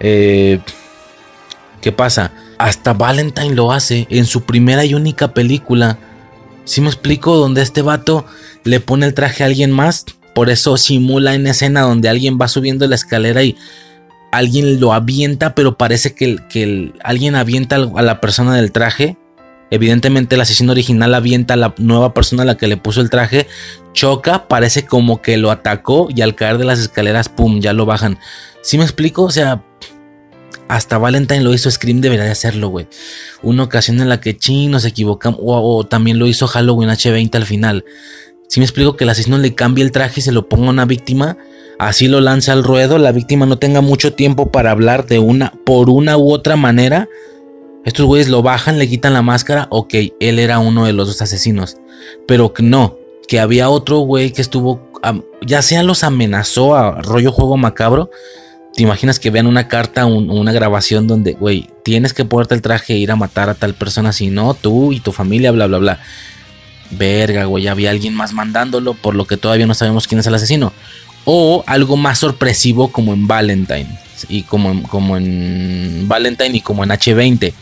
Eh, 0.00 0.60
¿Qué 1.80 1.92
pasa? 1.92 2.32
Hasta 2.58 2.92
Valentine 2.92 3.54
lo 3.54 3.72
hace 3.72 4.06
en 4.10 4.26
su 4.26 4.42
primera 4.42 4.84
y 4.84 4.94
única 4.94 5.32
película. 5.34 5.98
Si 6.64 6.80
me 6.80 6.88
explico, 6.88 7.36
donde 7.36 7.62
este 7.62 7.82
vato 7.82 8.26
le 8.64 8.80
pone 8.80 9.06
el 9.06 9.14
traje 9.14 9.42
a 9.42 9.46
alguien 9.46 9.70
más 9.70 10.04
por 10.34 10.50
eso 10.50 10.76
simula 10.76 11.34
en 11.34 11.46
escena 11.46 11.82
donde 11.82 12.08
alguien 12.08 12.38
va 12.40 12.48
subiendo 12.48 12.86
la 12.86 12.94
escalera 12.94 13.42
y 13.42 13.56
alguien 14.32 14.80
lo 14.80 14.92
avienta, 14.92 15.54
pero 15.54 15.76
parece 15.76 16.14
que, 16.14 16.38
que 16.48 16.92
alguien 17.02 17.34
avienta 17.34 17.76
a 17.76 18.02
la 18.02 18.20
persona 18.20 18.54
del 18.56 18.72
traje. 18.72 19.16
Evidentemente 19.72 20.34
el 20.34 20.40
asesino 20.40 20.72
original 20.72 21.14
avienta 21.14 21.54
a 21.54 21.56
la 21.56 21.74
nueva 21.78 22.12
persona 22.12 22.42
a 22.42 22.46
la 22.46 22.56
que 22.56 22.66
le 22.66 22.76
puso 22.76 23.00
el 23.00 23.10
traje, 23.10 23.46
choca, 23.92 24.48
parece 24.48 24.84
como 24.84 25.22
que 25.22 25.36
lo 25.36 25.50
atacó 25.52 26.08
y 26.14 26.22
al 26.22 26.34
caer 26.34 26.58
de 26.58 26.64
las 26.64 26.80
escaleras, 26.80 27.28
¡pum!, 27.28 27.60
ya 27.60 27.72
lo 27.72 27.86
bajan. 27.86 28.18
¿Sí 28.62 28.78
me 28.78 28.84
explico? 28.84 29.22
O 29.22 29.30
sea, 29.30 29.62
hasta 30.70 30.98
Valentine 30.98 31.42
lo 31.42 31.52
hizo, 31.54 31.70
Scream 31.70 32.00
debería 32.00 32.24
de 32.24 32.30
hacerlo, 32.30 32.68
güey. 32.68 32.88
Una 33.42 33.64
ocasión 33.64 34.00
en 34.00 34.08
la 34.08 34.20
que 34.20 34.36
ching 34.36 34.70
nos 34.70 34.84
equivocamos, 34.84 35.40
o, 35.42 35.76
o, 35.76 35.84
también 35.84 36.18
lo 36.18 36.26
hizo 36.26 36.46
Halloween 36.46 36.90
H20 36.90 37.34
al 37.34 37.46
final. 37.46 37.84
Si 38.50 38.58
me 38.58 38.66
explico 38.66 38.96
que 38.96 39.04
el 39.04 39.10
asesino 39.10 39.38
le 39.38 39.54
cambie 39.54 39.84
el 39.84 39.92
traje 39.92 40.18
y 40.18 40.22
se 40.24 40.32
lo 40.32 40.48
ponga 40.48 40.66
a 40.66 40.70
una 40.70 40.84
víctima, 40.84 41.38
así 41.78 42.08
lo 42.08 42.20
lanza 42.20 42.50
al 42.50 42.64
ruedo, 42.64 42.98
la 42.98 43.12
víctima 43.12 43.46
no 43.46 43.58
tenga 43.58 43.80
mucho 43.80 44.12
tiempo 44.12 44.50
para 44.50 44.72
hablar 44.72 45.06
de 45.06 45.20
una, 45.20 45.52
por 45.64 45.88
una 45.88 46.18
u 46.18 46.32
otra 46.32 46.56
manera. 46.56 47.08
Estos 47.84 48.06
güeyes 48.06 48.28
lo 48.28 48.42
bajan, 48.42 48.80
le 48.80 48.88
quitan 48.88 49.12
la 49.12 49.22
máscara, 49.22 49.68
ok, 49.70 49.94
él 50.18 50.40
era 50.40 50.58
uno 50.58 50.84
de 50.84 50.92
los 50.92 51.06
dos 51.06 51.22
asesinos. 51.22 51.76
Pero 52.26 52.52
no, 52.58 52.98
que 53.28 53.38
había 53.38 53.70
otro 53.70 53.98
güey 53.98 54.32
que 54.32 54.42
estuvo, 54.42 54.80
ya 55.46 55.62
sea 55.62 55.84
los 55.84 56.02
amenazó 56.02 56.74
a 56.74 57.02
rollo 57.02 57.30
juego 57.30 57.56
macabro. 57.56 58.10
¿Te 58.74 58.82
imaginas 58.82 59.20
que 59.20 59.30
vean 59.30 59.46
una 59.46 59.68
carta 59.68 60.06
una 60.06 60.52
grabación 60.52 61.06
donde, 61.06 61.34
güey, 61.34 61.70
tienes 61.84 62.14
que 62.14 62.24
ponerte 62.24 62.56
el 62.56 62.62
traje 62.62 62.94
e 62.94 62.98
ir 62.98 63.12
a 63.12 63.16
matar 63.16 63.48
a 63.48 63.54
tal 63.54 63.74
persona, 63.74 64.12
si 64.12 64.26
no, 64.26 64.54
tú 64.54 64.92
y 64.92 64.98
tu 64.98 65.12
familia, 65.12 65.52
bla, 65.52 65.68
bla, 65.68 65.78
bla? 65.78 66.00
Verga, 66.90 67.44
güey, 67.44 67.68
había 67.68 67.90
alguien 67.90 68.14
más 68.14 68.32
mandándolo, 68.32 68.94
por 68.94 69.14
lo 69.14 69.26
que 69.26 69.36
todavía 69.36 69.66
no 69.66 69.74
sabemos 69.74 70.06
quién 70.06 70.18
es 70.18 70.26
el 70.26 70.34
asesino. 70.34 70.72
O 71.24 71.64
algo 71.66 71.96
más 71.96 72.18
sorpresivo 72.18 72.90
como 72.90 73.12
en 73.12 73.26
Valentine. 73.26 73.98
Y 74.28 74.42
como, 74.42 74.82
como 74.84 75.16
en 75.16 76.06
Valentine 76.08 76.56
y 76.56 76.60
como 76.60 76.84
en 76.84 76.90
H20. 76.90 77.52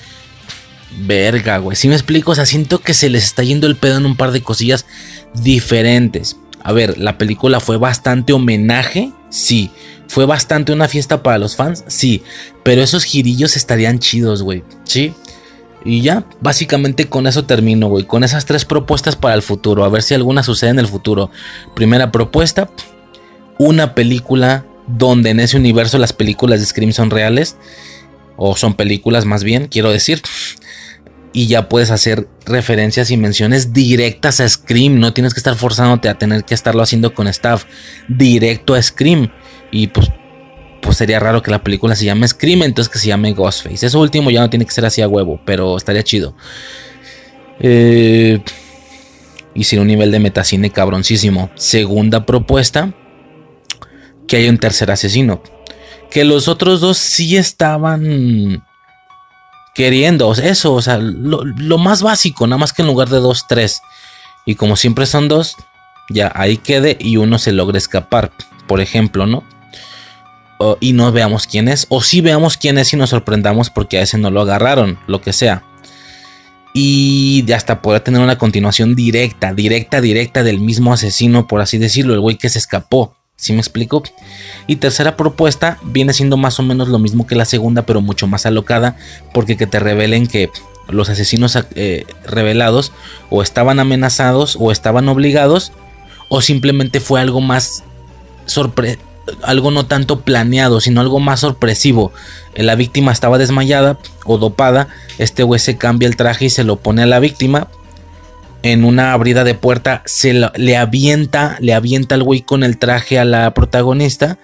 verga, 1.00 1.58
güey. 1.58 1.76
Si 1.76 1.88
me 1.88 1.94
explico, 1.94 2.32
o 2.32 2.34
sea, 2.34 2.46
siento 2.46 2.80
que 2.80 2.94
se 2.94 3.10
les 3.10 3.24
está 3.24 3.42
yendo 3.42 3.66
el 3.66 3.76
pedo 3.76 3.98
en 3.98 4.06
un 4.06 4.16
par 4.16 4.32
de 4.32 4.42
cosillas 4.42 4.86
diferentes. 5.34 6.36
A 6.62 6.72
ver, 6.72 6.98
la 6.98 7.18
película 7.18 7.60
fue 7.60 7.76
bastante 7.76 8.32
homenaje, 8.32 9.12
sí. 9.30 9.70
Fue 10.08 10.24
bastante 10.24 10.72
una 10.72 10.88
fiesta 10.88 11.22
para 11.22 11.38
los 11.38 11.54
fans, 11.54 11.84
sí. 11.86 12.22
Pero 12.62 12.82
esos 12.82 13.04
girillos 13.04 13.56
estarían 13.56 13.98
chidos, 13.98 14.42
güey. 14.42 14.64
Sí. 14.84 15.12
Y 15.84 16.02
ya, 16.02 16.24
básicamente 16.40 17.08
con 17.08 17.26
eso 17.26 17.44
termino, 17.44 17.88
güey. 17.88 18.04
Con 18.04 18.24
esas 18.24 18.46
tres 18.46 18.64
propuestas 18.64 19.16
para 19.16 19.34
el 19.34 19.42
futuro. 19.42 19.84
A 19.84 19.88
ver 19.88 20.02
si 20.02 20.14
alguna 20.14 20.42
sucede 20.42 20.70
en 20.70 20.78
el 20.78 20.88
futuro. 20.88 21.30
Primera 21.74 22.10
propuesta, 22.10 22.70
una 23.58 23.94
película 23.94 24.66
donde 24.86 25.30
en 25.30 25.40
ese 25.40 25.56
universo 25.56 25.98
las 25.98 26.12
películas 26.12 26.60
de 26.60 26.66
Scream 26.66 26.92
son 26.92 27.10
reales. 27.10 27.56
O 28.36 28.56
son 28.56 28.74
películas 28.74 29.24
más 29.24 29.44
bien, 29.44 29.66
quiero 29.66 29.90
decir. 29.90 30.22
Y 31.32 31.46
ya 31.46 31.68
puedes 31.68 31.90
hacer 31.90 32.28
referencias 32.46 33.10
y 33.10 33.16
menciones 33.16 33.72
directas 33.72 34.40
a 34.40 34.48
Scream. 34.48 34.98
No 34.98 35.12
tienes 35.12 35.34
que 35.34 35.40
estar 35.40 35.56
forzándote 35.56 36.08
a 36.08 36.18
tener 36.18 36.44
que 36.44 36.54
estarlo 36.54 36.82
haciendo 36.82 37.14
con 37.14 37.28
staff. 37.28 37.64
Directo 38.08 38.74
a 38.74 38.82
Scream. 38.82 39.30
Y 39.70 39.88
pues 39.88 40.10
pues 40.80 40.96
sería 40.96 41.20
raro 41.20 41.42
que 41.42 41.50
la 41.50 41.62
película 41.62 41.96
se 41.96 42.04
llame 42.04 42.28
Scream, 42.28 42.62
entonces 42.62 42.92
que 42.92 42.98
se 42.98 43.08
llame 43.08 43.32
Ghostface. 43.32 43.86
Eso 43.86 44.00
último 44.00 44.30
ya 44.30 44.40
no 44.40 44.50
tiene 44.50 44.64
que 44.64 44.72
ser 44.72 44.86
así 44.86 45.02
a 45.02 45.08
huevo, 45.08 45.40
pero 45.44 45.76
estaría 45.76 46.02
chido. 46.02 46.34
Eh, 47.60 48.40
sin 49.64 49.80
un 49.80 49.88
nivel 49.88 50.10
de 50.10 50.20
metacine 50.20 50.70
cabroncísimo. 50.70 51.50
Segunda 51.54 52.26
propuesta, 52.26 52.94
que 54.26 54.36
hay 54.36 54.48
un 54.48 54.58
tercer 54.58 54.90
asesino. 54.90 55.42
Que 56.10 56.24
los 56.24 56.48
otros 56.48 56.80
dos 56.80 56.96
sí 56.96 57.36
estaban 57.36 58.64
queriendo 59.74 60.32
eso, 60.32 60.74
o 60.74 60.82
sea, 60.82 60.98
lo, 60.98 61.44
lo 61.44 61.78
más 61.78 62.02
básico, 62.02 62.46
nada 62.46 62.58
más 62.58 62.72
que 62.72 62.82
en 62.82 62.88
lugar 62.88 63.08
de 63.08 63.18
dos, 63.18 63.46
tres. 63.48 63.82
Y 64.46 64.54
como 64.54 64.76
siempre 64.76 65.06
son 65.06 65.28
dos, 65.28 65.56
ya 66.08 66.32
ahí 66.34 66.56
quede 66.56 66.96
y 66.98 67.16
uno 67.16 67.38
se 67.38 67.52
logra 67.52 67.78
escapar. 67.78 68.32
Por 68.66 68.80
ejemplo, 68.80 69.26
¿no? 69.26 69.44
Y 70.80 70.92
no 70.92 71.12
veamos 71.12 71.46
quién 71.46 71.68
es. 71.68 71.86
O 71.88 72.02
si 72.02 72.20
veamos 72.20 72.56
quién 72.56 72.78
es 72.78 72.92
y 72.92 72.96
nos 72.96 73.10
sorprendamos 73.10 73.70
porque 73.70 73.98
a 73.98 74.02
ese 74.02 74.18
no 74.18 74.30
lo 74.30 74.40
agarraron, 74.40 74.98
lo 75.06 75.20
que 75.20 75.32
sea. 75.32 75.64
Y 76.74 77.50
hasta 77.52 77.80
poder 77.82 78.00
tener 78.02 78.20
una 78.20 78.38
continuación 78.38 78.94
directa, 78.94 79.54
directa, 79.54 80.00
directa 80.00 80.42
del 80.42 80.60
mismo 80.60 80.92
asesino, 80.92 81.46
por 81.46 81.60
así 81.60 81.78
decirlo, 81.78 82.14
el 82.14 82.20
güey 82.20 82.36
que 82.36 82.48
se 82.48 82.58
escapó. 82.58 83.16
¿Sí 83.36 83.52
me 83.52 83.60
explico? 83.60 84.02
Y 84.66 84.76
tercera 84.76 85.16
propuesta 85.16 85.78
viene 85.84 86.12
siendo 86.12 86.36
más 86.36 86.58
o 86.58 86.64
menos 86.64 86.88
lo 86.88 86.98
mismo 86.98 87.26
que 87.26 87.36
la 87.36 87.44
segunda, 87.44 87.82
pero 87.82 88.00
mucho 88.00 88.26
más 88.26 88.46
alocada, 88.46 88.96
porque 89.32 89.56
que 89.56 89.68
te 89.68 89.78
revelen 89.78 90.26
que 90.26 90.50
los 90.88 91.08
asesinos 91.08 91.56
eh, 91.76 92.04
revelados 92.24 92.92
o 93.30 93.42
estaban 93.42 93.78
amenazados 93.78 94.56
o 94.58 94.72
estaban 94.72 95.08
obligados, 95.08 95.72
o 96.28 96.40
simplemente 96.40 96.98
fue 96.98 97.20
algo 97.20 97.40
más 97.40 97.84
sorprendente 98.46 99.07
algo 99.42 99.70
no 99.70 99.86
tanto 99.86 100.20
planeado, 100.20 100.80
sino 100.80 101.00
algo 101.00 101.20
más 101.20 101.40
sorpresivo. 101.40 102.12
Eh, 102.54 102.62
la 102.62 102.74
víctima 102.74 103.12
estaba 103.12 103.38
desmayada 103.38 103.98
o 104.24 104.38
dopada. 104.38 104.88
Este 105.18 105.42
güey 105.42 105.60
se 105.60 105.76
cambia 105.76 106.08
el 106.08 106.16
traje 106.16 106.46
y 106.46 106.50
se 106.50 106.64
lo 106.64 106.76
pone 106.76 107.02
a 107.02 107.06
la 107.06 107.20
víctima. 107.20 107.68
En 108.62 108.84
una 108.84 109.12
abrida 109.12 109.44
de 109.44 109.54
puerta 109.54 110.02
se 110.04 110.32
le 110.32 110.76
avienta, 110.76 111.56
le 111.60 111.74
avienta 111.74 112.16
al 112.16 112.24
güey 112.24 112.42
con 112.42 112.64
el 112.64 112.78
traje 112.78 113.18
a 113.18 113.24
la 113.24 113.54
protagonista. 113.54 114.38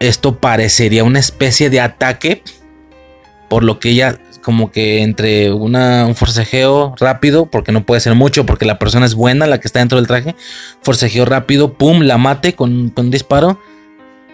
Esto 0.00 0.38
parecería 0.38 1.04
una 1.04 1.18
especie 1.18 1.70
de 1.70 1.80
ataque. 1.80 2.42
Por 3.48 3.62
lo 3.64 3.78
que 3.78 3.90
ella 3.90 4.18
como 4.42 4.72
que 4.72 5.02
entre 5.02 5.52
una, 5.52 6.04
un 6.06 6.16
forcejeo 6.16 6.94
rápido, 6.98 7.46
porque 7.46 7.70
no 7.70 7.84
puede 7.84 8.00
ser 8.00 8.14
mucho, 8.14 8.44
porque 8.44 8.64
la 8.64 8.78
persona 8.78 9.06
es 9.06 9.14
buena, 9.14 9.46
la 9.46 9.60
que 9.60 9.68
está 9.68 9.78
dentro 9.78 9.98
del 9.98 10.08
traje. 10.08 10.34
Forcejeo 10.82 11.24
rápido, 11.24 11.74
pum, 11.74 12.00
la 12.00 12.18
mate 12.18 12.54
con, 12.54 12.90
con 12.90 13.10
disparo 13.10 13.60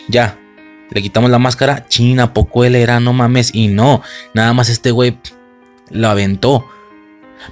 ya, 0.08 0.38
le 0.90 1.02
quitamos 1.02 1.30
la 1.30 1.38
máscara, 1.38 1.86
china, 1.88 2.32
poco 2.32 2.64
él 2.64 2.74
era, 2.74 3.00
no 3.00 3.12
mames, 3.12 3.50
y 3.54 3.68
no, 3.68 4.02
nada 4.34 4.52
más 4.52 4.68
este 4.68 4.90
güey 4.90 5.18
lo 5.90 6.08
aventó. 6.08 6.66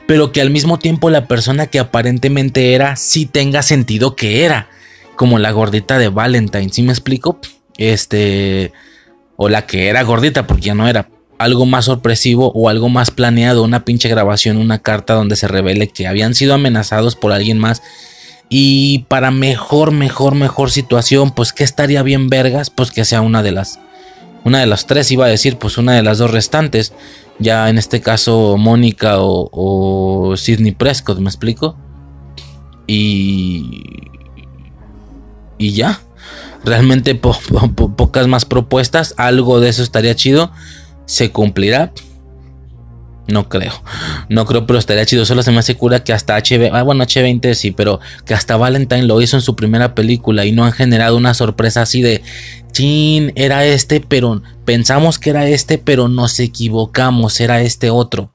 Pero 0.07 0.33
que 0.33 0.41
al 0.41 0.51
mismo 0.51 0.79
tiempo 0.79 1.11
la 1.11 1.27
persona 1.27 1.67
que 1.67 1.79
aparentemente 1.79 2.75
era, 2.75 2.97
sí 2.97 3.27
tenga 3.27 3.63
sentido 3.63 4.17
que 4.17 4.45
era. 4.45 4.69
Como 5.17 5.39
la 5.39 5.51
gordita 5.51 5.99
de 5.99 6.09
Valentine, 6.09 6.69
¿sí 6.71 6.83
me 6.83 6.93
explico? 6.93 7.41
Este. 7.79 8.73
O 9.37 9.49
la 9.49 9.67
que 9.67 9.89
era 9.89 10.03
gordita, 10.03 10.47
porque 10.47 10.67
ya 10.67 10.75
no 10.75 10.89
era. 10.89 11.09
Algo 11.39 11.67
más 11.67 11.85
sorpresivo 11.87 12.51
o 12.55 12.69
algo 12.69 12.89
más 12.89 13.11
planeado, 13.11 13.63
una 13.63 13.85
pinche 13.85 14.09
grabación, 14.09 14.57
una 14.57 14.81
carta 14.81 15.15
donde 15.15 15.37
se 15.37 15.49
revele 15.49 15.89
que 15.89 16.07
habían 16.07 16.35
sido 16.35 16.55
amenazados 16.55 17.15
por 17.15 17.33
alguien 17.33 17.59
más 17.59 17.83
y 18.49 19.01
para 19.09 19.31
mejor, 19.31 19.91
mejor, 19.91 20.35
mejor 20.35 20.71
situación, 20.71 21.33
pues 21.33 21.53
que 21.53 21.65
estaría 21.65 22.03
bien 22.03 22.29
vergas, 22.29 22.71
pues 22.71 22.91
que 22.93 23.05
sea 23.05 23.21
una 23.21 23.43
de 23.43 23.53
las, 23.53 23.81
una 24.45 24.61
de 24.61 24.67
las 24.67 24.87
tres, 24.87 25.11
iba 25.11 25.27
a 25.27 25.29
decir, 25.29 25.59
pues 25.59 25.79
una 25.79 25.95
de 25.95 26.03
las 26.03 26.19
dos 26.19 26.31
restantes. 26.31 26.93
Ya 27.39 27.69
en 27.69 27.77
este 27.77 28.01
caso 28.01 28.57
Mónica 28.57 29.17
o, 29.19 30.35
Sidney 30.37 30.73
Prescott, 30.73 31.19
¿me 31.19 31.29
explico? 31.29 31.77
Y... 32.87 33.83
Y 35.59 35.73
ya. 35.73 36.01
Realmente 36.65 37.15
pocas 37.15 38.27
más 38.27 38.45
propuestas, 38.45 39.15
algo 39.17 39.61
de 39.61 39.71
eso 39.71 39.83
estaría 39.83 40.15
chido. 40.15 40.51
Se 41.07 41.31
cumplirá. 41.31 41.93
No 43.29 43.49
creo. 43.49 43.73
No 44.29 44.45
creo, 44.47 44.67
pero 44.67 44.79
estaría 44.79 45.05
chido. 45.05 45.25
Solo 45.25 45.43
se 45.43 45.51
me 45.51 45.59
hace 45.59 45.75
cura 45.75 46.05
que 46.05 46.13
hasta 46.13 46.39
H20. 46.39 46.71
Ah, 46.73 46.83
bueno, 46.83 47.05
H20 47.05 47.55
sí, 47.55 47.73
pero 47.73 48.01
que 48.25 48.35
hasta 48.35 48.57
Valentine 48.57 49.03
lo 49.03 49.21
hizo 49.21 49.37
en 49.37 49.43
su 49.43 49.57
primera 49.57 49.95
película 49.95 50.45
y 50.45 50.53
no 50.53 50.65
han 50.65 50.73
generado 50.73 51.17
una 51.17 51.35
sorpresa 51.35 51.83
así 51.83 52.03
de. 52.03 52.23
Chin, 52.73 53.33
era 53.37 53.65
este, 53.65 54.01
pero 54.01 54.43
pensamos 54.65 55.19
que 55.19 55.31
era 55.31 55.49
este, 55.49 55.79
pero 55.79 56.09
nos 56.09 56.39
equivocamos, 56.39 57.41
era 57.41 57.63
este 57.63 57.91
otro. 57.91 58.33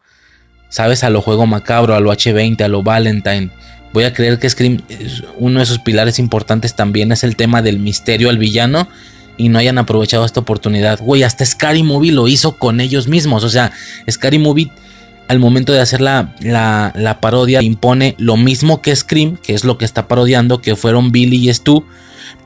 ¿Sabes? 0.70 1.04
A 1.04 1.10
lo 1.10 1.22
juego 1.22 1.46
macabro, 1.46 1.96
a 1.96 2.00
lo 2.00 2.12
H20, 2.12 2.62
a 2.62 2.68
lo 2.68 2.82
Valentine. 2.82 3.52
Voy 3.94 4.06
a 4.06 4.14
creer 4.14 4.40
que 4.40 4.50
Scream, 4.50 4.82
uno 5.38 5.60
de 5.60 5.66
sus 5.66 5.80
pilares 5.80 6.18
importantes 6.18 6.76
también 6.76 7.12
es 7.12 7.24
el 7.24 7.36
tema 7.36 7.62
del 7.62 7.80
misterio 7.80 8.30
al 8.30 8.38
villano 8.38 8.88
y 9.38 9.50
no 9.50 9.60
hayan 9.60 9.78
aprovechado 9.78 10.26
esta 10.26 10.40
oportunidad. 10.40 11.00
Güey, 11.02 11.24
hasta 11.24 11.46
Scary 11.46 11.84
Movie 11.84 12.12
lo 12.12 12.28
hizo 12.28 12.58
con 12.58 12.80
ellos 12.80 13.08
mismos. 13.08 13.44
O 13.44 13.50
sea, 13.50 13.72
Scary 14.10 14.40
Movie 14.40 14.72
al 15.28 15.40
momento 15.40 15.72
de 15.72 15.80
hacer 15.80 16.02
la, 16.02 16.36
la, 16.42 17.20
parodia 17.22 17.62
impone 17.62 18.16
lo 18.18 18.36
mismo 18.36 18.82
que 18.82 18.94
Scream, 18.94 19.38
que 19.38 19.54
es 19.54 19.64
lo 19.64 19.78
que 19.78 19.86
está 19.86 20.10
parodiando, 20.10 20.62
que 20.62 20.76
fueron 20.76 21.12
Billy 21.14 21.50
y 21.50 21.54
Stu. 21.54 21.86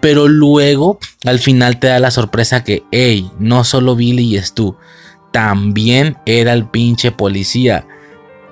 Pero 0.02 0.28
luego 0.28 1.00
al 1.26 1.40
final 1.40 1.80
te 1.80 1.88
da 1.88 2.00
la 2.00 2.12
sorpresa 2.12 2.64
que, 2.64 2.84
hey, 2.92 3.28
no 3.40 3.64
solo 3.64 3.96
Billy 3.96 4.36
y 4.36 4.40
Stu, 4.40 4.78
también 5.32 6.18
era 6.26 6.54
el 6.54 6.70
pinche 6.70 7.12
policía. 7.12 7.88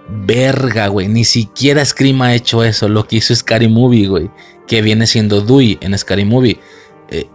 Verga, 0.10 0.88
güey. 0.88 1.07
Ni 1.07 1.23
siquiera 1.23 1.85
Scream 1.85 2.22
ha 2.23 2.34
hecho 2.34 2.64
eso. 2.64 2.89
Lo 2.89 3.07
que 3.07 3.18
hizo 3.18 3.35
Scary 3.35 3.68
Movie, 3.68 4.07
güey. 4.07 4.30
Que 4.68 4.81
viene 4.81 5.07
siendo 5.07 5.41
Dewey 5.41 5.77
en 5.81 5.97
Scary 5.97 6.26
Movie. 6.26 6.60
Eh, 7.10 7.27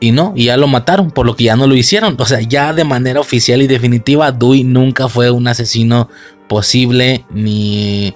y 0.00 0.12
no, 0.12 0.32
y 0.36 0.44
ya 0.44 0.56
lo 0.56 0.68
mataron, 0.68 1.10
por 1.10 1.26
lo 1.26 1.34
que 1.34 1.44
ya 1.44 1.56
no 1.56 1.66
lo 1.66 1.74
hicieron. 1.74 2.16
O 2.18 2.24
sea, 2.24 2.40
ya 2.40 2.72
de 2.72 2.84
manera 2.84 3.20
oficial 3.20 3.62
y 3.62 3.66
definitiva, 3.66 4.30
Dewey 4.30 4.62
nunca 4.62 5.08
fue 5.08 5.30
un 5.30 5.48
asesino 5.48 6.08
posible, 6.48 7.24
ni, 7.30 8.14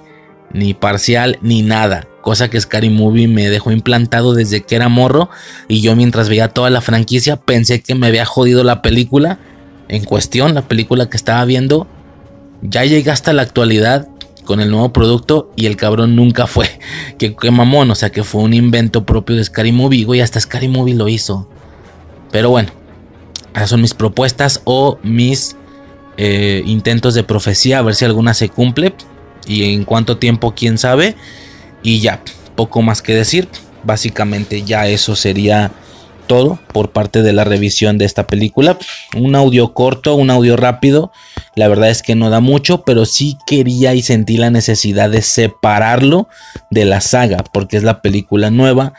ni 0.53 0.73
parcial, 0.73 1.37
ni 1.41 1.61
nada. 1.61 2.07
Cosa 2.21 2.49
que 2.49 2.59
Scary 2.59 2.89
Movie 2.89 3.27
me 3.27 3.49
dejó 3.49 3.71
implantado 3.71 4.33
desde 4.33 4.63
que 4.63 4.75
era 4.75 4.87
morro. 4.87 5.29
Y 5.67 5.81
yo 5.81 5.95
mientras 5.95 6.29
veía 6.29 6.47
toda 6.47 6.69
la 6.69 6.79
franquicia 6.79 7.35
pensé 7.35 7.81
que 7.81 7.95
me 7.95 8.07
había 8.07 8.23
jodido 8.23 8.63
la 8.63 8.81
película 8.81 9.39
en 9.89 10.05
cuestión, 10.05 10.53
la 10.53 10.61
película 10.61 11.09
que 11.09 11.17
estaba 11.17 11.43
viendo. 11.43 11.85
Ya 12.61 12.85
llegué 12.85 13.11
hasta 13.11 13.33
la 13.33 13.41
actualidad 13.41 14.07
con 14.45 14.61
el 14.61 14.71
nuevo 14.71 14.93
producto 14.93 15.51
y 15.57 15.65
el 15.65 15.75
cabrón 15.75 16.15
nunca 16.15 16.47
fue. 16.47 16.69
Que, 17.17 17.35
que 17.35 17.51
mamón, 17.51 17.91
o 17.91 17.95
sea 17.95 18.09
que 18.09 18.23
fue 18.23 18.41
un 18.41 18.53
invento 18.53 19.05
propio 19.05 19.35
de 19.35 19.43
Scary 19.43 19.71
Movie, 19.71 20.03
güey, 20.03 20.21
hasta 20.21 20.39
Scary 20.39 20.67
Movie 20.67 20.95
lo 20.95 21.07
hizo. 21.07 21.47
Pero 22.33 22.49
bueno, 22.49 22.71
esas 23.53 23.69
son 23.69 23.79
mis 23.79 23.93
propuestas 23.93 24.61
o 24.63 24.97
mis 25.03 25.55
eh, 26.17 26.63
intentos 26.65 27.13
de 27.13 27.23
profecía, 27.23 27.77
a 27.77 27.83
ver 27.83 27.93
si 27.93 28.05
alguna 28.05 28.33
se 28.33 28.49
cumple 28.49 28.95
y 29.45 29.71
en 29.75 29.85
cuánto 29.85 30.17
tiempo, 30.17 30.55
quién 30.55 30.79
sabe. 30.79 31.15
Y 31.83 31.99
ya, 31.99 32.23
poco 32.55 32.81
más 32.81 33.03
que 33.03 33.13
decir. 33.13 33.47
Básicamente 33.83 34.63
ya 34.63 34.87
eso 34.87 35.15
sería 35.15 35.71
todo 36.25 36.57
por 36.71 36.91
parte 36.91 37.21
de 37.21 37.33
la 37.33 37.43
revisión 37.43 37.99
de 37.99 38.05
esta 38.05 38.25
película. 38.25 38.79
Un 39.15 39.35
audio 39.35 39.75
corto, 39.75 40.15
un 40.15 40.31
audio 40.31 40.57
rápido. 40.57 41.11
La 41.55 41.67
verdad 41.67 41.91
es 41.91 42.01
que 42.01 42.15
no 42.15 42.31
da 42.31 42.39
mucho, 42.39 42.83
pero 42.83 43.05
sí 43.05 43.37
quería 43.45 43.93
y 43.93 44.01
sentí 44.01 44.37
la 44.37 44.49
necesidad 44.49 45.11
de 45.11 45.21
separarlo 45.21 46.29
de 46.71 46.85
la 46.85 46.99
saga, 46.99 47.43
porque 47.53 47.77
es 47.77 47.83
la 47.83 48.01
película 48.01 48.49
nueva 48.49 48.93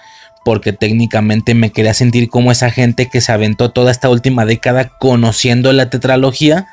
porque 0.44 0.72
técnicamente 0.72 1.54
me 1.54 1.72
quería 1.72 1.94
sentir 1.94 2.28
como 2.28 2.52
esa 2.52 2.70
gente 2.70 3.08
que 3.08 3.20
se 3.20 3.32
aventó 3.32 3.70
toda 3.70 3.90
esta 3.90 4.10
última 4.10 4.44
década 4.44 4.90
conociendo 4.98 5.72
la 5.72 5.90
tetralogía 5.90 6.68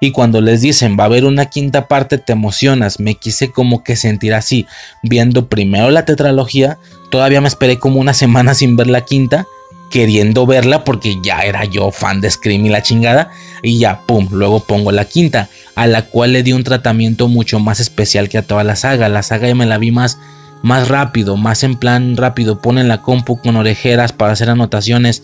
Y 0.00 0.10
cuando 0.10 0.40
les 0.40 0.60
dicen 0.60 0.96
va 0.98 1.04
a 1.04 1.06
haber 1.06 1.24
una 1.24 1.46
quinta 1.46 1.86
parte, 1.86 2.18
te 2.18 2.32
emocionas. 2.32 3.00
Me 3.00 3.14
quise 3.14 3.50
como 3.50 3.82
que 3.82 3.96
sentir 3.96 4.34
así, 4.34 4.66
viendo 5.02 5.48
primero 5.48 5.90
la 5.90 6.04
tetralogía. 6.04 6.76
Todavía 7.10 7.40
me 7.40 7.48
esperé 7.48 7.78
como 7.78 8.00
una 8.00 8.12
semana 8.12 8.54
sin 8.54 8.76
ver 8.76 8.88
la 8.88 9.02
quinta, 9.02 9.46
queriendo 9.90 10.44
verla 10.44 10.84
porque 10.84 11.16
ya 11.22 11.42
era 11.42 11.64
yo 11.64 11.90
fan 11.90 12.20
de 12.20 12.30
Scream 12.30 12.66
y 12.66 12.68
la 12.68 12.82
chingada. 12.82 13.30
Y 13.62 13.78
ya, 13.78 14.00
pum, 14.00 14.28
luego 14.30 14.60
pongo 14.60 14.92
la 14.92 15.06
quinta, 15.06 15.48
a 15.74 15.86
la 15.86 16.02
cual 16.02 16.32
le 16.32 16.42
di 16.42 16.52
un 16.52 16.64
tratamiento 16.64 17.28
mucho 17.28 17.60
más 17.60 17.80
especial 17.80 18.28
que 18.28 18.38
a 18.38 18.42
toda 18.42 18.64
la 18.64 18.76
saga. 18.76 19.08
La 19.08 19.22
saga 19.22 19.48
ya 19.48 19.54
me 19.54 19.64
la 19.64 19.78
vi 19.78 19.90
más 19.90 20.18
más 20.64 20.88
rápido, 20.88 21.36
más 21.36 21.62
en 21.62 21.76
plan 21.76 22.16
rápido, 22.16 22.58
ponen 22.58 22.88
la 22.88 23.02
compu 23.02 23.36
con 23.36 23.56
orejeras 23.56 24.14
para 24.14 24.32
hacer 24.32 24.48
anotaciones, 24.48 25.22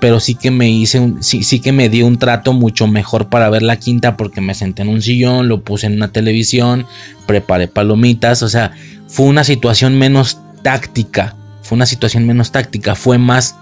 pero 0.00 0.18
sí 0.18 0.34
que 0.34 0.50
me 0.50 0.68
hice 0.68 0.98
un, 0.98 1.22
sí, 1.22 1.44
sí 1.44 1.60
que 1.60 1.70
me 1.70 1.88
di 1.88 2.02
un 2.02 2.18
trato 2.18 2.52
mucho 2.52 2.88
mejor 2.88 3.28
para 3.28 3.48
ver 3.50 3.62
la 3.62 3.76
quinta 3.76 4.16
porque 4.16 4.40
me 4.40 4.52
senté 4.52 4.82
en 4.82 4.88
un 4.88 5.00
sillón, 5.00 5.46
lo 5.46 5.62
puse 5.62 5.86
en 5.86 5.94
una 5.94 6.10
televisión, 6.10 6.86
preparé 7.26 7.68
palomitas, 7.68 8.42
o 8.42 8.48
sea, 8.48 8.72
fue 9.06 9.26
una 9.26 9.44
situación 9.44 9.96
menos 9.96 10.40
táctica, 10.64 11.36
fue 11.62 11.76
una 11.76 11.86
situación 11.86 12.26
menos 12.26 12.50
táctica, 12.50 12.96
fue 12.96 13.16
más 13.16 13.54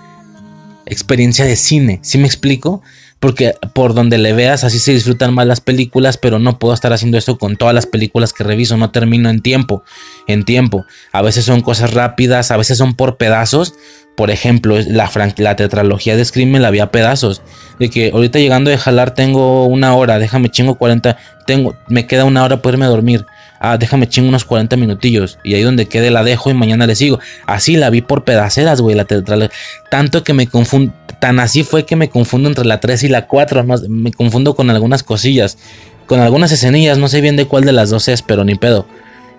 experiencia 0.87 1.45
de 1.45 1.57
cine, 1.57 1.99
¿sí 2.01 2.17
me 2.17 2.27
explico? 2.27 2.81
Porque 3.21 3.55
por 3.73 3.95
donde 3.95 4.19
le 4.19 4.33
veas 4.33 4.65
así 4.65 4.79
se 4.79 4.93
disfrutan 4.93 5.35
más 5.35 5.47
las 5.47 5.61
películas, 5.61 6.17
pero 6.19 6.39
no 6.39 6.59
puedo 6.59 6.75
estar 6.75 6.93
haciendo 6.93 7.19
esto 7.19 7.39
con 7.39 7.57
todas 7.57 7.75
las 7.75 7.87
películas 7.87 8.33
que 8.33 8.45
reviso, 8.45 8.77
no 8.77 8.91
termino 8.91 9.29
en 9.29 9.41
tiempo, 9.41 9.83
en 10.27 10.45
tiempo. 10.45 10.87
A 11.13 11.23
veces 11.23 11.45
son 11.45 11.61
cosas 11.61 11.95
rápidas, 11.95 12.51
a 12.51 12.57
veces 12.57 12.79
son 12.79 12.95
por 12.95 13.17
pedazos. 13.17 13.75
Por 14.17 14.31
ejemplo, 14.31 14.77
la, 14.89 15.11
la 15.37 15.57
tetralogía 15.57 16.17
de 16.17 16.25
Scream 16.25 16.51
me 16.51 16.61
la 16.61 16.71
vi 16.71 16.81
a 16.81 16.91
pedazos. 16.91 17.43
De 17.79 17.89
que 17.89 18.11
ahorita 18.13 18.39
llegando 18.39 18.71
de 18.71 18.79
jalar 18.79 19.15
tengo 19.15 19.67
una 19.67 19.95
hora, 19.95 20.19
déjame 20.19 20.49
chingo 20.49 20.77
40, 20.77 21.17
tengo, 21.47 21.77
me 21.89 22.07
queda 22.07 22.25
una 22.25 22.43
hora 22.43 22.61
para 22.61 22.75
irme 22.75 22.87
dormir. 22.87 23.27
Ah, 23.61 23.77
déjame 23.77 24.09
chingo 24.09 24.29
unos 24.29 24.45
40 24.45 24.77
minutillos. 24.77 25.39
Y 25.45 25.55
ahí 25.55 25.63
donde 25.63 25.87
quede 25.87 26.11
la 26.11 26.25
dejo 26.25 26.51
y 26.51 26.55
mañana 26.55 26.87
le 26.87 26.95
sigo. 26.95 27.21
Así 27.47 27.77
la 27.77 27.91
vi 27.91 28.01
por 28.03 28.25
pedaceras, 28.25 28.81
güey, 28.81 28.97
la 28.97 29.05
tetralogía. 29.05 29.57
Tanto 29.91 30.25
que 30.25 30.33
me 30.33 30.47
confundo 30.47 30.93
tan 31.19 31.41
así 31.41 31.65
fue 31.65 31.85
que 31.85 31.97
me 31.97 32.09
confundo 32.09 32.49
entre 32.49 32.65
la 32.65 32.81
3 32.81 33.05
y 33.05 33.09
la 33.09 33.27
4. 33.27 33.65
me 33.89 34.13
confundo 34.13 34.55
con 34.55 34.71
algunas 34.71 35.03
cosillas. 35.03 35.59
Con 36.07 36.21
algunas 36.21 36.53
escenillas. 36.53 36.99
No 36.99 37.09
sé 37.09 37.21
bien 37.21 37.37
de 37.37 37.47
cuál 37.47 37.65
de 37.65 37.73
las 37.73 37.91
dos 37.91 38.09
es, 38.09 38.23
pero 38.23 38.45
ni 38.45 38.55
pedo. 38.55 38.87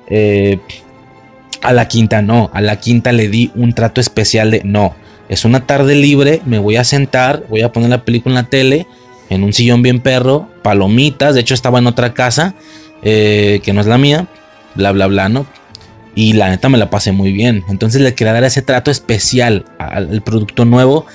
Eh, 0.08 0.60
a 1.62 1.74
la 1.74 1.88
quinta 1.88 2.22
no. 2.22 2.50
A 2.54 2.62
la 2.62 2.80
quinta 2.80 3.12
le 3.12 3.30
di 3.30 3.52
un 3.56 3.74
trato 3.74 4.02
especial 4.02 4.52
de 4.52 4.62
no. 4.64 4.96
Es 5.30 5.46
una 5.46 5.66
tarde 5.66 5.96
libre. 5.96 6.42
Me 6.46 6.60
voy 6.60 6.76
a 6.76 6.84
sentar. 6.84 7.44
Voy 7.50 7.62
a 7.62 7.72
poner 7.72 7.90
la 7.90 8.04
película 8.04 8.34
en 8.34 8.44
la 8.44 8.50
tele. 8.50 8.88
En 9.30 9.44
un 9.44 9.54
sillón 9.54 9.82
bien 9.82 10.02
perro. 10.02 10.48
Palomitas. 10.62 11.36
De 11.36 11.42
hecho 11.42 11.54
estaba 11.54 11.80
en 11.80 11.88
otra 11.88 12.14
casa. 12.14 12.56
Eh, 13.02 13.62
que 13.64 13.74
no 13.74 13.82
es 13.82 13.88
la 13.88 13.98
mía. 13.98 14.28
Bla, 14.76 14.92
bla, 14.92 15.08
bla, 15.08 15.30
¿no? 15.30 15.48
Y 16.14 16.34
la 16.34 16.50
neta 16.50 16.68
me 16.70 16.78
la 16.78 16.90
pasé 16.90 17.14
muy 17.14 17.32
bien. 17.32 17.64
Entonces 17.70 18.02
le 18.02 18.14
quería 18.14 18.34
dar 18.34 18.44
ese 18.44 18.62
trato 18.62 18.92
especial 18.92 19.66
al 19.78 20.22
producto 20.22 20.66
nuevo 20.66 21.06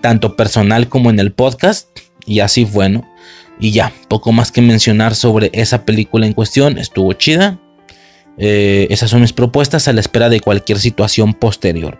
tanto 0.00 0.36
personal 0.36 0.88
como 0.88 1.10
en 1.10 1.18
el 1.20 1.32
podcast. 1.32 1.88
Y 2.26 2.40
así 2.40 2.64
bueno. 2.64 3.08
Y 3.58 3.72
ya, 3.72 3.92
poco 4.08 4.32
más 4.32 4.52
que 4.52 4.62
mencionar 4.62 5.14
sobre 5.14 5.50
esa 5.52 5.84
película 5.84 6.26
en 6.26 6.32
cuestión. 6.32 6.78
Estuvo 6.78 7.12
chida. 7.12 7.58
Eh, 8.38 8.86
esas 8.90 9.10
son 9.10 9.20
mis 9.20 9.32
propuestas 9.32 9.86
a 9.88 9.92
la 9.92 10.00
espera 10.00 10.28
de 10.28 10.40
cualquier 10.40 10.78
situación 10.78 11.34
posterior. 11.34 11.98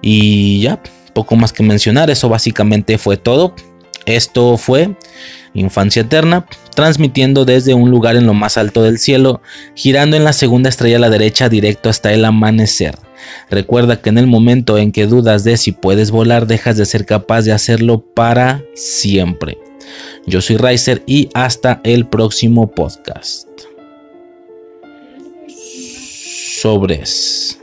Y 0.00 0.60
ya, 0.60 0.82
poco 1.14 1.36
más 1.36 1.52
que 1.52 1.62
mencionar. 1.62 2.10
Eso 2.10 2.28
básicamente 2.28 2.96
fue 2.98 3.16
todo. 3.16 3.54
Esto 4.06 4.56
fue 4.56 4.96
Infancia 5.54 6.02
Eterna, 6.02 6.46
transmitiendo 6.74 7.44
desde 7.44 7.74
un 7.74 7.90
lugar 7.90 8.16
en 8.16 8.26
lo 8.26 8.34
más 8.34 8.58
alto 8.58 8.82
del 8.82 8.98
cielo, 8.98 9.40
girando 9.74 10.16
en 10.16 10.24
la 10.24 10.32
segunda 10.32 10.68
estrella 10.68 10.96
a 10.96 11.00
la 11.00 11.10
derecha 11.10 11.48
directo 11.48 11.88
hasta 11.88 12.12
el 12.12 12.24
amanecer. 12.24 12.96
Recuerda 13.50 14.00
que 14.00 14.10
en 14.10 14.18
el 14.18 14.26
momento 14.26 14.78
en 14.78 14.92
que 14.92 15.06
dudas 15.06 15.44
de 15.44 15.56
si 15.56 15.72
puedes 15.72 16.10
volar, 16.10 16.46
dejas 16.46 16.76
de 16.76 16.86
ser 16.86 17.04
capaz 17.06 17.42
de 17.42 17.52
hacerlo 17.52 18.00
para 18.14 18.62
siempre. 18.74 19.58
Yo 20.26 20.40
soy 20.40 20.56
Riser 20.56 21.02
y 21.06 21.30
hasta 21.34 21.80
el 21.84 22.06
próximo 22.06 22.70
podcast. 22.70 23.48
Sobres. 26.60 27.57